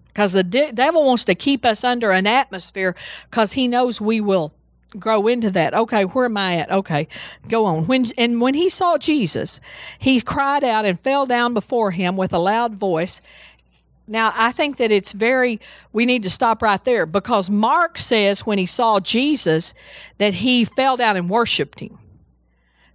Because 0.09 0.33
the 0.33 0.45
de- 0.45 0.73
devil 0.73 1.07
wants 1.07 1.25
to 1.25 1.35
keep 1.35 1.65
us 1.65 1.85
under 1.85 2.11
an 2.11 2.27
atmosphere 2.27 2.95
because 3.31 3.53
he 3.53 3.67
knows 3.67 4.01
we 4.01 4.21
will 4.21 4.53
grow 4.99 5.27
into 5.27 5.51
that. 5.51 5.75
Okay, 5.75 6.05
where 6.05 6.25
am 6.25 6.37
I 6.37 6.57
at? 6.57 6.71
Okay, 6.71 7.09
go 7.49 7.65
on. 7.65 7.87
When 7.87 8.07
and 8.19 8.41
when 8.41 8.55
he 8.55 8.69
saw 8.69 8.99
Jesus, 8.99 9.61
he 9.99 10.21
cried 10.21 10.65
out 10.65 10.85
and 10.85 10.99
fell 10.99 11.27
down 11.27 11.55
before 11.55 11.91
him 11.91 12.17
with 12.17 12.33
a 12.33 12.39
loud 12.39 12.75
voice. 12.75 13.21
Now, 14.07 14.33
I 14.35 14.51
think 14.51 14.79
that 14.79 14.91
it's 14.91 15.13
very, 15.13 15.61
we 15.93 16.05
need 16.05 16.25
to 16.25 16.31
stop 16.31 16.63
right 16.63 16.85
there 16.85 17.07
because 17.07 17.49
Mark 17.49 17.97
says 17.97 18.45
when 18.45 18.59
he 18.59 18.67
saw 18.67 18.99
Jesus 18.99 19.73
that 20.19 20.35
he 20.35 20.65
fell 20.65 20.97
down 20.97 21.17
and 21.17 21.31
worshiped 21.31 21.79
him. 21.79 21.97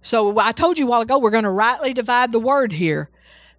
So 0.02 0.38
I 0.38 0.52
told 0.52 0.78
you 0.78 0.86
a 0.86 0.90
while 0.90 1.00
ago, 1.00 1.18
we're 1.18 1.30
going 1.30 1.44
to 1.44 1.50
rightly 1.50 1.94
divide 1.94 2.32
the 2.32 2.38
word 2.38 2.70
here. 2.70 3.08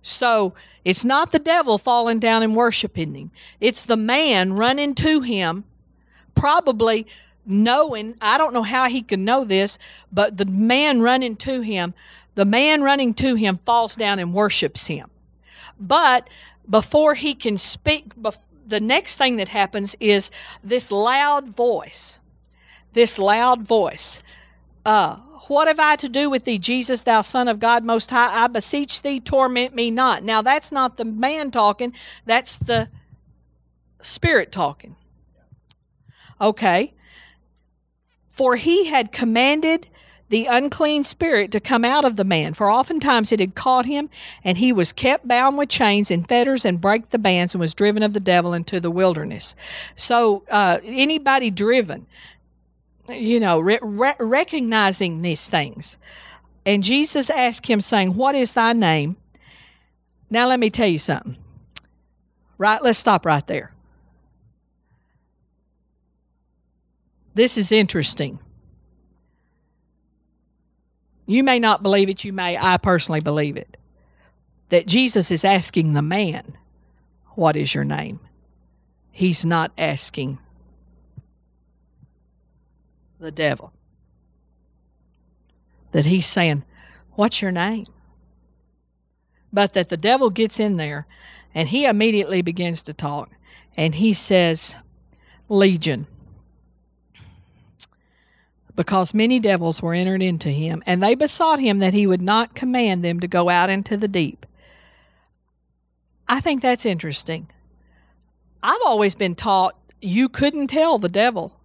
So 0.04 0.54
it's 0.86 1.04
not 1.04 1.32
the 1.32 1.40
devil 1.40 1.80
falling 1.80 2.20
down 2.20 2.44
and 2.44 2.56
worshiping 2.56 3.16
him, 3.16 3.32
it's 3.60 3.84
the 3.84 3.98
man 3.98 4.54
running 4.54 4.94
to 4.96 5.22
him, 5.22 5.66
probably 6.36 7.08
knowing, 7.48 8.16
I 8.22 8.38
don't 8.38 8.54
know 8.54 8.64
how 8.64 8.90
he 8.90 9.02
could 9.02 9.20
know 9.20 9.44
this, 9.44 9.80
but 10.12 10.38
the 10.38 10.46
man 10.46 11.02
running 11.02 11.36
to 11.38 11.62
him, 11.62 11.94
the 12.36 12.46
man 12.46 12.84
running 12.84 13.14
to 13.16 13.36
him 13.36 13.60
falls 13.66 13.96
down 13.96 14.20
and 14.20 14.34
worships 14.34 14.88
him. 14.88 15.10
But 15.80 16.30
before 16.70 17.16
he 17.16 17.34
can 17.34 17.58
speak, 17.58 18.12
the 18.68 18.80
next 18.80 19.18
thing 19.18 19.38
that 19.38 19.48
happens 19.48 19.96
is 20.00 20.30
this 20.64 20.92
loud 20.92 21.48
voice. 21.48 22.20
This 22.94 23.18
loud 23.18 23.62
voice. 23.62 24.20
Uh, 24.86 25.18
what 25.48 25.68
have 25.68 25.80
I 25.80 25.96
to 25.98 26.10
do 26.10 26.30
with 26.30 26.44
thee, 26.44 26.58
Jesus, 26.58 27.04
thou 27.04 27.22
Son 27.22 27.48
of 27.48 27.60
God 27.60 27.86
Most 27.86 28.10
High? 28.10 28.44
I 28.44 28.48
beseech 28.48 29.02
thee, 29.02 29.20
torment 29.20 29.74
me 29.74 29.90
not. 29.90 30.24
Now, 30.24 30.42
that's 30.42 30.72
not 30.72 30.98
the 30.98 31.06
man 31.06 31.52
talking, 31.52 31.94
that's 32.26 32.58
the 32.58 32.90
Spirit 34.02 34.52
talking. 34.52 34.96
Okay. 36.40 36.94
For 38.38 38.56
he 38.56 38.86
had 38.86 39.12
commanded 39.12 39.88
the 40.30 40.46
unclean 40.46 41.04
spirit 41.04 41.52
to 41.52 41.60
come 41.60 41.86
out 41.86 42.06
of 42.06 42.18
the 42.18 42.24
man, 42.24 42.54
for 42.54 42.70
oftentimes 42.70 43.32
it 43.32 43.40
had 43.40 43.56
caught 43.56 43.86
him, 43.86 44.10
and 44.44 44.58
he 44.58 44.74
was 44.74 44.92
kept 44.92 45.28
bound 45.28 45.58
with 45.58 45.70
chains 45.70 46.12
and 46.12 46.28
fetters 46.28 46.66
and 46.66 46.82
brake 46.82 47.10
the 47.12 47.18
bands 47.18 47.54
and 47.54 47.62
was 47.62 47.74
driven 47.74 48.04
of 48.04 48.14
the 48.14 48.20
devil 48.20 48.54
into 48.54 48.80
the 48.80 48.92
wilderness. 48.92 49.56
So, 49.96 50.44
uh, 50.52 50.80
anybody 50.84 51.50
driven, 51.50 52.06
you 53.10 53.40
know, 53.40 53.60
re- 53.60 53.80
re- 53.82 54.16
recognizing 54.20 55.22
these 55.22 55.48
things. 55.48 55.98
And 56.66 56.84
Jesus 56.84 57.30
asked 57.30 57.68
him, 57.68 57.80
saying, 57.80 58.16
What 58.16 58.36
is 58.36 58.52
thy 58.52 58.74
name? 58.74 59.16
Now, 60.30 60.48
let 60.48 60.60
me 60.60 60.70
tell 60.70 60.88
you 60.88 61.00
something. 61.00 61.38
Right, 62.58 62.82
let's 62.82 63.00
stop 63.00 63.26
right 63.26 63.46
there. 63.48 63.72
This 67.38 67.56
is 67.56 67.72
interesting. 67.72 68.40
You 71.28 71.44
may 71.44 71.60
not 71.60 71.84
believe 71.84 72.10
it, 72.10 72.24
you 72.24 72.34
may. 72.34 72.58
I 72.58 72.78
personally 72.78 73.20
believe 73.20 73.58
it. 73.58 73.78
That 74.70 74.88
Jesus 74.88 75.30
is 75.30 75.46
asking 75.46 75.94
the 75.94 76.02
man, 76.02 76.58
What 77.36 77.56
is 77.56 77.76
your 77.76 77.84
name? 77.84 78.22
He's 79.12 79.46
not 79.46 79.72
asking 79.78 80.40
the 83.20 83.30
devil. 83.30 83.72
That 85.92 86.08
he's 86.08 86.26
saying, 86.26 86.64
What's 87.12 87.40
your 87.40 87.52
name? 87.52 87.86
But 89.54 89.74
that 89.74 89.90
the 89.90 89.98
devil 89.98 90.32
gets 90.32 90.60
in 90.60 90.78
there 90.78 91.06
and 91.54 91.70
he 91.70 91.86
immediately 91.86 92.42
begins 92.42 92.82
to 92.82 92.96
talk 92.96 93.30
and 93.76 93.94
he 93.94 94.16
says, 94.16 94.76
Legion. 95.50 96.08
Because 98.78 99.14
many 99.14 99.42
devils 99.42 99.82
were 99.82 99.94
entered 99.94 100.22
into 100.22 100.50
him, 100.50 100.82
and 100.86 101.04
they 101.04 101.16
besought 101.16 101.60
him 101.60 101.80
that 101.80 101.94
he 101.94 102.08
would 102.08 102.22
not 102.22 102.56
command 102.56 103.04
them 103.04 103.20
to 103.20 103.28
go 103.28 103.50
out 103.50 103.70
into 103.70 103.98
the 103.98 104.08
deep. 104.08 104.46
I 106.30 106.40
think 106.40 106.62
that's 106.62 106.86
interesting. 106.86 107.50
I've 108.64 108.80
always 108.86 109.16
been 109.16 109.36
taught 109.36 109.76
you 110.02 110.30
couldn't 110.30 110.68
tell 110.68 111.00
the 111.00 111.10
devil 111.10 111.60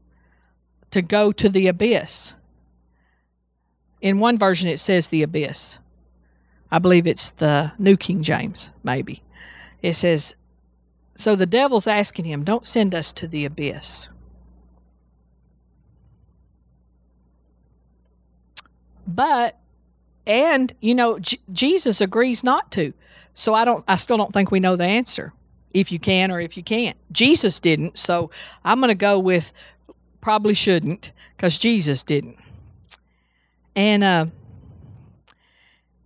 to 0.90 1.02
go 1.02 1.32
to 1.32 1.48
the 1.48 1.66
abyss. 1.66 2.34
In 4.00 4.18
one 4.18 4.38
version, 4.38 4.68
it 4.68 4.80
says 4.80 5.08
the 5.08 5.22
abyss. 5.22 5.78
I 6.70 6.78
believe 6.78 7.06
it's 7.06 7.30
the 7.30 7.72
New 7.78 7.96
King 7.96 8.22
James, 8.22 8.70
maybe. 8.82 9.22
It 9.82 9.94
says, 9.94 10.34
So 11.16 11.36
the 11.36 11.46
devil's 11.46 11.86
asking 11.86 12.24
him, 12.24 12.44
Don't 12.44 12.66
send 12.66 12.94
us 12.94 13.12
to 13.12 13.28
the 13.28 13.44
abyss. 13.44 14.08
But, 19.06 19.58
and, 20.26 20.72
you 20.80 20.94
know, 20.94 21.18
J- 21.18 21.40
Jesus 21.52 22.00
agrees 22.00 22.44
not 22.44 22.70
to. 22.72 22.92
So 23.34 23.54
I 23.54 23.64
don't, 23.64 23.84
I 23.88 23.96
still 23.96 24.16
don't 24.16 24.32
think 24.32 24.50
we 24.50 24.60
know 24.60 24.76
the 24.76 24.84
answer 24.84 25.32
if 25.72 25.90
you 25.90 25.98
can 25.98 26.30
or 26.30 26.40
if 26.40 26.56
you 26.56 26.62
can't. 26.62 26.96
Jesus 27.10 27.58
didn't. 27.58 27.98
So 27.98 28.30
I'm 28.64 28.80
going 28.80 28.88
to 28.90 28.94
go 28.94 29.18
with 29.18 29.52
probably 30.20 30.54
shouldn't 30.54 31.10
because 31.36 31.58
Jesus 31.58 32.02
didn't. 32.02 32.36
And, 33.74 34.04
uh, 34.04 34.26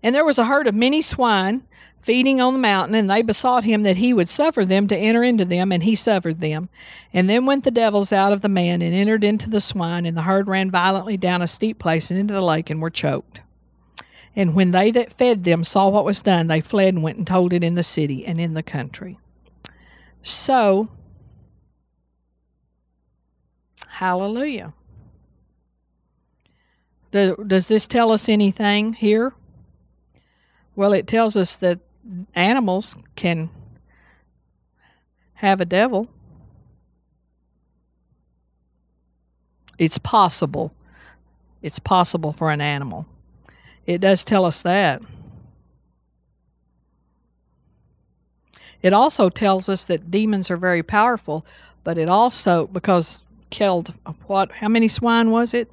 and 0.02 0.14
there 0.14 0.24
was 0.24 0.38
a 0.38 0.44
herd 0.44 0.68
of 0.68 0.74
many 0.74 1.02
swine 1.02 1.65
feeding 2.06 2.40
on 2.40 2.52
the 2.52 2.58
mountain, 2.60 2.94
and 2.94 3.10
they 3.10 3.20
besought 3.20 3.64
him 3.64 3.82
that 3.82 3.96
he 3.96 4.14
would 4.14 4.28
suffer 4.28 4.64
them 4.64 4.86
to 4.86 4.96
enter 4.96 5.24
into 5.24 5.44
them, 5.44 5.72
and 5.72 5.82
he 5.82 5.96
suffered 5.96 6.40
them. 6.40 6.68
And 7.12 7.28
then 7.28 7.46
went 7.46 7.64
the 7.64 7.72
devils 7.72 8.12
out 8.12 8.32
of 8.32 8.42
the 8.42 8.48
man 8.48 8.80
and 8.80 8.94
entered 8.94 9.24
into 9.24 9.50
the 9.50 9.60
swine, 9.60 10.06
and 10.06 10.16
the 10.16 10.22
herd 10.22 10.46
ran 10.46 10.70
violently 10.70 11.16
down 11.16 11.42
a 11.42 11.48
steep 11.48 11.80
place 11.80 12.08
and 12.12 12.20
into 12.20 12.32
the 12.32 12.40
lake 12.40 12.70
and 12.70 12.80
were 12.80 12.90
choked. 12.90 13.40
And 14.36 14.54
when 14.54 14.70
they 14.70 14.92
that 14.92 15.14
fed 15.14 15.42
them 15.42 15.64
saw 15.64 15.88
what 15.88 16.04
was 16.04 16.22
done, 16.22 16.46
they 16.46 16.60
fled 16.60 16.94
and 16.94 17.02
went 17.02 17.18
and 17.18 17.26
told 17.26 17.52
it 17.52 17.64
in 17.64 17.74
the 17.74 17.82
city 17.82 18.24
and 18.24 18.40
in 18.40 18.54
the 18.54 18.62
country. 18.62 19.18
So, 20.22 20.88
hallelujah. 23.88 24.74
Does 27.10 27.66
this 27.66 27.88
tell 27.88 28.12
us 28.12 28.28
anything 28.28 28.92
here? 28.92 29.32
Well, 30.76 30.92
it 30.92 31.06
tells 31.06 31.34
us 31.34 31.56
that 31.56 31.80
animals 32.34 32.96
can 33.14 33.50
have 35.34 35.60
a 35.60 35.64
devil. 35.64 36.08
It's 39.78 39.98
possible. 39.98 40.72
It's 41.62 41.78
possible 41.78 42.32
for 42.32 42.50
an 42.50 42.60
animal. 42.60 43.06
It 43.86 44.00
does 44.00 44.24
tell 44.24 44.44
us 44.44 44.62
that. 44.62 45.02
It 48.82 48.92
also 48.92 49.28
tells 49.28 49.68
us 49.68 49.84
that 49.86 50.10
demons 50.10 50.50
are 50.50 50.56
very 50.56 50.82
powerful, 50.82 51.44
but 51.84 51.98
it 51.98 52.08
also 52.08 52.66
because 52.66 53.22
killed 53.50 53.94
what 54.26 54.50
how 54.52 54.68
many 54.68 54.88
swine 54.88 55.30
was 55.30 55.54
it? 55.54 55.72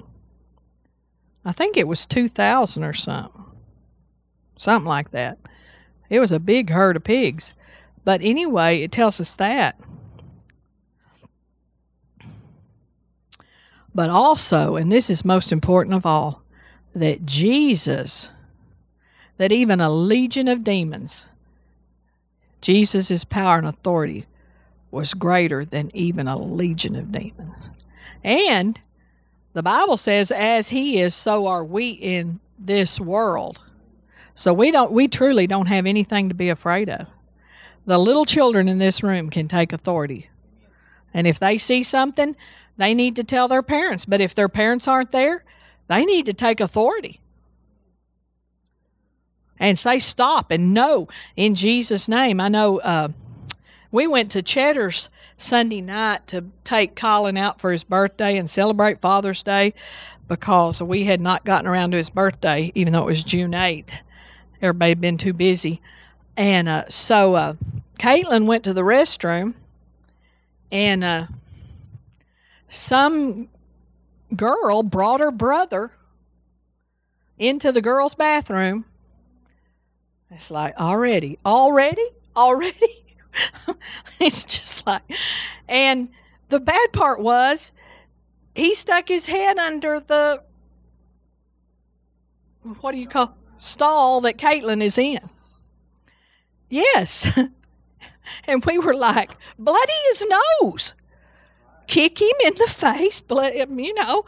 I 1.44 1.52
think 1.52 1.76
it 1.76 1.86
was 1.86 2.06
2000 2.06 2.82
or 2.82 2.94
something. 2.94 3.44
Something 4.56 4.88
like 4.88 5.10
that. 5.10 5.38
It 6.10 6.20
was 6.20 6.32
a 6.32 6.40
big 6.40 6.70
herd 6.70 6.96
of 6.96 7.04
pigs. 7.04 7.54
But 8.04 8.20
anyway, 8.22 8.82
it 8.82 8.92
tells 8.92 9.20
us 9.20 9.34
that. 9.36 9.78
But 13.94 14.10
also, 14.10 14.76
and 14.76 14.90
this 14.90 15.08
is 15.08 15.24
most 15.24 15.52
important 15.52 15.94
of 15.94 16.04
all, 16.04 16.42
that 16.94 17.24
Jesus, 17.24 18.30
that 19.36 19.52
even 19.52 19.80
a 19.80 19.90
legion 19.90 20.48
of 20.48 20.64
demons, 20.64 21.28
Jesus' 22.60 23.24
power 23.24 23.58
and 23.58 23.66
authority 23.66 24.26
was 24.90 25.14
greater 25.14 25.64
than 25.64 25.90
even 25.94 26.28
a 26.28 26.36
legion 26.36 26.96
of 26.96 27.12
demons. 27.12 27.70
And 28.22 28.80
the 29.52 29.62
Bible 29.62 29.96
says, 29.96 30.30
as 30.30 30.68
he 30.68 31.00
is, 31.00 31.14
so 31.14 31.46
are 31.46 31.64
we 31.64 31.90
in 31.90 32.40
this 32.58 32.98
world. 32.98 33.60
So 34.34 34.52
we 34.52 34.70
don't 34.70 34.92
we 34.92 35.08
truly 35.08 35.46
don't 35.46 35.66
have 35.66 35.86
anything 35.86 36.28
to 36.28 36.34
be 36.34 36.48
afraid 36.48 36.88
of. 36.88 37.06
The 37.86 37.98
little 37.98 38.24
children 38.24 38.68
in 38.68 38.78
this 38.78 39.02
room 39.02 39.30
can 39.30 39.48
take 39.48 39.72
authority. 39.72 40.30
And 41.12 41.26
if 41.26 41.38
they 41.38 41.58
see 41.58 41.82
something, 41.82 42.34
they 42.76 42.94
need 42.94 43.16
to 43.16 43.24
tell 43.24 43.46
their 43.46 43.62
parents. 43.62 44.04
But 44.04 44.20
if 44.20 44.34
their 44.34 44.48
parents 44.48 44.88
aren't 44.88 45.12
there, 45.12 45.44
they 45.86 46.04
need 46.04 46.26
to 46.26 46.32
take 46.32 46.60
authority 46.60 47.20
and 49.58 49.78
say 49.78 49.98
stop 49.98 50.50
and 50.50 50.74
no 50.74 51.08
in 51.36 51.54
Jesus' 51.54 52.08
name. 52.08 52.40
I 52.40 52.48
know 52.48 52.80
uh, 52.80 53.08
we 53.92 54.06
went 54.06 54.30
to 54.32 54.42
Cheddar's 54.42 55.08
Sunday 55.38 55.80
night 55.80 56.26
to 56.28 56.46
take 56.64 56.96
Colin 56.96 57.36
out 57.36 57.60
for 57.60 57.70
his 57.70 57.84
birthday 57.84 58.36
and 58.36 58.48
celebrate 58.48 59.00
Father's 59.00 59.42
Day 59.42 59.74
because 60.26 60.82
we 60.82 61.04
had 61.04 61.20
not 61.20 61.44
gotten 61.44 61.66
around 61.66 61.92
to 61.92 61.96
his 61.96 62.10
birthday, 62.10 62.72
even 62.74 62.92
though 62.92 63.02
it 63.02 63.06
was 63.06 63.22
June 63.22 63.52
8th. 63.52 63.90
Everybody 64.64 64.92
had 64.92 65.00
been 65.02 65.18
too 65.18 65.34
busy. 65.34 65.82
And 66.38 66.70
uh, 66.70 66.88
so 66.88 67.34
uh, 67.34 67.54
Caitlin 67.98 68.46
went 68.46 68.64
to 68.64 68.72
the 68.72 68.80
restroom 68.80 69.52
and 70.72 71.04
uh, 71.04 71.26
some 72.70 73.50
girl 74.34 74.82
brought 74.82 75.20
her 75.20 75.30
brother 75.30 75.90
into 77.38 77.72
the 77.72 77.82
girls' 77.82 78.14
bathroom. 78.14 78.86
It's 80.30 80.50
like, 80.50 80.74
already, 80.80 81.38
already, 81.44 82.08
already. 82.34 83.04
it's 84.18 84.46
just 84.46 84.86
like, 84.86 85.02
and 85.68 86.08
the 86.48 86.58
bad 86.58 86.92
part 86.94 87.20
was 87.20 87.70
he 88.54 88.74
stuck 88.74 89.08
his 89.08 89.26
head 89.26 89.58
under 89.58 90.00
the, 90.00 90.42
what 92.80 92.92
do 92.92 92.98
you 92.98 93.06
call, 93.06 93.36
stall 93.56 94.20
that 94.22 94.38
Caitlin 94.38 94.82
is 94.82 94.98
in. 94.98 95.20
Yes. 96.68 97.38
and 98.46 98.64
we 98.64 98.78
were 98.78 98.94
like, 98.94 99.32
bloody 99.58 99.92
his 100.10 100.26
nose 100.60 100.94
kick 101.86 102.20
him 102.20 102.34
in 102.44 102.54
the 102.54 102.66
face, 102.66 103.20
blood, 103.20 103.54
you 103.54 103.94
know, 103.94 104.24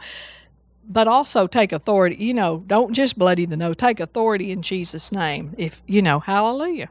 but 0.87 1.07
also 1.07 1.47
take 1.47 1.71
authority. 1.71 2.15
You 2.15 2.33
know, 2.33 2.63
don't 2.67 2.93
just 2.93 3.17
bloody 3.17 3.45
the 3.45 3.57
nose. 3.57 3.75
Take 3.77 3.99
authority 3.99 4.51
in 4.51 4.61
Jesus' 4.61 5.11
name. 5.11 5.53
If 5.57 5.81
you 5.85 6.01
know, 6.01 6.19
hallelujah. 6.19 6.89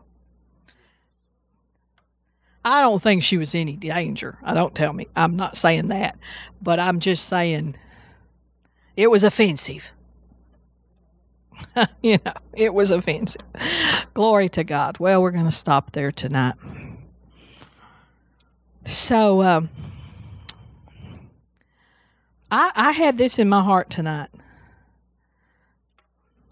I 2.65 2.81
don't 2.81 3.01
think 3.01 3.23
she 3.23 3.39
was 3.39 3.55
any 3.55 3.75
danger. 3.75 4.39
I 4.43 4.53
don't 4.53 4.75
tell 4.75 4.93
me. 4.93 5.07
I'm 5.15 5.37
not 5.37 5.57
saying 5.57 5.89
that, 5.89 6.19
but 6.61 6.81
I'm 6.81 6.99
just 6.99 7.27
saying 7.27 7.77
it 8.97 9.09
was 9.09 9.23
offensive. 9.23 9.93
you 12.03 12.19
know, 12.25 12.33
it 12.55 12.73
was 12.73 12.91
offensive. 12.91 13.43
Glory 14.15 14.49
to 14.51 14.65
God. 14.65 14.99
Well, 14.99 15.23
we're 15.23 15.31
going 15.31 15.47
to 15.47 15.53
stop 15.53 15.93
there 15.93 16.13
tonight. 16.13 16.55
So, 18.85 19.43
um, 19.43 19.69
I, 22.51 22.71
I 22.75 22.93
had 22.93 23.19
this 23.19 23.39
in 23.39 23.49
my 23.49 23.63
heart 23.63 23.91
tonight. 23.91 24.29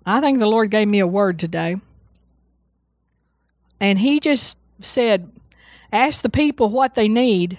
I 0.05 0.21
think 0.21 0.39
the 0.39 0.47
Lord 0.47 0.71
gave 0.71 0.89
me 0.89 0.99
a 0.99 1.07
word 1.07 1.39
today. 1.39 1.77
And 3.81 3.99
He 3.99 4.21
just 4.21 4.57
said, 4.81 5.31
Ask 5.93 6.23
the 6.23 6.29
people 6.29 6.71
what 6.71 6.97
they 6.97 7.07
need, 7.07 7.59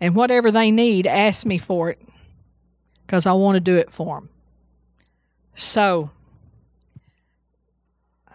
and 0.00 0.14
whatever 0.14 0.52
they 0.52 0.70
need, 0.70 1.06
ask 1.06 1.44
me 1.44 1.58
for 1.58 1.90
it, 1.90 2.00
because 3.04 3.26
I 3.26 3.32
want 3.32 3.56
to 3.56 3.60
do 3.60 3.76
it 3.76 3.90
for 3.90 4.20
them. 4.20 4.28
So, 5.56 6.10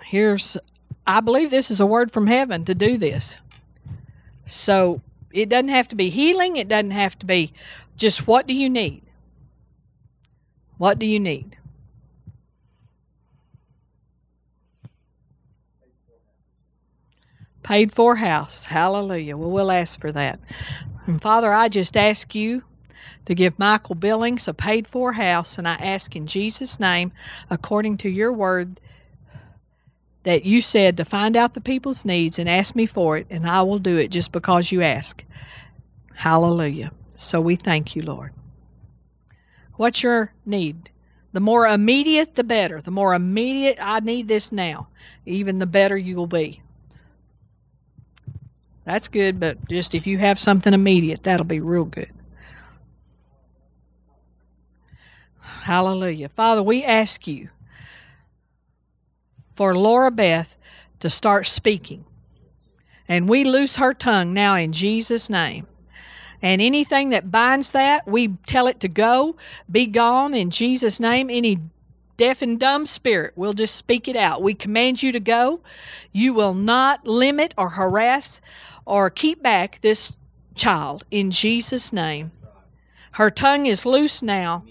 here's, 0.10 0.57
I 1.05 1.22
believe 1.22 1.51
this 1.51 1.70
is 1.70 1.80
a 1.80 1.86
word 1.86 2.12
from 2.12 2.26
heaven 2.26 2.66
to 2.66 2.74
do 2.74 2.97
this. 2.97 3.38
So, 4.47 5.01
it 5.32 5.49
doesn't 5.49 5.70
have 5.70 5.88
to 5.89 5.95
be 5.95 6.10
healing, 6.10 6.57
it 6.57 6.68
doesn't 6.68 6.91
have 6.91 7.18
to 7.20 7.28
be 7.28 7.53
just 7.95 8.26
what 8.26 8.47
do 8.47 8.53
you 8.55 8.70
need? 8.72 9.03
What 10.80 10.97
do 10.97 11.05
you 11.05 11.20
need? 11.20 11.57
Paid 17.62 17.93
for 17.93 18.16
house. 18.16 18.64
Hallelujah. 18.64 19.38
Well, 19.38 19.51
we'll 19.51 19.72
ask 19.72 20.01
for 20.01 20.12
that. 20.12 20.39
And 21.05 21.22
Father, 21.22 21.53
I 21.53 21.70
just 21.70 21.95
ask 21.95 22.34
you 22.34 22.64
to 23.26 23.36
give 23.36 23.60
Michael 23.60 23.93
Billings 23.93 24.47
a 24.47 24.55
paid 24.55 24.88
for 24.88 25.14
house, 25.14 25.60
and 25.60 25.68
I 25.68 25.76
ask 25.76 26.16
in 26.16 26.26
Jesus' 26.26 26.80
name, 26.80 27.12
according 27.51 27.97
to 27.97 28.10
your 28.10 28.34
word, 28.34 28.80
that 30.30 30.45
you 30.45 30.61
said 30.61 30.95
to 30.95 31.03
find 31.03 31.36
out 31.36 31.55
the 31.55 31.59
people's 31.59 32.05
needs 32.05 32.38
and 32.38 32.47
ask 32.47 32.75
me 32.75 32.86
for 32.86 33.17
it, 33.17 33.25
and 33.32 33.47
I 33.47 33.63
will 33.63 33.80
do 33.80 33.97
it 33.97 34.11
just 34.11 34.32
because 34.32 34.71
you 34.71 34.84
ask. 34.84 35.23
Hallelujah. 36.13 36.91
So 37.15 37.41
we 37.41 37.55
thank 37.55 37.95
you, 37.95 38.03
Lord. 38.03 38.32
What's 39.77 40.03
your 40.03 40.32
need? 40.45 40.91
The 41.34 41.39
more 41.39 41.65
immediate, 41.65 42.36
the 42.36 42.43
better. 42.43 42.80
The 42.80 42.91
more 42.91 43.15
immediate, 43.15 43.80
I 43.82 44.01
need 44.01 44.27
this 44.27 44.51
now, 44.51 44.89
even 45.25 45.57
the 45.57 45.65
better 45.65 45.97
you 45.97 46.15
will 46.15 46.27
be. 46.27 46.61
That's 48.86 49.07
good, 49.07 49.39
but 49.39 49.67
just 49.67 49.95
if 49.95 50.05
you 50.05 50.19
have 50.19 50.39
something 50.39 50.75
immediate, 50.75 51.23
that'll 51.23 51.43
be 51.43 51.59
real 51.59 51.86
good. 51.86 52.11
Hallelujah. 55.41 56.30
Father, 56.30 56.61
we 56.61 56.84
ask 56.84 57.25
you 57.25 57.49
for 59.60 59.76
Laura 59.76 60.10
Beth 60.10 60.55
to 61.01 61.10
start 61.10 61.45
speaking. 61.45 62.05
And 63.10 63.28
we 63.28 63.43
loose 63.43 63.76
her 63.76 63.93
tongue 63.93 64.34
now 64.34 64.55
in 64.55 64.72
Jesus' 64.72 65.30
name. 65.30 65.68
And 66.41 66.62
anything 66.62 67.10
that 67.10 67.30
binds 67.30 67.74
that, 67.74 68.07
we 68.07 68.30
tell 68.47 68.68
it 68.68 68.80
to 68.80 68.88
go, 68.88 69.36
be 69.70 69.86
gone 69.86 70.34
in 70.34 70.49
Jesus' 70.49 70.97
name. 70.97 71.30
Any 71.30 71.60
deaf 72.16 72.41
and 72.41 72.57
dumb 72.57 72.86
spirit, 72.86 73.34
we'll 73.36 73.51
just 73.51 73.76
speak 73.76 74.07
it 74.07 74.16
out. 74.16 74.41
We 74.41 74.53
command 74.53 75.03
you 75.03 75.12
to 75.12 75.20
go. 75.20 75.60
You 76.14 76.34
will 76.34 76.53
not 76.53 77.05
limit 77.05 77.53
or 77.57 77.72
harass 77.72 78.39
or 78.86 79.10
keep 79.10 79.43
back 79.43 79.82
this 79.82 80.14
child 80.55 81.03
in 81.12 81.32
Jesus' 81.32 81.91
name. 81.91 82.32
Her 83.12 83.30
tongue 83.30 83.66
is 83.66 83.86
loose 83.86 84.22
now, 84.22 84.64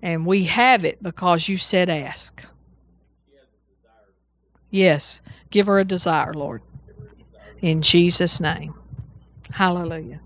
and 0.00 0.24
we 0.24 0.44
have 0.44 0.84
it 0.84 1.02
because 1.02 1.48
you 1.48 1.56
said 1.56 1.90
ask. 1.90 2.44
Yes, 4.70 5.20
give 5.50 5.66
her 5.66 5.78
a 5.78 5.84
desire, 5.84 6.34
Lord. 6.34 6.62
In 7.60 7.82
Jesus' 7.82 8.40
name. 8.40 8.74
Hallelujah. 9.50 10.20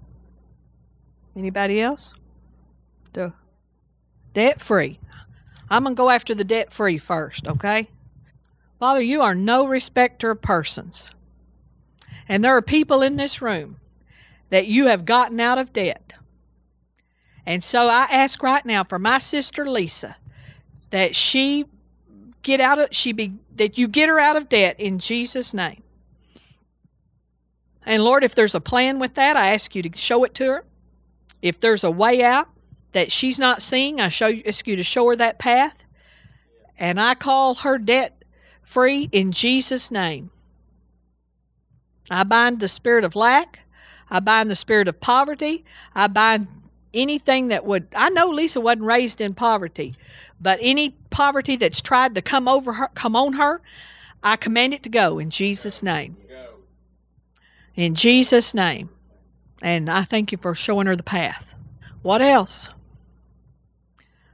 Anybody 1.36 1.80
else? 1.80 2.14
The 3.12 3.32
debt 4.34 4.60
free. 4.60 4.98
I'm 5.70 5.84
going 5.84 5.94
to 5.94 5.98
go 5.98 6.10
after 6.10 6.34
the 6.34 6.44
debt 6.44 6.72
free 6.72 6.98
first, 6.98 7.46
okay? 7.46 7.88
Father, 8.78 9.00
you 9.00 9.22
are 9.22 9.34
no 9.34 9.66
respecter 9.66 10.32
of 10.32 10.42
persons. 10.42 11.10
And 12.28 12.44
there 12.44 12.56
are 12.56 12.62
people 12.62 13.02
in 13.02 13.16
this 13.16 13.40
room 13.40 13.76
that 14.50 14.66
you 14.66 14.86
have 14.86 15.04
gotten 15.04 15.40
out 15.40 15.58
of 15.58 15.72
debt. 15.72 16.14
And 17.46 17.64
so 17.64 17.88
I 17.88 18.06
ask 18.10 18.42
right 18.42 18.64
now 18.64 18.84
for 18.84 18.98
my 18.98 19.18
sister 19.18 19.68
Lisa 19.68 20.16
that 20.90 21.16
she 21.16 21.64
get 22.42 22.60
out 22.60 22.78
of 22.78 22.88
she 22.92 23.12
be 23.12 23.34
that 23.54 23.78
you 23.78 23.88
get 23.88 24.08
her 24.08 24.18
out 24.18 24.36
of 24.36 24.48
debt 24.48 24.78
in 24.78 24.98
Jesus 24.98 25.54
name. 25.54 25.82
And 27.84 28.04
Lord, 28.04 28.24
if 28.24 28.34
there's 28.34 28.54
a 28.54 28.60
plan 28.60 28.98
with 28.98 29.14
that, 29.14 29.36
I 29.36 29.48
ask 29.48 29.74
you 29.74 29.82
to 29.82 29.96
show 29.96 30.24
it 30.24 30.34
to 30.34 30.46
her. 30.46 30.64
If 31.40 31.60
there's 31.60 31.82
a 31.82 31.90
way 31.90 32.22
out 32.22 32.48
that 32.92 33.10
she's 33.10 33.38
not 33.38 33.62
seeing, 33.62 34.00
I 34.00 34.08
show 34.08 34.32
ask 34.46 34.66
you 34.66 34.76
to 34.76 34.84
show 34.84 35.08
her 35.08 35.16
that 35.16 35.38
path. 35.38 35.82
And 36.78 37.00
I 37.00 37.14
call 37.14 37.56
her 37.56 37.78
debt 37.78 38.24
free 38.62 39.08
in 39.12 39.32
Jesus' 39.32 39.90
name. 39.90 40.30
I 42.10 42.24
bind 42.24 42.60
the 42.60 42.68
spirit 42.68 43.04
of 43.04 43.16
lack. 43.16 43.60
I 44.10 44.20
bind 44.20 44.50
the 44.50 44.56
spirit 44.56 44.88
of 44.88 45.00
poverty. 45.00 45.64
I 45.94 46.06
bind 46.06 46.48
anything 46.94 47.48
that 47.48 47.64
would 47.64 47.86
I 47.94 48.10
know 48.10 48.28
Lisa 48.28 48.60
wasn't 48.60 48.82
raised 48.82 49.20
in 49.20 49.34
poverty, 49.34 49.94
but 50.40 50.58
any 50.62 50.90
poverty 51.10 51.56
that's 51.56 51.80
tried 51.80 52.14
to 52.14 52.22
come 52.22 52.48
over 52.48 52.74
her 52.74 52.88
come 52.94 53.16
on 53.16 53.34
her, 53.34 53.60
I 54.22 54.36
command 54.36 54.74
it 54.74 54.82
to 54.84 54.88
go 54.88 55.18
in 55.18 55.30
Jesus' 55.30 55.82
name. 55.82 56.16
In 57.74 57.94
Jesus' 57.94 58.52
name. 58.54 58.90
And 59.62 59.88
I 59.88 60.02
thank 60.02 60.32
you 60.32 60.38
for 60.38 60.54
showing 60.54 60.86
her 60.86 60.96
the 60.96 61.02
path. 61.02 61.54
What 62.02 62.20
else? 62.20 62.68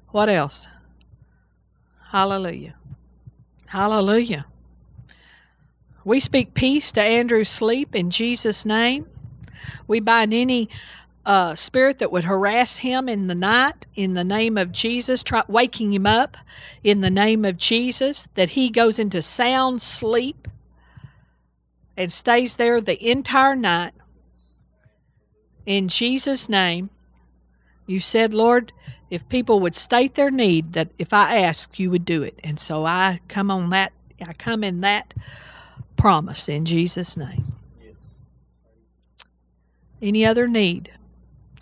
What 0.08 0.28
else? 0.28 0.66
Hallelujah. 2.10 2.74
Hallelujah. 3.66 4.46
We 6.04 6.20
speak 6.20 6.54
peace 6.54 6.90
to 6.92 7.02
Andrew's 7.02 7.50
sleep 7.50 7.94
in 7.94 8.08
Jesus' 8.08 8.64
name. 8.64 9.06
We 9.86 10.00
bind 10.00 10.32
any 10.32 10.70
uh, 11.28 11.54
spirit 11.54 11.98
that 11.98 12.10
would 12.10 12.24
harass 12.24 12.78
him 12.78 13.06
in 13.06 13.26
the 13.26 13.34
night 13.34 13.84
in 13.94 14.14
the 14.14 14.24
name 14.24 14.56
of 14.56 14.72
Jesus, 14.72 15.22
try, 15.22 15.44
waking 15.46 15.92
him 15.92 16.06
up 16.06 16.38
in 16.82 17.02
the 17.02 17.10
name 17.10 17.44
of 17.44 17.58
Jesus, 17.58 18.26
that 18.34 18.50
he 18.50 18.70
goes 18.70 18.98
into 18.98 19.20
sound 19.20 19.82
sleep 19.82 20.48
and 21.98 22.10
stays 22.10 22.56
there 22.56 22.80
the 22.80 23.10
entire 23.10 23.54
night 23.54 23.92
in 25.66 25.88
Jesus' 25.88 26.48
name, 26.48 26.88
you 27.86 28.00
said, 28.00 28.32
Lord, 28.32 28.72
if 29.10 29.28
people 29.28 29.60
would 29.60 29.74
state 29.74 30.14
their 30.14 30.30
need, 30.30 30.72
that 30.72 30.88
if 30.98 31.12
I 31.12 31.40
ask, 31.42 31.78
you 31.78 31.90
would 31.90 32.06
do 32.06 32.22
it. 32.22 32.38
And 32.42 32.58
so 32.58 32.86
I 32.86 33.20
come 33.28 33.50
on 33.50 33.68
that, 33.68 33.92
I 34.26 34.32
come 34.32 34.64
in 34.64 34.80
that 34.80 35.12
promise 35.98 36.48
in 36.48 36.64
Jesus' 36.64 37.18
name. 37.18 37.52
Any 40.00 40.24
other 40.24 40.48
need 40.48 40.90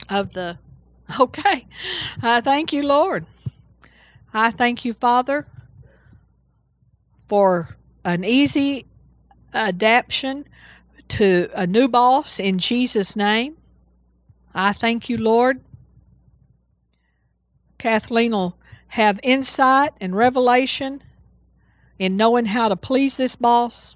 of 0.08 0.32
the. 0.32 0.58
Okay. 1.20 1.68
I 2.20 2.40
thank 2.40 2.72
you, 2.72 2.82
Lord. 2.82 3.26
I 4.34 4.50
thank 4.50 4.84
you, 4.84 4.92
Father, 4.92 5.46
for 7.28 7.76
an 8.04 8.24
easy 8.24 8.86
adaptation 9.54 10.48
to 11.08 11.48
a 11.54 11.64
new 11.64 11.86
boss 11.86 12.40
in 12.40 12.58
Jesus' 12.58 13.14
name. 13.14 13.56
I 14.52 14.72
thank 14.72 15.08
you, 15.08 15.16
Lord. 15.16 15.60
Kathleen 17.78 18.32
will 18.32 18.56
have 18.88 19.20
insight 19.22 19.92
and 20.00 20.16
revelation 20.16 21.02
in 21.98 22.16
knowing 22.16 22.46
how 22.46 22.68
to 22.68 22.76
please 22.76 23.16
this 23.16 23.36
boss. 23.36 23.94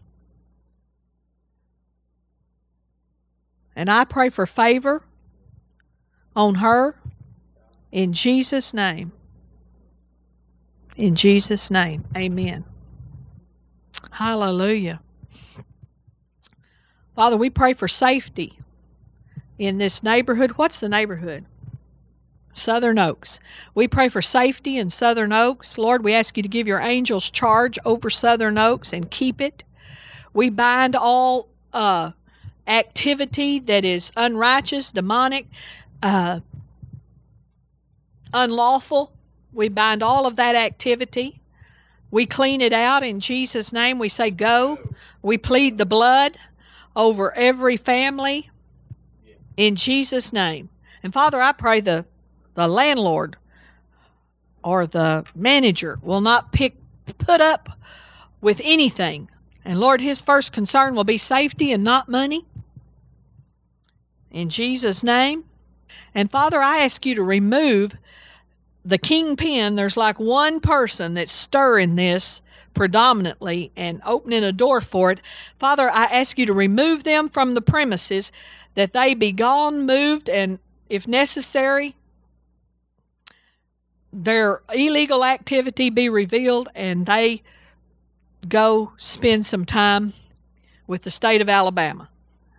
And 3.74 3.90
I 3.90 4.04
pray 4.04 4.28
for 4.30 4.46
favor 4.46 5.02
on 6.34 6.56
her 6.56 6.96
in 7.92 8.12
Jesus' 8.12 8.72
name. 8.72 9.12
In 10.96 11.14
Jesus' 11.14 11.70
name, 11.70 12.04
amen. 12.16 12.64
Hallelujah. 14.10 15.00
Father, 17.14 17.36
we 17.36 17.50
pray 17.50 17.74
for 17.74 17.88
safety 17.88 18.58
in 19.58 19.78
this 19.78 20.02
neighborhood. 20.02 20.52
What's 20.52 20.80
the 20.80 20.88
neighborhood? 20.88 21.44
Southern 22.52 22.98
Oaks. 22.98 23.38
We 23.74 23.86
pray 23.88 24.08
for 24.08 24.22
safety 24.22 24.76
in 24.76 24.90
Southern 24.90 25.32
Oaks. 25.32 25.78
Lord, 25.78 26.04
we 26.04 26.14
ask 26.14 26.36
you 26.36 26.42
to 26.42 26.48
give 26.48 26.66
your 26.66 26.80
angels 26.80 27.30
charge 27.30 27.78
over 27.84 28.10
Southern 28.10 28.58
Oaks 28.58 28.92
and 28.92 29.10
keep 29.10 29.40
it. 29.40 29.64
We 30.32 30.50
bind 30.50 30.96
all 30.96 31.48
uh, 31.72 32.12
activity 32.66 33.58
that 33.60 33.84
is 33.84 34.12
unrighteous, 34.16 34.90
demonic, 34.92 35.46
uh, 36.02 36.40
unlawful. 38.32 39.12
We 39.52 39.68
bind 39.68 40.02
all 40.02 40.26
of 40.26 40.36
that 40.36 40.54
activity. 40.54 41.40
We 42.10 42.26
clean 42.26 42.60
it 42.60 42.72
out 42.72 43.02
in 43.02 43.20
Jesus' 43.20 43.72
name. 43.72 43.98
We 43.98 44.08
say, 44.08 44.30
Go. 44.30 44.78
We 45.22 45.38
plead 45.38 45.78
the 45.78 45.86
blood 45.86 46.36
over 46.96 47.34
every 47.34 47.76
family, 47.76 48.50
in 49.56 49.76
Jesus' 49.76 50.32
name. 50.32 50.68
And 51.02 51.12
Father, 51.12 51.40
I 51.40 51.52
pray 51.52 51.80
the, 51.80 52.04
the 52.54 52.68
landlord 52.68 53.36
or 54.64 54.86
the 54.86 55.24
manager 55.34 55.98
will 56.02 56.20
not 56.20 56.52
pick 56.52 56.76
put 57.18 57.40
up 57.40 57.68
with 58.40 58.60
anything. 58.64 59.28
And 59.64 59.78
Lord, 59.78 60.00
his 60.00 60.20
first 60.20 60.52
concern 60.52 60.94
will 60.94 61.04
be 61.04 61.18
safety 61.18 61.72
and 61.72 61.84
not 61.84 62.08
money. 62.08 62.44
In 64.30 64.48
Jesus' 64.48 65.02
name. 65.02 65.44
And 66.14 66.30
Father, 66.30 66.60
I 66.60 66.78
ask 66.78 67.04
you 67.06 67.14
to 67.14 67.22
remove 67.22 67.96
the 68.84 68.98
kingpin. 68.98 69.74
There's 69.74 69.96
like 69.96 70.18
one 70.18 70.60
person 70.60 71.14
that's 71.14 71.32
stirring 71.32 71.96
this 71.96 72.42
predominantly 72.74 73.72
and 73.76 74.00
opening 74.04 74.44
a 74.44 74.52
door 74.52 74.80
for 74.80 75.10
it. 75.10 75.20
Father, 75.58 75.90
I 75.90 76.04
ask 76.04 76.38
you 76.38 76.46
to 76.46 76.54
remove 76.54 77.04
them 77.04 77.28
from 77.28 77.54
the 77.54 77.60
premises 77.60 78.32
that 78.74 78.92
they 78.92 79.14
be 79.14 79.32
gone, 79.32 79.84
moved, 79.86 80.28
and 80.28 80.58
if 80.88 81.06
necessary, 81.06 81.96
their 84.12 84.62
illegal 84.72 85.24
activity 85.24 85.90
be 85.90 86.08
revealed 86.08 86.68
and 86.74 87.06
they 87.06 87.42
go 88.48 88.92
spend 88.96 89.46
some 89.46 89.64
time 89.64 90.12
with 90.86 91.02
the 91.02 91.10
state 91.10 91.40
of 91.40 91.48
Alabama. 91.48 92.08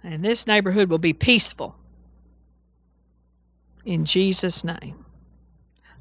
And 0.03 0.23
this 0.23 0.47
neighborhood 0.47 0.89
will 0.89 0.97
be 0.97 1.13
peaceful. 1.13 1.75
In 3.85 4.05
Jesus' 4.05 4.63
name. 4.63 5.05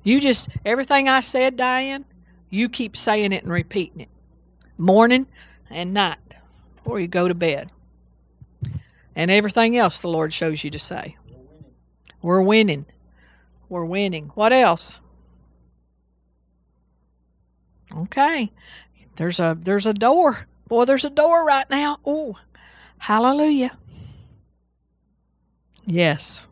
You 0.02 0.20
just, 0.20 0.48
everything 0.64 1.08
I 1.08 1.20
said, 1.20 1.56
Diane, 1.56 2.04
you 2.48 2.68
keep 2.68 2.96
saying 2.96 3.32
it 3.32 3.42
and 3.42 3.52
repeating 3.52 4.00
it. 4.00 4.08
Morning 4.78 5.26
and 5.68 5.92
night 5.92 6.18
before 6.76 7.00
you 7.00 7.06
go 7.06 7.28
to 7.28 7.34
bed. 7.34 7.70
And 9.14 9.30
everything 9.30 9.76
else 9.76 10.00
the 10.00 10.08
Lord 10.08 10.32
shows 10.32 10.64
you 10.64 10.70
to 10.70 10.78
say. 10.78 11.16
We're 12.22 12.42
winning. 12.42 12.86
We're 13.68 13.84
winning. 13.84 14.30
What 14.34 14.52
else? 14.52 15.00
Okay. 17.94 18.50
There's 19.16 19.40
a 19.40 19.56
there's 19.60 19.86
a 19.86 19.92
door. 19.92 20.46
Boy, 20.68 20.84
there's 20.84 21.04
a 21.04 21.10
door 21.10 21.44
right 21.44 21.68
now. 21.68 21.98
Oh, 22.06 22.38
hallelujah. 22.98 23.76
Yes. 25.84 26.44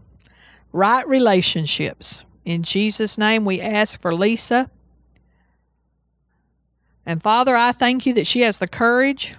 Right 0.72 1.06
relationships. 1.08 2.24
In 2.44 2.62
Jesus' 2.62 3.18
name, 3.18 3.44
we 3.44 3.60
ask 3.60 4.00
for 4.00 4.14
Lisa. 4.14 4.70
And 7.04 7.22
Father, 7.22 7.56
I 7.56 7.72
thank 7.72 8.06
you 8.06 8.14
that 8.14 8.26
she 8.26 8.40
has 8.42 8.58
the 8.58 8.68
courage 8.68 9.34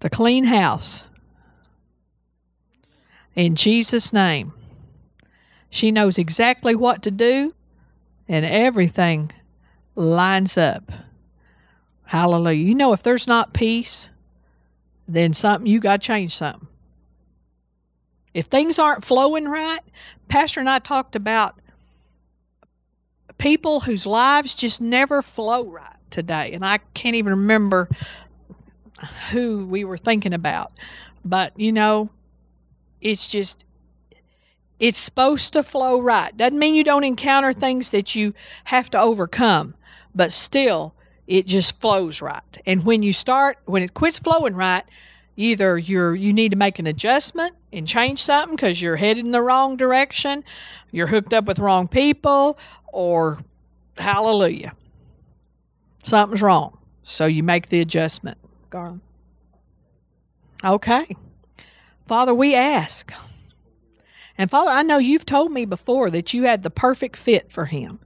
to 0.00 0.10
clean 0.10 0.44
house. 0.44 1.06
In 3.34 3.54
Jesus' 3.54 4.12
name. 4.12 4.52
She 5.70 5.90
knows 5.90 6.18
exactly 6.18 6.76
what 6.76 7.02
to 7.02 7.10
do, 7.10 7.52
and 8.28 8.44
everything 8.44 9.32
lines 9.96 10.56
up. 10.56 10.92
Hallelujah. 12.04 12.64
You 12.64 12.76
know, 12.76 12.92
if 12.92 13.02
there's 13.02 13.26
not 13.26 13.52
peace, 13.52 14.08
then 15.08 15.34
something, 15.34 15.66
you 15.66 15.80
got 15.80 16.00
to 16.00 16.06
change 16.06 16.36
something. 16.36 16.68
If 18.34 18.46
things 18.46 18.78
aren't 18.78 19.04
flowing 19.04 19.48
right, 19.48 19.80
Pastor 20.28 20.60
and 20.60 20.68
I 20.68 20.80
talked 20.80 21.16
about 21.16 21.54
people 23.38 23.80
whose 23.80 24.06
lives 24.06 24.54
just 24.54 24.80
never 24.80 25.22
flow 25.22 25.64
right 25.64 25.96
today. 26.10 26.52
And 26.52 26.64
I 26.64 26.78
can't 26.94 27.16
even 27.16 27.30
remember 27.30 27.88
who 29.30 29.66
we 29.66 29.84
were 29.84 29.96
thinking 29.96 30.32
about. 30.32 30.72
But, 31.24 31.58
you 31.58 31.72
know, 31.72 32.10
it's 33.00 33.26
just, 33.26 33.64
it's 34.78 34.98
supposed 34.98 35.52
to 35.52 35.62
flow 35.62 36.00
right. 36.00 36.36
Doesn't 36.36 36.58
mean 36.58 36.74
you 36.74 36.84
don't 36.84 37.04
encounter 37.04 37.52
things 37.52 37.90
that 37.90 38.14
you 38.14 38.34
have 38.64 38.90
to 38.90 39.00
overcome, 39.00 39.74
but 40.14 40.32
still, 40.32 40.94
it 41.26 41.46
just 41.46 41.80
flows 41.80 42.20
right. 42.20 42.42
And 42.66 42.84
when 42.84 43.02
you 43.02 43.12
start, 43.12 43.58
when 43.64 43.82
it 43.82 43.94
quits 43.94 44.18
flowing 44.18 44.54
right, 44.54 44.84
either 45.36 45.78
you're 45.78 46.14
you 46.14 46.32
need 46.32 46.50
to 46.50 46.56
make 46.56 46.78
an 46.78 46.86
adjustment 46.86 47.54
and 47.76 47.86
change 47.88 48.22
something 48.22 48.56
because 48.56 48.80
you're 48.80 48.96
headed 48.96 49.24
in 49.24 49.32
the 49.32 49.42
wrong 49.42 49.76
direction, 49.76 50.44
you're 50.90 51.06
hooked 51.06 51.32
up 51.32 51.44
with 51.44 51.58
wrong 51.58 51.88
people, 51.88 52.58
or 52.86 53.38
hallelujah, 53.96 54.72
something's 56.04 56.42
wrong. 56.42 56.78
So 57.02 57.26
you 57.26 57.42
make 57.42 57.68
the 57.68 57.80
adjustment, 57.80 58.38
Garland. 58.70 59.00
Okay. 60.64 61.16
Father, 62.06 62.34
we 62.34 62.54
ask. 62.54 63.12
And 64.36 64.50
Father, 64.50 64.70
I 64.70 64.82
know 64.82 64.98
you've 64.98 65.26
told 65.26 65.52
me 65.52 65.64
before 65.64 66.10
that 66.10 66.34
you 66.34 66.44
had 66.44 66.62
the 66.62 66.70
perfect 66.70 67.16
fit 67.16 67.52
for 67.52 67.66
him. 67.66 68.00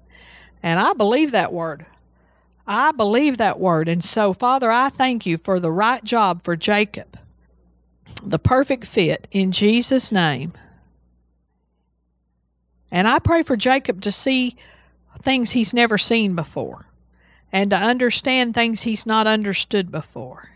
And 0.63 0.79
I 0.81 0.93
believe 0.93 1.31
that 1.33 1.53
word. 1.53 1.87
I 2.67 2.93
believe 2.93 3.39
that 3.39 3.59
word. 3.59 3.89
And 3.89 4.05
so, 4.05 4.33
Father, 4.33 4.71
I 4.71 4.91
thank 4.91 5.25
you 5.25 5.39
for 5.39 5.59
the 5.59 5.73
right 5.73 6.03
job 6.05 6.43
for 6.43 6.57
Jacob, 6.57 7.19
the 8.23 8.39
perfect 8.39 8.87
fit 8.87 9.29
in 9.31 9.53
Jesus' 9.53 10.13
name. 10.13 10.53
And 12.91 13.07
I 13.07 13.19
pray 13.19 13.43
for 13.43 13.57
Jacob 13.57 14.01
to 14.03 14.13
see 14.13 14.57
things 15.21 15.51
he's 15.51 15.75
never 15.75 15.99
seen 15.99 16.35
before 16.35 16.87
and 17.53 17.71
to 17.71 17.77
understand 17.77 18.55
things 18.55 18.83
he's 18.83 19.07
not 19.07 19.27
understood 19.27 19.91
before. 19.91 20.51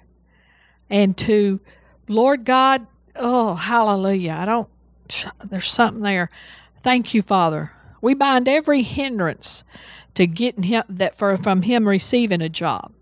And 0.88 1.16
to, 1.18 1.60
Lord 2.08 2.44
God, 2.44 2.86
oh, 3.16 3.54
hallelujah. 3.54 4.36
I 4.38 4.44
don't, 4.44 4.68
there's 5.44 5.70
something 5.70 6.02
there. 6.02 6.30
Thank 6.82 7.14
you, 7.14 7.22
Father. 7.22 7.72
We 8.00 8.14
bind 8.14 8.48
every 8.48 8.82
hindrance 8.82 9.64
to 10.14 10.26
getting 10.26 10.64
him 10.64 10.82
that 10.88 11.16
for 11.16 11.36
from 11.38 11.62
him 11.62 11.88
receiving 11.88 12.42
a 12.42 12.48
job. 12.48 12.92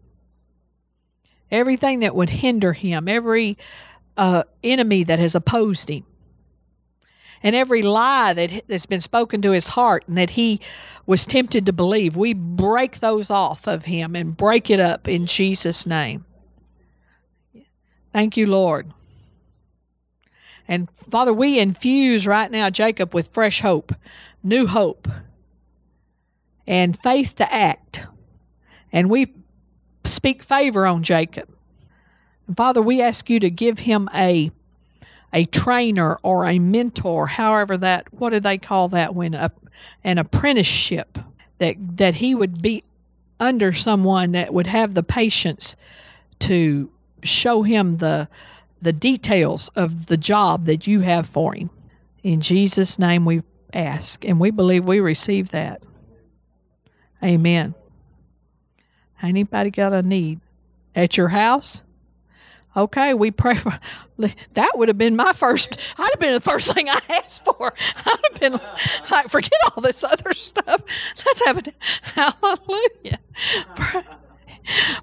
Everything 1.51 2.01
that 2.01 2.15
would 2.15 2.31
hinder 2.31 2.73
him, 2.73 3.09
every 3.09 3.59
uh, 4.21 4.45
enemy 4.63 5.03
that 5.03 5.19
has 5.19 5.35
opposed 5.35 5.89
him, 5.89 6.05
and 7.43 7.57
every 7.57 7.81
lie 7.81 8.35
that 8.35 8.51
has 8.69 8.85
been 8.85 9.01
spoken 9.01 9.41
to 9.43 9.53
his 9.53 9.69
heart 9.69 10.07
and 10.07 10.19
that 10.19 10.31
he 10.31 10.61
was 11.07 11.25
tempted 11.25 11.65
to 11.65 11.73
believe, 11.73 12.17
we 12.17 12.35
break 12.35 13.01
those 13.01 13.31
off 13.31 13.67
of 13.67 13.87
him 13.87 14.15
and 14.15 14.37
break 14.37 14.69
it 14.69 14.79
up 14.79 15.09
in 15.09 15.25
Jesus' 15.25 15.87
name. 15.87 16.27
Thank 18.13 18.37
you, 18.37 18.47
Lord. 18.47 18.93
And 20.69 20.89
Father, 21.11 21.33
we 21.33 21.59
infuse 21.59 22.27
right 22.27 22.51
now 22.51 22.69
Jacob 22.69 23.15
with 23.15 23.33
fresh 23.33 23.61
hope, 23.61 23.95
new 24.43 24.67
hope 24.67 25.09
and 26.67 26.99
faith 27.01 27.37
to 27.37 27.53
act. 27.53 28.03
And 28.93 29.09
we 29.09 29.35
speak 30.05 30.43
favor 30.43 30.87
on 30.87 31.03
Jacob. 31.03 31.49
Father, 32.57 32.83
we 32.83 33.03
ask 33.03 33.31
you 33.31 33.41
to 33.41 33.51
give 33.51 33.81
him 33.81 34.09
a 34.15 34.51
a 35.33 35.45
trainer 35.47 36.19
or 36.25 36.45
a 36.47 36.59
mentor, 36.59 37.27
however 37.27 37.77
that 37.77 38.13
what 38.13 38.31
do 38.31 38.41
they 38.41 38.59
call 38.59 38.89
that 38.89 39.15
when 39.15 39.35
a, 39.35 39.53
an 40.03 40.19
apprenticeship 40.19 41.19
that 41.59 41.77
that 41.97 42.17
he 42.17 42.35
would 42.35 42.61
be 42.61 42.83
under 43.39 43.73
someone 43.73 44.33
that 44.33 44.53
would 44.53 44.67
have 44.67 44.95
the 44.95 45.03
patience 45.03 45.77
to 46.41 46.91
show 47.23 47.63
him 47.63 47.99
the 47.99 48.29
the 48.83 48.93
details 48.93 49.69
of 49.77 50.07
the 50.07 50.17
job 50.17 50.65
that 50.67 50.87
you 50.87 51.01
have 51.01 51.29
for 51.29 51.55
him. 51.55 51.71
In 52.23 52.41
Jesus' 52.41 52.99
name 52.99 53.25
we 53.25 53.43
ask, 53.73 54.25
and 54.25 54.41
we 54.41 54.51
believe 54.51 54.85
we 54.85 55.01
receive 55.01 55.51
that. 55.51 55.83
Amen. 57.23 57.75
Anybody 59.23 59.71
got 59.71 59.93
a 59.93 60.03
need 60.03 60.41
at 60.95 61.17
your 61.17 61.29
house? 61.29 61.83
Okay, 62.77 63.15
we 63.15 63.33
pray 63.33 63.57
for 63.57 63.79
that. 64.53 64.79
Would 64.79 64.89
have 64.89 64.99
been 64.99 65.17
my 65.17 65.33
first. 65.33 65.77
I'd 65.99 66.11
have 66.13 66.21
been 66.21 66.35
the 66.35 66.41
first 66.41 66.73
thing 66.73 66.89
I 66.89 67.01
asked 67.09 67.45
for. 67.45 67.75
I'd 67.97 68.19
have 68.31 68.41
been 68.41 68.61
like, 69.11 69.29
forget 69.29 69.53
all 69.75 69.83
this 69.83 70.05
other 70.05 70.33
stuff. 70.35 70.83
Let's 71.27 71.45
have 71.45 71.59
it. 71.59 71.75
Hallelujah. 72.03 73.19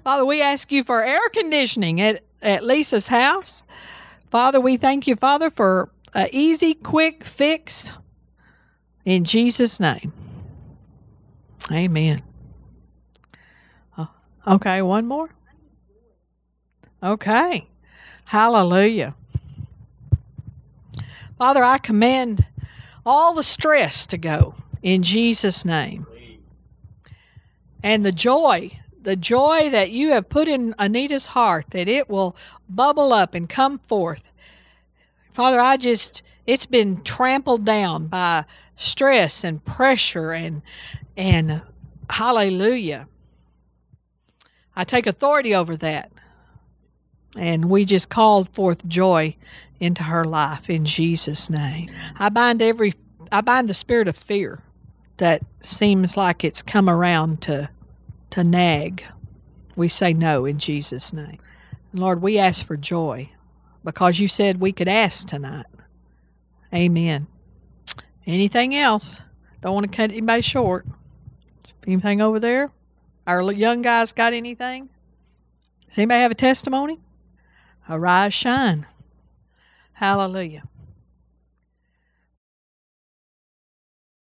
Father, 0.02 0.24
we 0.24 0.40
ask 0.40 0.72
you 0.72 0.82
for 0.82 1.04
air 1.04 1.28
conditioning 1.32 2.00
at, 2.00 2.24
at 2.40 2.64
Lisa's 2.64 3.08
house. 3.08 3.62
Father, 4.30 4.60
we 4.60 4.78
thank 4.78 5.06
you, 5.06 5.16
Father, 5.16 5.50
for 5.50 5.90
an 6.14 6.28
easy, 6.32 6.72
quick 6.72 7.24
fix 7.24 7.92
in 9.04 9.24
Jesus' 9.24 9.78
name. 9.78 10.12
Amen. 11.70 12.22
Oh, 13.98 14.08
okay, 14.46 14.80
one 14.80 15.06
more. 15.06 15.28
Okay. 17.02 17.68
Hallelujah. 18.24 19.14
Father, 21.36 21.62
I 21.62 21.78
command 21.78 22.46
all 23.06 23.34
the 23.34 23.42
stress 23.42 24.06
to 24.06 24.18
go 24.18 24.56
in 24.82 25.02
Jesus' 25.02 25.64
name. 25.64 26.06
And 27.82 28.04
the 28.04 28.12
joy, 28.12 28.80
the 29.00 29.16
joy 29.16 29.70
that 29.70 29.90
you 29.90 30.10
have 30.10 30.28
put 30.28 30.48
in 30.48 30.74
Anita's 30.78 31.28
heart, 31.28 31.66
that 31.70 31.88
it 31.88 32.10
will 32.10 32.34
bubble 32.68 33.12
up 33.12 33.34
and 33.34 33.48
come 33.48 33.78
forth. 33.78 34.24
Father, 35.32 35.60
I 35.60 35.76
just, 35.76 36.22
it's 36.46 36.66
been 36.66 37.02
trampled 37.04 37.64
down 37.64 38.08
by 38.08 38.44
stress 38.76 39.44
and 39.44 39.64
pressure 39.64 40.32
and 40.32 40.62
and 41.16 41.62
hallelujah. 42.08 43.08
I 44.74 44.84
take 44.84 45.06
authority 45.06 45.54
over 45.54 45.76
that. 45.78 46.12
And 47.38 47.70
we 47.70 47.84
just 47.84 48.08
called 48.08 48.48
forth 48.48 48.84
joy 48.88 49.36
into 49.78 50.02
her 50.02 50.24
life 50.24 50.68
in 50.68 50.84
Jesus' 50.84 51.48
name. 51.48 51.88
I 52.18 52.30
bind 52.30 52.60
every 52.60 52.94
I 53.30 53.42
bind 53.42 53.68
the 53.68 53.74
spirit 53.74 54.08
of 54.08 54.16
fear 54.16 54.60
that 55.18 55.42
seems 55.60 56.16
like 56.16 56.42
it's 56.42 56.62
come 56.62 56.90
around 56.90 57.40
to 57.42 57.70
to 58.30 58.42
nag. 58.42 59.04
We 59.76 59.88
say 59.88 60.12
no 60.12 60.44
in 60.46 60.58
Jesus' 60.58 61.12
name. 61.12 61.38
Lord, 61.92 62.22
we 62.22 62.38
ask 62.38 62.66
for 62.66 62.76
joy 62.76 63.30
because 63.84 64.18
you 64.18 64.26
said 64.26 64.60
we 64.60 64.72
could 64.72 64.88
ask 64.88 65.26
tonight. 65.26 65.66
Amen. 66.74 67.28
Anything 68.26 68.74
else? 68.74 69.20
Don't 69.60 69.74
want 69.74 69.90
to 69.90 69.96
cut 69.96 70.10
anybody 70.10 70.42
short. 70.42 70.86
Anything 71.86 72.20
over 72.20 72.40
there? 72.40 72.70
Our 73.28 73.52
young 73.52 73.82
guys 73.82 74.12
got 74.12 74.32
anything? 74.32 74.88
Does 75.88 75.98
anybody 75.98 76.20
have 76.20 76.32
a 76.32 76.34
testimony? 76.34 76.98
Arise, 77.88 78.34
shine. 78.34 78.86
Hallelujah. 79.94 80.64